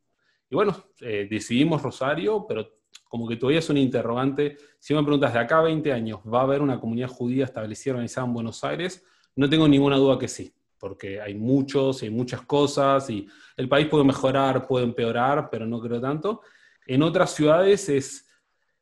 y 0.50 0.56
bueno, 0.56 0.76
eh, 1.02 1.28
decidimos 1.30 1.82
Rosario, 1.82 2.46
pero 2.48 2.66
como 3.04 3.28
que 3.28 3.36
todavía 3.36 3.60
es 3.60 3.70
un 3.70 3.78
interrogante. 3.78 4.58
Si 4.80 4.94
me 4.94 5.02
preguntas, 5.04 5.34
de 5.34 5.40
acá 5.40 5.60
a 5.60 5.64
20 5.64 5.92
años, 5.92 6.20
¿va 6.26 6.40
a 6.40 6.44
haber 6.44 6.62
una 6.62 6.80
comunidad 6.80 7.08
judía 7.08 7.46
establecida 7.46 7.94
organizada 7.94 8.28
en 8.28 8.34
Buenos 8.34 8.64
Aires? 8.64 9.06
No 9.36 9.50
tengo 9.50 9.68
ninguna 9.68 9.98
duda 9.98 10.18
que 10.18 10.28
sí, 10.28 10.54
porque 10.80 11.22
hay 11.22 11.36
muchos, 11.36 12.02
hay 12.02 12.10
muchas 12.10 12.42
cosas, 12.42 13.10
y 13.10 13.28
el 13.58 13.70
país 13.70 13.88
puede 13.88 14.04
mejorar, 14.04 14.68
puede 14.68 14.86
empeorar, 14.86 15.50
pero 15.50 15.66
no 15.66 15.80
creo 15.80 16.00
tanto. 16.00 16.42
En 16.86 17.02
otras 17.04 17.34
ciudades 17.34 17.90
es, 17.90 18.28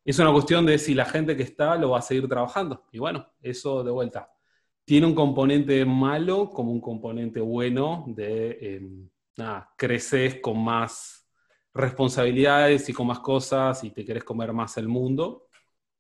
es 0.06 0.20
una 0.20 0.32
cuestión 0.32 0.66
de 0.66 0.78
si 0.78 0.94
la 0.94 1.06
gente 1.06 1.38
que 1.38 1.44
está 1.44 1.76
lo 1.76 1.92
va 1.92 2.00
a 2.00 2.02
seguir 2.02 2.28
trabajando. 2.28 2.86
Y 2.92 3.00
bueno, 3.00 3.28
eso 3.42 3.84
de 3.84 3.92
vuelta. 3.92 4.30
Tiene 4.86 5.08
un 5.08 5.16
componente 5.16 5.86
malo 5.86 6.50
como 6.50 6.72
un 6.72 6.82
componente 6.82 7.40
bueno 7.40 8.04
de, 8.08 8.58
eh, 8.60 8.82
creces 9.78 10.42
con 10.42 10.62
más 10.64 11.23
responsabilidades 11.74 12.88
y 12.90 12.94
más 12.94 13.20
cosas 13.20 13.84
y 13.84 13.92
te 13.92 14.06
querés 14.06 14.24
comer 14.24 14.54
más 14.54 14.78
el 14.78 14.88
mundo. 14.88 15.48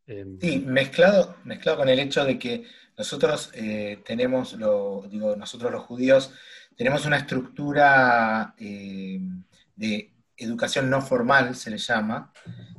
Em, 0.06 0.40
sí, 0.40 0.60
mezclado, 0.60 1.38
mezclado 1.46 1.80
con 1.80 1.90
el 1.90 2.00
hecho 2.00 2.26
de 2.26 2.38
que 2.38 2.66
nosotros 2.98 3.50
eh, 3.54 4.02
tenemos, 4.06 4.54
lo, 4.54 5.04
digo, 5.10 5.36
nosotros 5.36 5.72
los 5.72 5.84
judíos, 5.84 6.32
tenemos 6.76 7.06
una 7.06 7.18
estructura 7.18 8.54
eh, 8.58 9.20
de 9.76 10.12
educación 10.38 10.90
no 10.90 11.02
formal, 11.02 11.56
se 11.56 11.72
le 11.72 11.78
llama, 11.78 12.32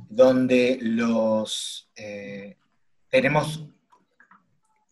donde 0.09 0.77
los 0.81 1.89
eh, 1.95 2.57
tenemos 3.09 3.65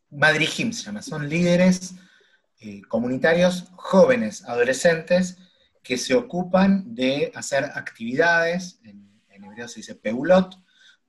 Madrihim 0.09 0.73
se 0.73 0.83
llama, 0.83 1.01
son 1.01 1.27
líderes 1.27 1.95
comunitarios 2.87 3.65
jóvenes, 3.75 4.45
adolescentes, 4.45 5.37
que 5.83 5.97
se 5.97 6.15
ocupan 6.15 6.95
de 6.95 7.31
hacer 7.35 7.65
actividades, 7.65 8.79
en, 8.83 9.03
hebreo 9.29 9.67
se 9.67 9.81
dice 9.81 9.95
peulot, 9.95 10.57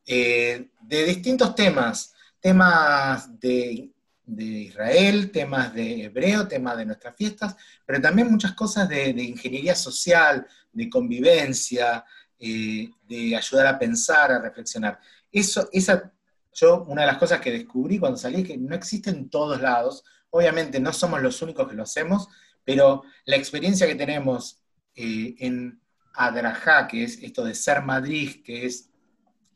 eh, 0.05 0.69
de 0.81 1.05
distintos 1.05 1.55
temas, 1.55 2.13
temas 2.41 3.41
de, 3.41 3.91
Israel, 4.27 5.31
temas 5.31 5.73
de 5.73 6.05
hebreo, 6.05 6.49
temas 6.49 6.77
de 6.77 6.87
nuestras 6.87 7.15
fiestas, 7.15 7.57
pero 7.87 8.01
también 8.01 8.31
muchas 8.31 8.53
cosas 8.53 8.89
de, 8.89 9.11
ingeniería 9.11 9.75
social, 9.75 10.47
de 10.73 10.91
convivencia, 10.91 12.05
eh, 12.39 12.91
de 13.07 13.37
ayudar 13.37 13.67
a 13.67 13.79
pensar, 13.79 14.33
a 14.33 14.41
reflexionar. 14.41 14.99
Eso, 15.31 15.69
esa, 15.73 16.13
yo, 16.53 16.85
una 16.85 17.03
de 17.03 17.07
las 17.07 17.19
cosas 17.19 17.41
que 17.41 17.53
descubrí 17.53 17.99
cuando 17.99 18.19
salí 18.19 18.41
es 18.41 18.49
que 18.49 18.57
no 18.57 18.75
existe 18.75 19.11
en 19.11 19.31
todos 19.31 19.61
lados, 19.61 20.05
obviamente 20.31 20.81
no 20.81 20.93
somos 20.93 21.23
los 21.23 21.41
únicos 21.43 21.69
que 21.69 21.77
lo 21.77 21.85
hacemos, 21.85 22.29
pero 22.65 23.05
la 23.27 23.37
experiencia 23.37 23.87
que 23.87 23.95
tenemos 23.95 24.64
eh, 24.95 25.35
en 25.39 25.81
Adrajá, 26.15 26.87
que 26.87 27.05
es 27.05 27.23
esto 27.23 27.45
de 27.45 27.55
ser 27.55 27.83
Madrid, 27.83 28.43
que 28.45 28.67
es 28.67 28.91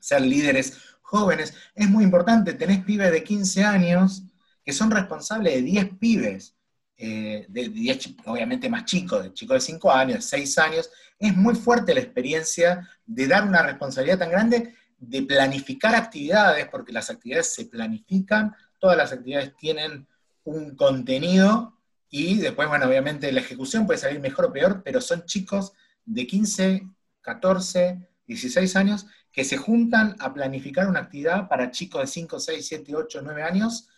ser 0.01 0.21
líderes 0.23 0.79
jóvenes, 1.03 1.55
es 1.75 1.89
muy 1.89 2.05
importante. 2.05 2.55
Tenés 2.55 2.85
pibes 2.85 3.11
de 3.11 3.23
15 3.23 3.65
años 3.65 4.23
que 4.65 4.73
son 4.73 4.91
responsables 4.91 5.55
de 5.55 5.63
10 5.63 5.99
pibes, 5.99 6.55
eh, 6.97 7.47
de 7.49 7.69
10 7.69 8.17
obviamente 8.27 8.69
más 8.69 8.85
chicos, 8.85 9.23
de 9.23 9.33
chicos 9.33 9.55
de 9.55 9.61
5 9.61 9.93
años, 9.93 10.17
de 10.17 10.23
6 10.23 10.59
años. 10.59 10.91
Es 11.19 11.35
muy 11.37 11.55
fuerte 11.55 11.95
la 11.95 12.01
experiencia 12.01 12.89
de 13.07 13.27
dar 13.27 13.47
una 13.47 13.63
responsabilidad 13.63 14.19
tan 14.19 14.31
grande, 14.31 14.75
de 14.99 15.23
planificar 15.23 15.95
actividades, 15.95 16.67
porque 16.69 16.93
las 16.93 17.09
actividades 17.09 17.55
se 17.55 17.67
planifican, 17.67 18.55
todas 18.79 18.97
las 18.97 19.13
actividades 19.13 19.57
tienen 19.57 20.07
un 20.45 20.77
contenido 20.77 21.78
y 22.11 22.39
después, 22.39 22.69
bueno, 22.69 22.87
obviamente 22.87 23.31
la 23.33 23.41
ejecución 23.41 23.87
puede 23.87 23.99
salir 23.99 24.21
mejor 24.21 24.47
o 24.47 24.53
peor, 24.53 24.83
pero 24.83 25.01
son 25.01 25.25
chicos 25.25 25.73
de 26.05 26.27
15, 26.27 26.89
14, 27.21 28.09
16 28.27 28.77
años 28.77 29.07
que 29.31 29.45
se 29.45 29.57
juntan 29.57 30.17
a 30.19 30.33
planificar 30.33 30.89
una 30.89 31.01
actividad 31.01 31.49
para 31.49 31.71
chicos 31.71 32.01
de 32.01 32.07
5, 32.07 32.41
6, 32.41 32.67
7, 32.67 32.97
8, 32.97 33.21
9 33.23 33.43
años 33.43 33.89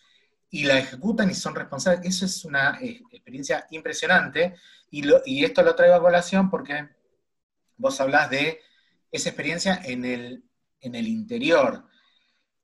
y 0.51 0.65
la 0.65 0.79
ejecutan 0.79 1.31
y 1.31 1.35
son 1.35 1.55
responsables. 1.55 2.05
Eso 2.05 2.27
es 2.27 2.45
una 2.45 2.79
eh, 2.81 3.03
experiencia 3.13 3.67
impresionante 3.71 4.57
y, 4.91 5.05
y, 5.25 5.45
esto 5.45 5.63
lo 5.63 5.77
traigo 5.77 5.95
a 5.95 6.01
colación 6.01 6.51
porque 6.51 6.89
vos 7.77 8.01
hablás 8.01 8.29
de 8.31 8.61
esa 9.13 9.29
experiencia 9.29 9.81
en 9.85 10.05
el, 10.05 10.45
en 10.81 10.95
el 10.97 11.07
interior. 11.07 11.85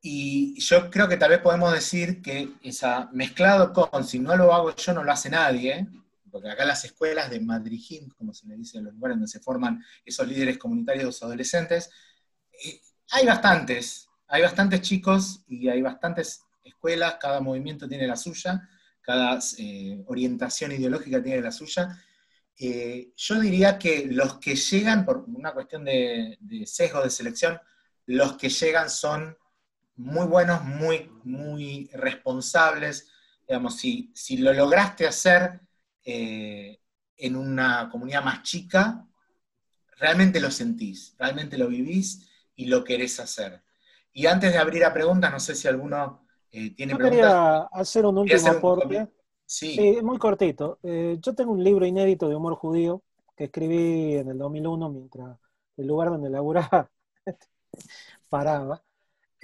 Y 0.09 0.55
yo 0.61 0.89
creo 0.89 1.09
que 1.09 1.17
tal 1.17 1.31
vez 1.31 1.41
podemos 1.41 1.73
decir 1.73 2.23
que 2.23 2.51
esa 2.63 3.11
mezclado 3.13 3.73
con 3.73 4.05
si 4.05 4.21
no 4.21 4.37
lo 4.37 4.55
hago 4.55 4.73
yo, 4.77 4.95
no 4.95 5.03
lo 5.03 5.11
hace 5.11 5.29
nadie, 5.29 5.85
porque 6.31 6.49
acá 6.49 6.65
las 6.65 6.85
escuelas 6.85 7.29
de 7.29 7.41
Madrid, 7.41 8.05
como 8.17 8.33
se 8.33 8.47
le 8.47 8.55
dice 8.57 8.79
en 8.79 8.85
los 8.85 8.95
lugares 8.95 9.17
donde 9.17 9.27
se 9.27 9.41
forman 9.41 9.85
esos 10.05 10.29
líderes 10.29 10.59
comunitarios 10.59 11.21
adolescentes, 11.25 11.91
eh, 12.53 12.81
hay 13.11 13.27
bastantes, 13.27 14.09
hay 14.29 14.43
bastantes 14.43 14.81
chicos 14.83 15.43
y 15.49 15.69
hay 15.69 15.83
bastantes 15.83 16.45
escuelas, 16.63 17.17
cada 17.21 17.41
movimiento 17.41 17.89
tiene 17.89 18.07
la 18.07 18.17
suya, 18.17 18.69
cada 19.01 19.41
eh, 19.59 20.05
orientación 20.07 20.71
ideológica 20.71 21.21
tiene 21.21 21.43
la 21.43 21.51
suya. 21.51 22.01
Eh, 22.57 23.11
yo 23.17 23.41
diría 23.41 23.77
que 23.77 24.07
los 24.09 24.39
que 24.39 24.55
llegan, 24.55 25.05
por 25.05 25.25
una 25.27 25.53
cuestión 25.53 25.85
de, 25.85 26.39
de 26.39 26.65
sesgo 26.65 27.03
de 27.03 27.11
selección, 27.11 27.59
los 28.07 28.37
que 28.37 28.51
llegan 28.51 28.89
son 28.89 29.37
muy 29.97 30.27
buenos, 30.27 30.65
muy, 30.65 31.11
muy 31.25 31.91
responsables. 31.93 33.11
Digamos, 33.47 33.77
si, 33.77 34.11
si 34.15 34.39
lo 34.39 34.53
lograste 34.53 35.07
hacer 35.07 35.61
eh, 36.05 36.81
en 37.17 37.37
una 37.37 37.89
comunidad 37.91 38.25
más 38.25 38.43
chica, 38.43 39.07
realmente 39.99 40.41
lo 40.41 40.51
sentís, 40.51 41.15
realmente 41.19 41.57
lo 41.59 41.69
vivís 41.69 42.29
y 42.55 42.67
lo 42.67 42.85
querés 42.85 43.19
hacer. 43.21 43.63
Y 44.13 44.27
antes 44.27 44.53
de 44.53 44.59
abrir 44.59 44.85
a 44.85 44.93
preguntas, 44.93 45.31
no 45.31 45.41
sé 45.41 45.55
si 45.55 45.69
alguno 45.69 46.27
eh, 46.51 46.75
tiene 46.75 46.93
Yo 46.93 46.99
preguntas. 46.99 47.21
quería 47.21 47.59
hacer 47.73 48.07
un 48.07 48.19
último 48.19 48.49
aporte. 48.49 49.09
Sí, 49.45 49.75
Sí, 49.77 49.99
muy 50.03 50.19
cortito. 50.19 50.79
Eh, 50.83 51.19
yo 51.21 51.35
tengo 51.35 51.53
un 51.53 51.63
libro 51.63 51.87
inédito 51.87 52.29
de 52.29 52.35
humor 52.35 52.57
judío 52.57 53.03
que 53.37 53.45
escribí 53.45 54.15
en 54.15 54.31
el 54.31 54.39
2001 54.39 54.91
mientras 54.91 55.39
el 55.77 55.87
lugar 55.87 56.09
donde 56.09 56.31
laburaba 56.31 56.91
paraba. 58.29 58.83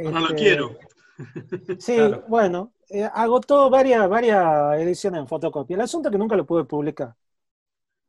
No 0.01 0.21
lo 0.21 0.29
Este, 0.29 0.35
quiero. 0.35 0.77
Sí, 1.79 1.95
Claro. 1.95 2.25
bueno, 2.27 2.75
eh, 2.89 3.05
agotó 3.13 3.69
varias, 3.71 4.09
varias 4.09 4.79
ediciones 4.81 5.21
en 5.21 5.29
fotocopia. 5.29 5.75
El 5.75 5.81
asunto 5.83 6.09
es 6.09 6.13
que 6.13 6.19
nunca 6.19 6.37
lo 6.37 6.47
pude 6.47 6.65
publicar. 6.65 7.15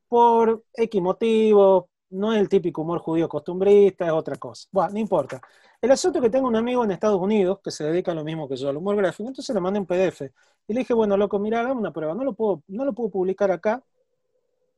Por 0.08 0.64
X 0.74 1.02
motivo, 1.02 1.90
no 2.12 2.34
es 2.34 2.40
el 2.40 2.48
típico 2.50 2.82
humor 2.84 3.00
judío 3.00 3.28
costumbrista, 3.28 4.06
es 4.06 4.12
otra 4.12 4.36
cosa. 4.38 4.68
Bueno, 4.72 4.92
no 4.94 5.00
importa. 5.00 5.42
El 5.82 5.92
asunto 5.92 6.20
es 6.20 6.24
que 6.24 6.30
tengo 6.30 6.48
un 6.48 6.56
amigo 6.56 6.84
en 6.84 6.92
Estados 6.92 7.20
Unidos 7.20 7.60
que 7.64 7.72
se 7.72 7.84
dedica 7.86 8.12
a 8.12 8.16
lo 8.16 8.24
mismo 8.24 8.48
que 8.48 8.56
yo, 8.56 8.70
al 8.70 8.78
humor 8.78 8.96
gráfico, 8.96 9.28
entonces 9.30 9.54
le 9.56 9.60
mandé 9.62 9.80
un 9.80 9.86
PDF. 9.88 10.32
Y 10.68 10.74
le 10.74 10.82
dije, 10.82 10.94
bueno, 10.94 11.18
loco, 11.18 11.40
mira, 11.40 11.60
hagamos 11.62 11.78
una 11.80 11.92
prueba. 11.92 12.14
No 12.14 12.24
lo 12.24 12.34
puedo, 12.36 12.64
no 12.68 12.86
lo 12.86 12.94
puedo 12.94 13.10
publicar 13.10 13.52
acá, 13.52 13.84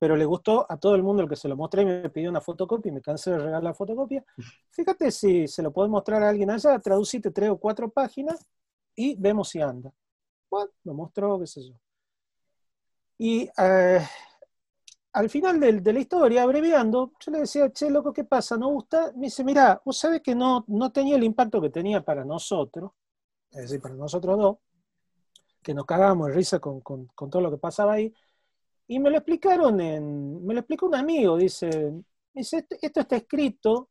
pero 0.06 0.16
le 0.16 0.26
gustó 0.26 0.68
a 0.72 0.78
todo 0.78 0.94
el 0.94 1.02
mundo 1.02 1.24
el 1.24 1.28
que 1.30 1.36
se 1.36 1.48
lo 1.48 1.56
mostré 1.58 1.82
y 1.82 1.86
me 1.86 2.10
pidió 2.12 2.30
una 2.30 2.40
fotocopia 2.40 2.92
y 2.92 2.94
me 2.94 3.02
cansé 3.02 3.32
de 3.32 3.40
regalar 3.40 3.64
la 3.64 3.74
fotocopia. 3.74 4.24
Fíjate 4.70 5.10
si 5.10 5.48
se 5.48 5.64
lo 5.64 5.72
podés 5.74 5.90
mostrar 5.90 6.22
a 6.22 6.30
alguien 6.30 6.52
allá, 6.52 6.78
traducite 6.78 7.32
tres 7.32 7.50
o 7.50 7.58
cuatro 7.58 7.90
páginas 7.90 8.46
y 8.96 9.16
vemos 9.16 9.50
si 9.50 9.62
anda. 9.62 9.92
Bueno, 10.52 10.70
lo 10.84 10.94
mostró, 10.94 11.40
qué 11.40 11.48
sé 11.48 11.68
yo. 11.68 11.74
Y 13.18 13.50
eh, 13.58 14.00
al 15.14 15.30
final 15.32 15.60
del- 15.60 15.82
de 15.82 15.94
la 15.94 16.00
historia, 16.00 16.44
abreviando, 16.44 17.14
yo 17.20 17.32
le 17.32 17.40
decía, 17.40 17.72
che, 17.72 17.90
loco, 17.90 18.14
¿qué 18.14 18.24
pasa? 18.24 18.56
¿No 18.58 18.68
gusta? 18.70 19.12
Me 19.16 19.26
dice, 19.28 19.44
mira, 19.44 19.82
vos 19.84 19.98
sabés 19.98 20.22
que 20.22 20.36
no, 20.36 20.64
no 20.68 20.92
tenía 20.92 21.16
el 21.16 21.24
impacto 21.24 21.60
que 21.62 21.70
tenía 21.72 22.02
para 22.04 22.24
nosotros, 22.26 22.92
es 23.52 23.64
decir, 23.64 23.82
para 23.82 23.96
nosotros 23.96 24.38
dos, 24.38 24.58
que 25.64 25.74
nos 25.74 25.86
cagábamos 25.86 26.28
de 26.28 26.34
risa 26.34 26.60
con, 26.60 26.82
con- 26.82 27.08
con 27.16 27.30
todo 27.30 27.42
lo 27.42 27.52
que 27.52 27.58
pasaba 27.58 27.94
ahí. 27.94 28.14
Y 28.88 29.00
me 29.00 29.10
lo 29.10 29.18
explicaron 29.18 29.80
en, 29.82 30.46
me 30.46 30.54
lo 30.54 30.60
explicó 30.60 30.86
un 30.88 30.96
amigo, 30.96 31.38
dice, 31.38 31.94
dice, 32.34 32.58
"Esto- 32.60 32.76
esto 32.82 33.00
está 33.02 33.16
escrito 33.18 33.90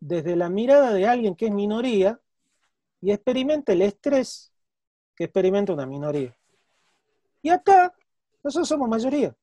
desde 0.00 0.36
la 0.36 0.48
mirada 0.50 0.92
de 0.92 1.06
alguien 1.06 1.34
que 1.36 1.46
es 1.46 1.52
minoría 1.52 2.20
y 3.00 3.12
experimenta 3.12 3.72
el 3.72 3.82
estrés 3.82 4.52
que 5.16 5.24
experimenta 5.24 5.72
una 5.74 5.86
minoría. 5.86 6.36
Y 7.42 7.50
acá, 7.50 7.94
nosotros 8.42 8.68
somos 8.68 8.88
mayoría. 8.88 9.34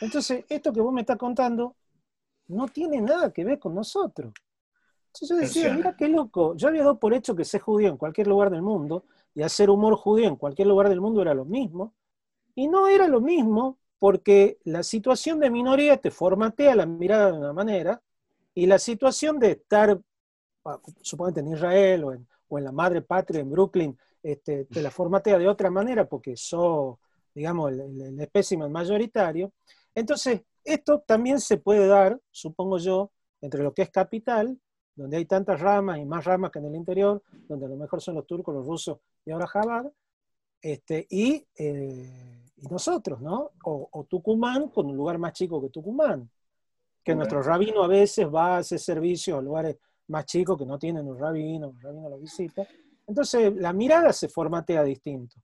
Entonces, 0.00 0.44
esto 0.48 0.72
que 0.72 0.80
vos 0.80 0.92
me 0.92 1.02
estás 1.02 1.18
contando 1.18 1.76
no 2.48 2.68
tiene 2.68 3.00
nada 3.00 3.32
que 3.32 3.44
ver 3.44 3.58
con 3.58 3.74
nosotros. 3.74 4.32
Entonces 5.08 5.28
yo 5.30 5.36
decía, 5.36 5.70
mira 5.70 5.96
qué 5.96 6.08
loco, 6.08 6.56
yo 6.56 6.68
había 6.68 6.82
dado 6.82 6.98
por 6.98 7.14
hecho 7.14 7.36
que 7.36 7.44
ser 7.44 7.60
judío 7.62 7.88
en 7.90 7.98
cualquier 7.98 8.28
lugar 8.28 8.50
del 8.50 8.62
mundo 8.62 9.04
y 9.34 9.42
hacer 9.42 9.70
humor 9.70 9.96
judío 9.96 10.28
en 10.28 10.36
cualquier 10.36 10.68
lugar 10.68 10.88
del 10.88 11.00
mundo 11.00 11.22
era 11.22 11.34
lo 11.34 11.44
mismo. 11.44 11.94
Y 12.54 12.68
no 12.68 12.88
era 12.88 13.08
lo 13.08 13.20
mismo 13.20 13.78
porque 13.98 14.58
la 14.64 14.82
situación 14.82 15.38
de 15.40 15.50
minoría 15.50 15.96
te 15.96 16.10
formatea 16.10 16.74
la 16.74 16.86
mirada 16.86 17.32
de 17.32 17.38
una 17.38 17.52
manera 17.52 18.02
y 18.54 18.66
la 18.66 18.78
situación 18.78 19.38
de 19.38 19.52
estar, 19.52 19.98
suponete 21.00 21.40
en 21.40 21.52
Israel 21.52 22.04
o 22.04 22.12
en, 22.12 22.26
la 22.64 22.72
madre 22.72 23.00
patria 23.00 23.40
en 23.40 23.50
Brooklyn, 23.50 23.96
este, 24.22 24.66
te 24.66 24.82
la 24.82 24.90
formatea 24.90 25.38
de 25.38 25.48
otra 25.48 25.70
manera 25.70 26.06
porque 26.06 26.36
sos, 26.36 26.98
digamos, 27.34 27.72
el, 27.72 27.80
el, 27.80 28.20
espécimen 28.20 28.70
mayoritario. 28.70 29.52
Entonces, 29.94 30.42
esto 30.62 31.02
también 31.06 31.40
se 31.40 31.56
puede 31.56 31.86
dar, 31.86 32.20
supongo 32.30 32.76
yo, 32.78 33.10
entre 33.40 33.62
lo 33.62 33.72
que 33.72 33.82
es 33.82 33.90
capital, 33.90 34.58
donde 34.94 35.16
hay 35.16 35.24
tantas 35.24 35.60
ramas 35.60 35.98
y 35.98 36.04
más 36.04 36.24
ramas 36.24 36.50
que 36.50 36.58
en 36.58 36.66
el 36.66 36.74
interior, 36.74 37.22
donde 37.48 37.66
a 37.66 37.68
lo 37.68 37.76
mejor 37.76 38.02
son 38.02 38.16
los 38.16 38.26
turcos, 38.26 38.54
los 38.54 38.66
rusos 38.66 38.98
y 39.24 39.30
ahora 39.30 39.46
Jabad, 39.46 39.86
este, 40.60 41.06
y, 41.10 41.46
eh, 41.56 42.41
y 42.62 42.68
nosotros, 42.68 43.20
¿no? 43.20 43.50
O, 43.64 43.88
o 43.90 44.04
Tucumán 44.04 44.68
con 44.68 44.86
un 44.86 44.96
lugar 44.96 45.18
más 45.18 45.32
chico 45.32 45.60
que 45.60 45.68
Tucumán, 45.68 46.30
que 47.02 47.14
nuestro 47.14 47.42
rabino 47.42 47.82
a 47.82 47.88
veces 47.88 48.26
va 48.26 48.54
a 48.54 48.58
hacer 48.58 48.78
servicio 48.78 49.38
a 49.38 49.42
lugares 49.42 49.76
más 50.08 50.24
chicos 50.26 50.56
que 50.56 50.66
no 50.66 50.78
tienen 50.78 51.06
un 51.06 51.18
rabino, 51.18 51.70
un 51.70 51.80
rabino 51.80 52.08
lo 52.08 52.18
visita. 52.18 52.66
Entonces, 53.06 53.52
la 53.56 53.72
mirada 53.72 54.12
se 54.12 54.28
formatea 54.28 54.84
distinto. 54.84 55.36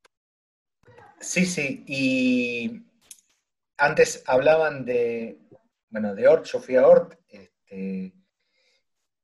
Sí, 1.21 1.45
sí, 1.45 1.85
y 1.89 2.83
antes 3.77 4.23
hablaban 4.27 4.85
de, 4.85 5.41
bueno, 5.91 6.15
de 6.15 6.29
Ort, 6.29 6.45
yo 6.45 6.61
fui 6.61 6.77
a 6.77 6.87
Ort, 6.87 7.19
este, 7.29 8.15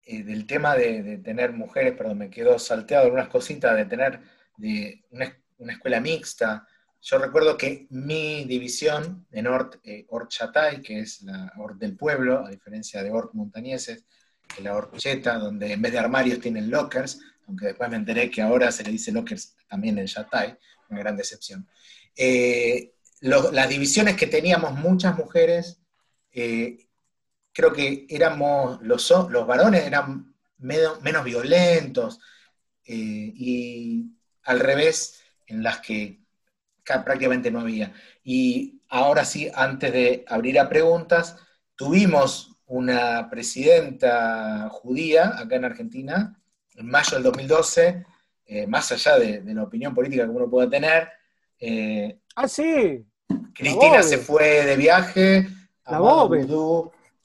eh, 0.07 0.22
del 0.24 0.47
tema 0.47 0.76
de, 0.76 1.03
de 1.03 1.18
tener 1.18 1.53
mujeres, 1.53 1.97
perdón, 1.97 2.18
me 2.18 2.30
quedó 2.30 2.59
salteado 2.59 3.05
algunas 3.05 3.28
cositas, 3.28 3.76
de 3.76 3.86
tener 3.86 4.20
de 4.57 5.05
una, 5.11 5.38
una 5.59 5.72
escuela 5.72 6.01
mixta. 6.01 6.66
Yo 7.07 7.18
recuerdo 7.18 7.59
que 7.59 7.86
mi 7.90 8.44
división 8.44 9.26
en 9.30 9.46
Ort, 9.46 9.76
eh, 9.84 10.07
Ort 10.09 10.30
Chatay, 10.30 10.80
que 10.80 11.00
es 11.00 11.20
la 11.20 11.52
Ort 11.59 11.76
del 11.76 11.98
pueblo, 11.98 12.46
a 12.46 12.48
diferencia 12.48 13.02
de 13.02 13.11
Ort 13.11 13.34
Montañeses, 13.34 14.07
que 14.48 14.57
es 14.57 14.64
la 14.64 14.74
Ort 14.74 14.96
Cheta, 14.96 15.36
donde 15.36 15.70
en 15.70 15.82
vez 15.82 15.92
de 15.92 15.98
armarios 15.98 16.40
tienen 16.40 16.70
lockers, 16.70 17.20
aunque 17.46 17.66
después 17.66 17.90
me 17.90 17.96
enteré 17.96 18.30
que 18.30 18.40
ahora 18.40 18.72
se 18.72 18.84
le 18.84 18.90
dice 18.90 19.12
lockers 19.12 19.55
también 19.68 19.98
en 19.98 20.07
Chatay, 20.07 20.57
una 20.88 21.00
gran 21.00 21.14
decepción. 21.14 21.68
Eh, 22.16 22.94
las 23.20 23.68
divisiones 23.68 24.16
que 24.16 24.26
teníamos 24.26 24.72
muchas 24.72 25.14
mujeres, 25.14 25.82
eh, 26.32 26.88
creo 27.52 27.70
que 27.74 28.07
éramos, 28.09 28.80
los, 28.80 29.11
los 29.28 29.46
varones 29.46 29.84
eran 29.84 30.34
menos 30.57 31.24
violentos, 31.24 32.18
eh, 32.86 32.94
y 33.36 34.07
al 34.44 34.61
revés, 34.61 35.20
en 35.46 35.62
las 35.62 35.80
que 35.80 36.24
prácticamente 36.85 37.51
no 37.51 37.61
había. 37.61 37.93
Y 38.22 38.80
ahora 38.89 39.24
sí, 39.24 39.51
antes 39.55 39.93
de 39.93 40.24
abrir 40.28 40.59
a 40.59 40.68
preguntas, 40.68 41.37
tuvimos 41.76 42.57
una 42.66 43.28
presidenta 43.30 44.68
judía 44.70 45.39
acá 45.39 45.57
en 45.57 45.64
Argentina, 45.64 46.41
en 46.74 46.87
mayo 46.91 47.14
del 47.14 47.22
2012, 47.24 48.05
eh, 48.47 48.66
más 48.66 48.91
allá 48.93 49.18
de, 49.18 49.41
de 49.41 49.55
la 49.55 49.62
opinión 49.64 49.95
política 49.95 50.24
que 50.24 50.30
uno 50.30 50.49
pueda 50.51 50.68
tener, 50.68 51.09
eh, 51.59 52.18
Ah, 52.37 52.49
sí, 52.49 53.07
Cristina 53.55 54.03
se 54.03 54.18
fue 54.18 54.64
de 54.64 54.76
viaje 54.76 55.47
a 55.85 55.93
La 55.93 56.01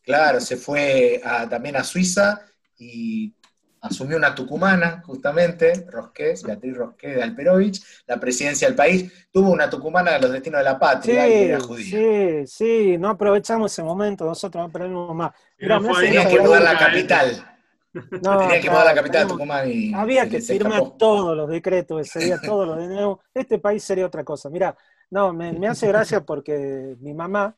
claro, 0.04 0.40
se 0.40 0.58
fue 0.58 1.22
a- 1.24 1.48
también 1.50 1.76
a 1.76 1.84
Suiza 1.84 2.42
y 2.78 3.34
asumió 3.82 4.18
una 4.18 4.36
tucumana, 4.36 5.02
justamente, 5.06 5.86
Rosqués, 5.90 6.44
Beatriz 6.44 6.76
Rosqués 6.76 7.16
de 7.16 7.24
Alperovich, 7.24 7.82
la 8.08 8.20
presidencia 8.20 8.68
del 8.68 8.76
país, 8.76 9.12
tuvo 9.32 9.52
una 9.52 9.70
tucumana 9.70 10.14
de 10.14 10.20
los 10.22 10.32
destinos 10.32 10.60
de 10.60 10.66
la 10.66 10.80
patria 10.80 11.28
y 11.28 11.44
era 11.44 11.60
sí, 11.60 11.68
judía. 11.68 12.00
sí, 12.00 12.48
sí, 12.48 12.98
no 12.98 13.10
aprovechamos 13.10 13.72
ese 13.72 13.84
momento, 13.84 14.26
nosotros 14.26 14.62
no 14.62 14.70
aprendimos 14.70 15.16
más. 15.16 15.32
Y 15.58 15.64
Mira, 15.64 15.80
no 15.80 15.94
Tenía 15.96 16.28
que 16.28 16.40
mudar 16.40 16.62
la 16.62 16.78
capital, 16.78 17.46
No, 18.22 18.38
tenía 18.38 18.62
que 18.62 18.70
mudar 18.70 18.86
la 18.86 18.94
capital 18.96 19.14
tenemos- 19.24 19.34
Tucumán 19.34 19.72
y 19.72 19.94
Había 19.94 20.30
que 20.30 20.42
firmar 20.42 20.82
todos 20.98 21.36
los 21.36 21.50
decretos, 21.50 22.08
sería 22.08 22.38
todo 22.42 22.66
lo 22.66 22.76
de 22.76 22.88
nuevo. 22.88 23.22
Este 23.34 23.60
país 23.60 23.84
sería 23.84 24.06
otra 24.06 24.24
cosa. 24.24 24.50
Mira, 24.50 24.76
no, 25.10 25.34
me, 25.34 25.54
me 25.54 25.68
hace 25.68 25.88
gracia 25.88 26.22
porque 26.22 26.96
mi 27.00 27.14
mamá 27.14 27.58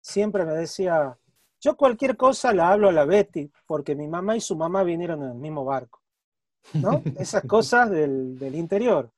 siempre 0.00 0.44
me 0.44 0.52
decía, 0.54 1.16
yo 1.60 1.76
cualquier 1.76 2.16
cosa 2.16 2.52
la 2.52 2.70
hablo 2.72 2.88
a 2.88 2.92
la 2.92 3.04
Betty, 3.04 3.50
porque 3.66 3.94
mi 3.94 4.08
mamá 4.08 4.36
y 4.36 4.40
su 4.40 4.56
mamá 4.56 4.82
vinieron 4.82 5.22
en 5.22 5.30
el 5.30 5.38
mismo 5.38 5.64
barco. 5.64 6.00
¿No? 6.74 7.02
Esas 7.18 7.44
cosas 7.44 7.90
del, 7.90 8.38
del 8.38 8.54
interior, 8.54 9.10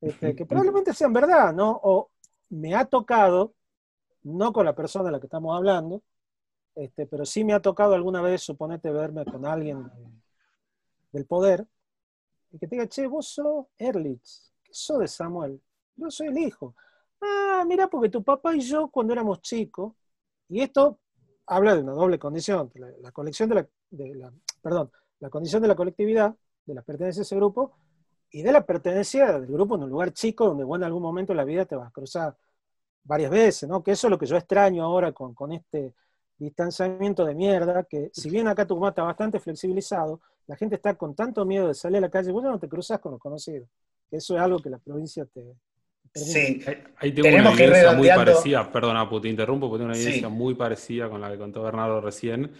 este, 0.00 0.34
que 0.34 0.46
probablemente 0.46 0.92
sean 0.94 1.12
verdad, 1.12 1.52
¿no? 1.52 1.80
O 1.82 2.10
me 2.50 2.74
ha 2.74 2.84
tocado, 2.84 3.54
no 4.24 4.52
con 4.52 4.64
la 4.64 4.74
persona 4.74 5.06
de 5.06 5.12
la 5.12 5.20
que 5.20 5.26
estamos 5.26 5.56
hablando, 5.56 6.02
este, 6.74 7.06
pero 7.06 7.24
sí 7.24 7.44
me 7.44 7.52
ha 7.52 7.60
tocado 7.60 7.94
alguna 7.94 8.22
vez, 8.22 8.42
suponete, 8.42 8.90
verme 8.90 9.24
con 9.24 9.46
alguien 9.46 9.84
de- 9.84 10.10
del 11.12 11.26
poder, 11.26 11.66
y 12.52 12.58
que 12.58 12.66
te 12.66 12.76
diga, 12.76 12.88
che, 12.88 13.06
vos 13.06 13.28
sos 13.28 13.66
Erlich, 13.78 14.52
¿qué 14.62 14.72
sos 14.72 14.98
de 15.00 15.08
Samuel? 15.08 15.60
Yo 15.96 16.10
soy 16.10 16.28
el 16.28 16.38
hijo. 16.38 16.74
Ah, 17.20 17.64
mira, 17.66 17.88
porque 17.88 18.08
tu 18.08 18.22
papá 18.22 18.54
y 18.54 18.60
yo 18.60 18.88
cuando 18.88 19.12
éramos 19.12 19.40
chicos, 19.42 19.94
y 20.48 20.60
esto 20.60 20.98
habla 21.46 21.74
de 21.74 21.82
una 21.82 21.92
doble 21.92 22.18
condición, 22.18 22.70
la, 22.74 22.88
la 23.00 23.12
de 23.90 24.14
la, 24.14 24.32
perdón, 24.62 24.90
la 25.18 25.30
condición 25.30 25.62
de 25.62 25.68
la 25.68 25.74
colectividad, 25.74 26.34
de 26.64 26.74
la 26.74 26.82
pertenencia 26.82 27.22
a 27.22 27.24
ese 27.24 27.36
grupo, 27.36 27.72
y 28.30 28.42
de 28.42 28.52
la 28.52 28.64
pertenencia 28.64 29.32
del 29.38 29.46
grupo 29.46 29.74
en 29.74 29.82
un 29.82 29.90
lugar 29.90 30.12
chico 30.12 30.46
donde 30.46 30.64
vos 30.64 30.78
en 30.78 30.84
algún 30.84 31.02
momento 31.02 31.32
de 31.32 31.38
la 31.38 31.44
vida 31.44 31.64
te 31.64 31.74
vas 31.74 31.88
a 31.88 31.92
cruzar 31.92 32.36
varias 33.02 33.30
veces, 33.30 33.68
¿no? 33.68 33.82
Que 33.82 33.92
eso 33.92 34.06
es 34.06 34.10
lo 34.10 34.18
que 34.18 34.26
yo 34.26 34.36
extraño 34.36 34.84
ahora 34.84 35.12
con, 35.12 35.34
con 35.34 35.52
este 35.52 35.94
distanciamiento 36.38 37.24
de 37.24 37.34
mierda, 37.34 37.84
que 37.84 38.10
si 38.12 38.30
bien 38.30 38.48
acá 38.48 38.66
Tucumán 38.66 38.90
está 38.90 39.02
bastante 39.02 39.40
flexibilizado, 39.40 40.20
la 40.46 40.56
gente 40.56 40.76
está 40.76 40.94
con 40.94 41.14
tanto 41.14 41.44
miedo 41.44 41.68
de 41.68 41.74
salir 41.74 41.98
a 41.98 42.02
la 42.02 42.10
calle, 42.10 42.32
vos 42.32 42.42
no 42.42 42.58
te 42.58 42.68
cruzas 42.68 42.98
con 43.00 43.12
los 43.12 43.20
conocidos. 43.20 43.68
Eso 44.10 44.34
es 44.34 44.40
algo 44.40 44.58
que 44.58 44.70
la 44.70 44.78
provincia 44.78 45.24
te. 45.26 45.54
Sí, 46.14 46.60
Ahí- 46.96 47.12
tengo 47.12 47.22
Tenemos 47.28 47.48
una 47.52 47.56
que 47.56 47.62
ir 47.62 47.68
evidencia 47.70 47.92
muy 47.96 48.08
parecida, 48.08 48.72
perdona, 48.72 49.08
te 49.22 49.28
interrumpo, 49.28 49.68
porque 49.68 49.80
tengo 49.80 49.90
una 49.90 49.94
Sí. 49.94 50.02
evidencia 50.02 50.28
muy 50.28 50.54
parecida 50.54 51.08
con 51.08 51.20
la 51.20 51.30
que 51.30 51.38
contó 51.38 51.62
Bernardo 51.62 52.00
recién. 52.00 52.50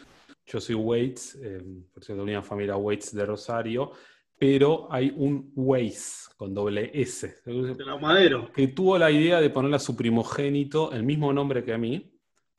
Yo 0.47 0.61
soy 0.61 0.75
Waits, 0.77 1.39
eh, 1.43 1.61
por 1.93 2.05
cierto, 2.05 2.23
una 2.23 2.43
familia 2.43 2.77
Waits 2.77 3.15
de 3.15 3.27
Rosario, 3.27 3.93
pero 4.39 4.87
hay 4.91 5.13
un 5.17 5.53
Weiss 5.55 6.31
con 6.37 6.55
doble 6.55 6.91
S. 6.95 7.37
De 7.45 7.85
la 7.85 7.97
Madero. 7.97 8.51
Que 8.53 8.69
tuvo 8.69 8.97
la 8.99 9.11
idea 9.11 9.41
de 9.41 9.51
ponerle 9.51 9.77
a 9.77 9.81
su 9.81 9.95
primogénito 9.97 10.93
el 10.93 11.03
mismo 11.03 11.33
nombre 11.33 11.63
que 11.65 11.73
a 11.73 11.79
mí. 11.79 12.10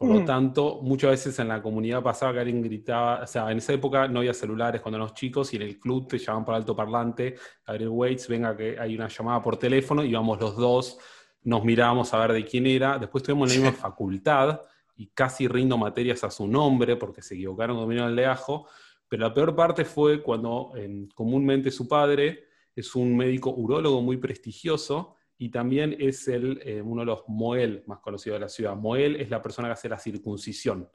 Por 0.02 0.10
lo 0.10 0.26
tanto, 0.26 0.80
muchas 0.82 1.12
veces 1.12 1.38
en 1.38 1.48
la 1.48 1.62
comunidad 1.62 2.02
pasaba 2.02 2.34
que 2.34 2.40
alguien 2.40 2.64
gritaba, 2.64 3.22
o 3.22 3.28
sea, 3.28 3.52
en 3.52 3.60
esa 3.60 3.72
época 3.74 4.08
no 4.08 4.18
había 4.18 4.34
celulares 4.34 4.82
cuando 4.82 4.98
éramos 4.98 5.14
chicos 5.14 5.54
y 5.54 5.58
en 5.58 5.62
el 5.62 5.80
club 5.80 6.08
te 6.08 6.18
llamaban 6.18 6.44
por 6.44 6.56
alto 6.56 6.76
parlante, 6.76 7.36
Gabriel 7.68 7.90
Waits, 7.90 8.28
venga 8.28 8.58
que 8.58 8.80
hay 8.80 8.96
una 8.96 9.08
llamada 9.08 9.44
por 9.44 9.58
teléfono, 9.58 10.04
íbamos 10.04 10.40
los 10.40 10.56
dos, 10.56 10.98
nos 11.44 11.64
mirábamos 11.64 12.12
a 12.16 12.18
ver 12.18 12.34
de 12.34 12.44
quién 12.44 12.66
era, 12.66 12.98
después 12.98 13.22
estuvimos 13.22 13.54
en 13.54 13.62
la 13.62 13.70
misma 13.70 13.80
facultad 13.80 14.62
y 14.96 15.06
casi 15.10 15.48
rindo 15.48 15.78
materias 15.78 16.24
a 16.24 16.32
su 16.32 16.48
nombre 16.48 16.96
porque 16.96 17.22
se 17.22 17.36
equivocaron 17.36 17.76
cuando 17.76 17.88
vinieron 17.88 18.10
al 18.10 18.16
leajo, 18.16 18.68
pero 19.08 19.28
la 19.28 19.32
peor 19.32 19.56
parte 19.56 19.86
fue 19.86 20.24
cuando 20.24 20.72
eh, 20.78 21.10
comúnmente 21.14 21.70
su 21.70 21.88
padre 21.88 22.46
es 22.76 22.96
un 22.96 23.16
médico 23.16 23.52
urólogo 23.52 24.02
muy 24.02 24.18
prestigioso 24.18 25.18
y 25.42 25.50
también 25.50 25.96
es 26.00 26.28
el, 26.28 26.62
eh, 26.64 26.84
uno 26.84 27.02
de 27.02 27.08
los 27.08 27.24
Moel 27.28 27.84
más 27.88 27.98
conocidos 27.98 28.36
de 28.36 28.42
la 28.42 28.48
ciudad. 28.50 28.76
Moel 28.76 29.16
es 29.16 29.32
la 29.32 29.42
persona 29.42 29.70
que 29.70 29.74
hace 29.74 29.90
la 29.90 29.98
circuncisión. 29.98 30.88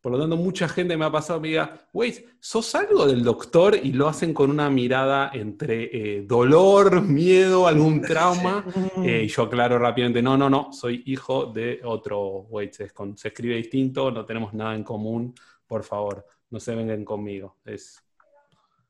Por 0.00 0.12
lo 0.12 0.20
tanto, 0.20 0.36
mucha 0.36 0.68
gente 0.68 0.96
me 0.96 1.04
ha 1.04 1.10
pasado 1.10 1.40
me 1.40 1.48
diga, 1.48 1.88
güey, 1.92 2.26
¿sos 2.38 2.72
algo 2.76 3.06
del 3.08 3.24
doctor? 3.24 3.74
Y 3.82 3.92
lo 3.92 4.06
hacen 4.06 4.32
con 4.32 4.50
una 4.50 4.70
mirada 4.70 5.32
entre 5.34 5.90
eh, 6.18 6.22
dolor, 6.22 7.02
miedo, 7.02 7.66
algún 7.66 8.00
trauma. 8.02 8.64
Mm. 8.94 9.02
Eh, 9.04 9.24
y 9.24 9.26
yo 9.26 9.42
aclaro 9.42 9.80
rápidamente, 9.80 10.22
no, 10.22 10.36
no, 10.36 10.48
no, 10.48 10.72
soy 10.72 11.02
hijo 11.06 11.46
de 11.46 11.80
otro 11.82 12.20
Waits, 12.50 12.80
es 12.80 12.92
con- 12.92 13.16
se 13.18 13.28
escribe 13.28 13.56
distinto, 13.56 14.12
no 14.12 14.24
tenemos 14.24 14.54
nada 14.54 14.76
en 14.76 14.84
común, 14.84 15.34
por 15.66 15.82
favor, 15.82 16.24
no 16.50 16.60
se 16.60 16.72
vengan 16.76 17.04
conmigo. 17.04 17.56
Es, 17.64 18.00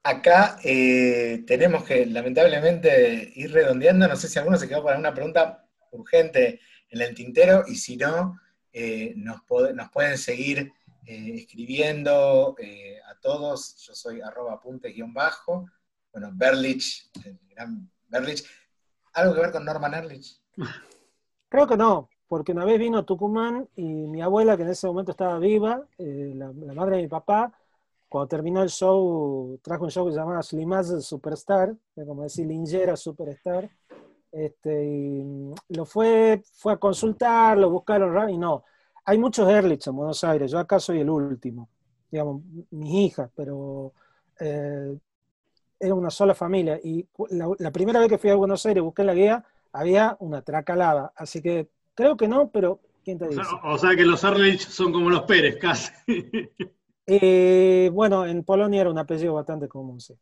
Acá 0.05 0.59
eh, 0.65 1.45
tenemos 1.47 1.85
que 1.85 2.07
lamentablemente 2.07 3.33
ir 3.37 3.53
redondeando. 3.53 4.09
No 4.09 4.17
sé 4.17 4.29
si 4.29 4.39
alguno 4.39 4.57
se 4.57 4.69
quedó 4.69 4.83
para 4.83 4.99
una 4.99 5.15
pregunta 5.15 5.65
urgente 5.93 6.61
en 6.89 7.01
el 7.03 7.15
tintero 7.15 7.63
y 7.69 7.77
si 7.77 7.97
no, 7.97 8.41
eh, 8.73 9.15
nos, 9.17 9.43
pueden 9.43 10.19
seguir 10.19 10.73
eh, 11.07 11.35
escribiendo 11.37 12.57
a 13.09 13.21
todos. 13.21 13.77
Yo 13.77 13.95
soy 13.95 14.21
arroba 14.21 14.55
apuntes 14.55 14.93
guion 14.93 15.15
bajo. 15.15 15.67
Bueno, 16.13 16.31
Berlich, 16.33 17.09
el 17.25 17.39
gran 17.51 17.89
Berlich. 18.09 18.45
¿Algo 19.13 19.35
que 19.35 19.41
ver 19.41 19.53
con 19.53 19.65
Norman 19.65 19.95
Erlich? 19.95 20.41
Creo 21.49 21.67
que 21.69 21.77
no, 21.77 22.09
porque 22.27 22.53
una 22.53 22.65
vez 22.65 22.79
vino 22.79 22.99
a 22.99 23.07
Tucumán 23.07 23.69
y 23.77 23.85
mi 23.85 24.21
abuela, 24.21 24.57
que 24.57 24.63
en 24.65 24.71
ese 24.71 24.87
momento 24.87 25.13
estaba 25.13 25.39
viva, 25.39 25.87
la 25.99 26.51
madre 26.73 26.97
de 26.97 27.03
mi 27.03 27.09
papá, 27.09 27.53
cuando 28.13 28.29
terminó 28.29 28.63
el 28.63 28.69
show, 28.69 29.59
trajo 29.63 29.85
un 29.85 29.91
show 29.91 30.05
que 30.05 30.13
se 30.13 30.19
llamaba 30.19 30.43
Slimaz 30.43 31.03
Superstar, 31.03 31.75
que 31.95 32.05
como 32.05 32.25
decir 32.25 32.47
Lingera 32.47 32.95
Superstar, 32.95 33.71
este, 34.31 34.85
y 34.85 35.25
mm, 35.25 35.55
lo 35.71 35.87
fue, 35.87 36.43
fue 36.57 36.75
a 36.75 36.77
consultar, 36.77 37.57
lo 37.57 37.71
buscaron 37.71 38.29
y 38.29 38.37
no. 38.37 38.65
Hay 39.07 39.17
muchos 39.17 39.49
Ehrlich 39.49 39.87
en 39.87 39.97
Buenos 39.97 40.23
Aires, 40.25 40.51
yo 40.51 40.59
acá 40.59 40.79
soy 40.79 41.01
el 41.01 41.09
último, 41.09 41.71
digamos, 42.11 42.43
mis 42.71 42.93
hijas, 42.93 43.31
pero 43.35 43.95
eh, 44.39 44.95
era 45.81 45.95
una 45.95 46.11
sola 46.11 46.35
familia. 46.35 46.79
Y 46.85 47.09
la, 47.31 47.51
la 47.59 47.71
primera 47.71 47.99
vez 47.99 48.11
que 48.11 48.19
fui 48.19 48.29
a 48.29 48.35
Buenos 48.35 48.67
Aires, 48.67 48.83
busqué 48.83 49.05
la 49.05 49.15
guía, 49.15 49.43
había 49.73 50.19
una 50.21 50.43
tracalada. 50.43 51.15
Así 51.17 51.41
que 51.41 51.71
creo 51.95 52.19
que 52.19 52.29
no, 52.29 52.51
pero 52.51 52.79
¿quién 53.03 53.19
te 53.19 53.25
O 53.25 53.29
dice? 53.29 53.43
sea, 53.43 53.73
o 53.73 53.79
sea 53.79 53.97
que 53.97 54.05
los 54.05 54.23
Erlich 54.23 54.61
son 54.69 54.93
como 54.93 55.09
los 55.09 55.23
Pérez, 55.23 55.57
casi. 55.57 55.91
Eh, 57.07 57.91
bueno, 57.93 58.27
en 58.27 58.45
Polonia 58.45 58.83
era 58.83 58.91
un 58.91 58.99
apellido 58.99 59.35
bastante 59.35 59.69
común, 59.69 60.01
sí. 60.01 60.15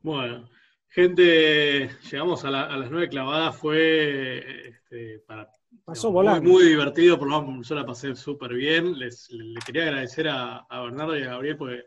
Bueno, 0.00 0.48
gente, 0.88 1.88
llegamos 2.10 2.44
a, 2.44 2.50
la- 2.50 2.64
a 2.64 2.76
las 2.76 2.90
nueve 2.90 3.08
clavadas, 3.08 3.56
fue 3.56 4.68
este, 4.68 5.20
para, 5.26 5.48
Pasó 5.84 6.10
muy, 6.10 6.64
divertido, 6.64 7.18
por 7.18 7.28
lo 7.28 7.42
menos 7.42 7.68
yo 7.68 7.74
la 7.74 7.86
pasé 7.86 8.14
súper 8.16 8.54
bien. 8.54 8.98
Les, 8.98 9.30
le, 9.30 9.60
quería 9.64 9.84
agradecer 9.84 10.28
a, 10.28 10.58
a 10.58 10.82
Bernardo 10.82 11.16
y 11.18 11.22
a 11.22 11.30
Gabriel 11.30 11.56
porque 11.56 11.84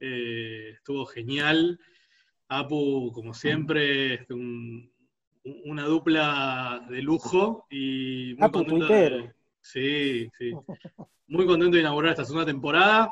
eh, 0.00 0.70
estuvo 0.74 1.06
genial. 1.06 1.78
Apu, 2.48 3.12
como 3.12 3.32
siempre, 3.32 4.14
este, 4.14 4.34
un- 4.34 4.90
un- 5.44 5.60
una 5.66 5.84
dupla 5.84 6.84
de 6.90 7.02
lujo 7.02 7.66
y 7.70 8.34
muy 8.36 8.46
Apu, 8.48 8.58
contento 8.64 8.86
de- 8.88 9.32
sí, 9.60 10.28
sí. 10.36 10.52
Muy 11.28 11.46
contento 11.46 11.76
de 11.76 11.82
inaugurar 11.82 12.10
esta 12.10 12.24
segunda 12.24 12.46
temporada. 12.46 13.10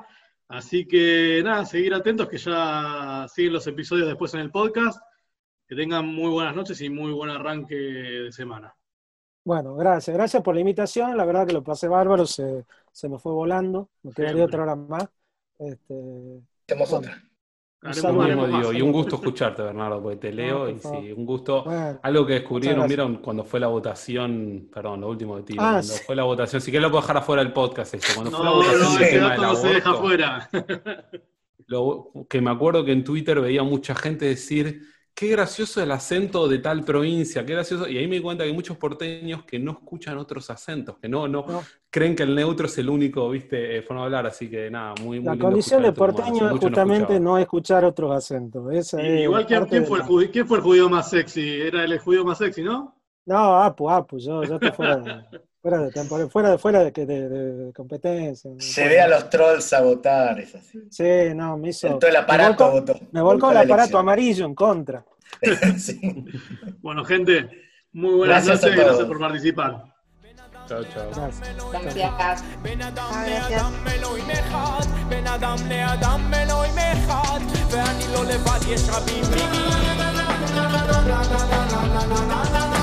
Así 0.49 0.87
que 0.87 1.43
nada, 1.45 1.65
seguir 1.67 1.93
atentos 1.95 2.29
que 2.29 2.39
ya 2.39 3.27
siguen 3.29 3.53
los 3.53 3.67
episodios 3.67 4.07
después 4.09 4.33
en 4.35 4.41
el 4.41 4.51
podcast. 4.51 4.99
Que 5.67 5.77
tengan 5.77 6.07
muy 6.07 6.31
buenas 6.31 6.57
noches 6.57 6.81
y 6.81 6.89
muy 6.89 7.13
buen 7.13 7.31
arranque 7.31 7.75
de 7.75 8.33
semana. 8.33 8.75
Bueno, 9.45 9.75
gracias. 9.77 10.17
Gracias 10.17 10.43
por 10.43 10.55
la 10.55 10.61
invitación. 10.61 11.17
La 11.17 11.25
verdad 11.27 11.47
que 11.47 11.53
lo 11.53 11.63
pasé 11.63 11.89
bárbaro, 11.89 12.27
se, 12.27 12.65
se 12.93 13.09
me 13.09 13.19
fue 13.19 13.33
volando. 13.33 13.91
Me 14.03 14.13
quedaría 14.13 14.45
otra 14.45 14.63
hora 14.63 14.77
más. 14.77 15.09
Este, 15.59 15.95
Hacemos 16.67 16.91
Bueno. 16.91 17.09
otra. 17.09 17.28
Un 17.81 17.95
saludo. 17.95 18.23
haremos 18.23 18.49
digo, 18.49 18.73
y 18.73 18.83
un 18.83 18.93
gusto 18.93 19.17
escucharte, 19.17 19.63
Bernardo, 19.63 20.03
porque 20.03 20.17
te 20.17 20.33
leo 20.33 20.69
y 20.69 20.79
sí, 20.79 21.13
un 21.13 21.25
gusto. 21.25 21.63
bueno, 21.65 21.99
Algo 22.03 22.27
que 22.27 22.33
descubrieron, 22.35 22.89
vieron 22.89 23.17
cuando 23.19 23.45
fue 23.45 23.61
la 23.61 23.69
votación, 23.69 24.69
perdón, 24.73 25.01
lo 25.03 25.09
último 25.09 25.37
de 25.37 25.43
ti, 25.45 25.55
Ah, 25.59 25.75
cuando 25.75 25.83
sí. 25.83 26.03
fue 26.05 26.17
la 26.17 26.25
votación, 26.25 26.61
si 26.61 26.71
querés 26.73 26.83
lo 26.83 26.91
puedo 26.91 27.03
dejar 27.03 27.17
afuera 27.19 27.43
del 27.45 27.53
podcast 27.53 27.95
esto, 27.95 28.13
cuando 28.15 28.33
fue 28.33 28.45
la 28.45 28.51
No, 28.51 28.57
votación 28.57 28.81
no, 28.81 28.99
del 28.99 29.09
tema 29.11 29.31
del 29.31 29.41
no 29.43 29.55
se 29.55 29.69
deja 29.69 29.91
aborto, 29.91 30.03
fuera. 30.09 30.49
lo- 31.67 32.13
que 32.29 32.41
me 32.41 32.51
acuerdo 32.51 32.85
que 32.85 32.93
en 32.93 33.05
Twitter 33.05 33.41
veía 33.41 33.63
mucha 33.63 33.95
gente 33.95 34.25
decir, 34.27 34.83
qué 35.19 35.29
gracioso 35.29 35.83
el 35.83 35.91
acento 35.91 36.47
de 36.49 36.59
tal 36.59 36.85
provincia, 36.85 37.45
qué 37.45 37.53
gracioso, 37.55 37.89
y 37.89 37.99
ahí 37.99 38.07
me 38.07 38.17
di 38.17 38.23
cuenta 38.23 38.45
que 38.45 38.51
hay 38.51 38.55
muchos 38.55 38.77
porteños 38.77 39.43
que 39.45 39.59
no 39.59 39.73
escuchan 39.73 40.17
otros 40.19 40.49
acentos, 40.51 40.97
que 40.99 41.09
no, 41.09 41.27
no, 41.27 41.45
No. 41.47 41.63
creen 41.91 42.15
que 42.15 42.23
el 42.23 42.35
neutro 42.35 42.67
es 42.67 42.79
el 42.79 42.89
único, 42.89 43.29
viste, 43.31 43.79
eh, 43.79 43.83
forma 43.83 44.03
de 44.03 44.07
hablar, 44.07 44.27
así 44.27 44.49
que 44.49 44.71
nada, 44.71 44.95
muy, 45.03 45.19
muy 45.19 45.27
la 45.27 45.33
lindo 45.33 45.47
condición 45.47 45.83
de 45.83 45.93
porteño 45.93 46.45
es 46.47 46.53
no 46.53 46.59
justamente 46.61 47.21
no 47.21 47.39
escuchar 47.39 47.85
otros 47.85 48.13
acentos. 48.13 48.73
Esa 48.73 49.03
es 49.03 49.23
Igual, 49.23 49.47
¿quién, 49.47 49.59
parte 49.61 49.71
quién 49.71 49.87
fue 49.87 49.97
el 49.99 50.03
la- 50.03 50.09
judío, 50.09 50.31
quién 50.33 50.47
fue 50.47 50.59
el 50.59 50.63
judío 50.65 50.89
más 50.89 51.11
sexy? 51.11 51.61
Era 51.63 51.85
el 51.85 51.99
judío 51.99 52.25
más 52.25 52.39
sexy, 52.39 52.63
¿no? 52.63 52.95
No, 53.27 53.61
Apu, 53.63 53.91
Apu, 53.91 54.19
yo, 54.19 54.45
yo 54.45 54.55
estoy 54.55 54.71
fuera 54.73 54.97
de, 54.99 55.23
Fuera 55.61 55.79
de 55.79 55.91
temporada, 55.91 56.29
fuera, 56.29 56.59
fuera 56.59 56.85
de, 56.85 56.93
de, 56.93 57.29
de 57.29 57.73
competencia. 57.73 58.51
Se 58.59 58.87
ve 58.87 59.01
a 59.01 59.09
los 59.09 59.29
trolls 59.29 59.65
sabotar, 59.65 60.39
es 60.39 60.55
así. 60.55 60.81
Sí, 60.89 61.35
no, 61.35 61.59
me 61.59 61.71
hizo. 61.71 61.99
El 62.01 62.17
aparato 62.17 62.65
me 62.67 62.71
volcó, 62.71 62.93
votó. 62.93 63.07
Me 63.11 63.21
volcó, 63.21 63.47
volcó 63.47 63.51
el 63.51 63.57
aparato 63.59 63.99
amarillo 63.99 64.47
en 64.47 64.55
contra. 64.55 65.05
sí. 65.79 66.25
Bueno, 66.81 67.05
gente, 67.05 67.49
muy 67.93 68.15
buenas 68.15 68.47
gracias 68.47 68.71
noches, 68.71 68.85
gracias 68.85 69.07
por 69.09 69.19
participar. 69.19 69.85
Chao, 70.69 70.85
chao. 70.85 71.11
Gracias. 71.17 72.45
Ven 72.63 72.83
a 72.83 72.91
darme, 72.93 73.37
a 73.39 73.49
dámelo 73.49 74.19
y 74.19 74.23
me 74.23 74.35
jad. 74.35 74.87
Ven 75.09 75.27
a 75.27 75.39
darme, 75.39 75.83
a 75.83 75.97
dámelo 75.97 76.67
y 76.67 76.73
me 76.73 76.95
jad. 77.07 77.41
Vean 77.73 78.01
y 78.01 78.07
lo 78.13 78.21
a 78.21 79.01
mi 82.71 82.78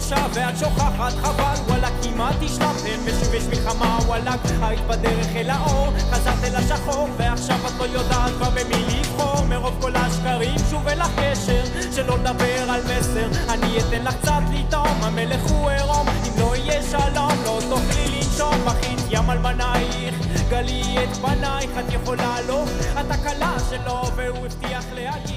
שלושה 0.00 0.26
ואת 0.34 0.58
שוכחת 0.58 1.12
חבל 1.12 1.54
וואלה 1.68 1.88
כמעט 2.02 2.34
השתפתם 2.42 3.00
ושוב 3.04 3.34
יש 3.34 3.44
מלחמה 3.44 3.98
וואלה 4.06 4.34
היית 4.62 4.80
בדרך 4.80 5.36
אל 5.36 5.50
האור. 5.50 5.92
חזרת 6.10 6.44
אל 6.44 6.56
השחור 6.56 7.08
ועכשיו 7.16 7.56
את 7.66 7.72
לא 7.78 7.84
יודעת 7.84 8.32
כבר 8.36 8.50
במי 8.50 8.84
לבחור. 8.98 9.46
מרוב 9.46 9.78
כל 9.80 9.96
השקרים 9.96 10.58
שוב 10.70 10.88
אל 10.88 11.00
הקשר 11.00 11.64
שלא 11.94 12.18
לדבר 12.18 12.70
על 12.70 12.80
מסר. 12.82 13.28
אני 13.48 13.78
אתן 13.78 14.04
לך 14.04 14.16
קצת 14.16 14.42
לטעום 14.52 15.02
המלך 15.02 15.50
הוא 15.50 15.70
עירום. 15.70 16.08
אם 16.08 16.40
לא 16.40 16.56
יהיה 16.56 16.82
שלום 16.82 17.32
לא 17.44 17.60
תוכלי 17.70 18.16
לנשום. 18.16 18.54
בכית 18.66 19.00
ים 19.10 19.30
על 19.30 19.38
בנייך 19.38 20.14
גלי 20.48 20.96
את 21.04 21.16
פנייך 21.16 21.70
את 21.78 21.92
יכולה 21.92 22.36
לו. 22.48 22.64
את 23.00 23.10
הכלה 23.10 23.56
שלו 23.70 24.02
והוא 24.16 24.46
הבטיח 24.46 24.84
להגיע 24.94 25.36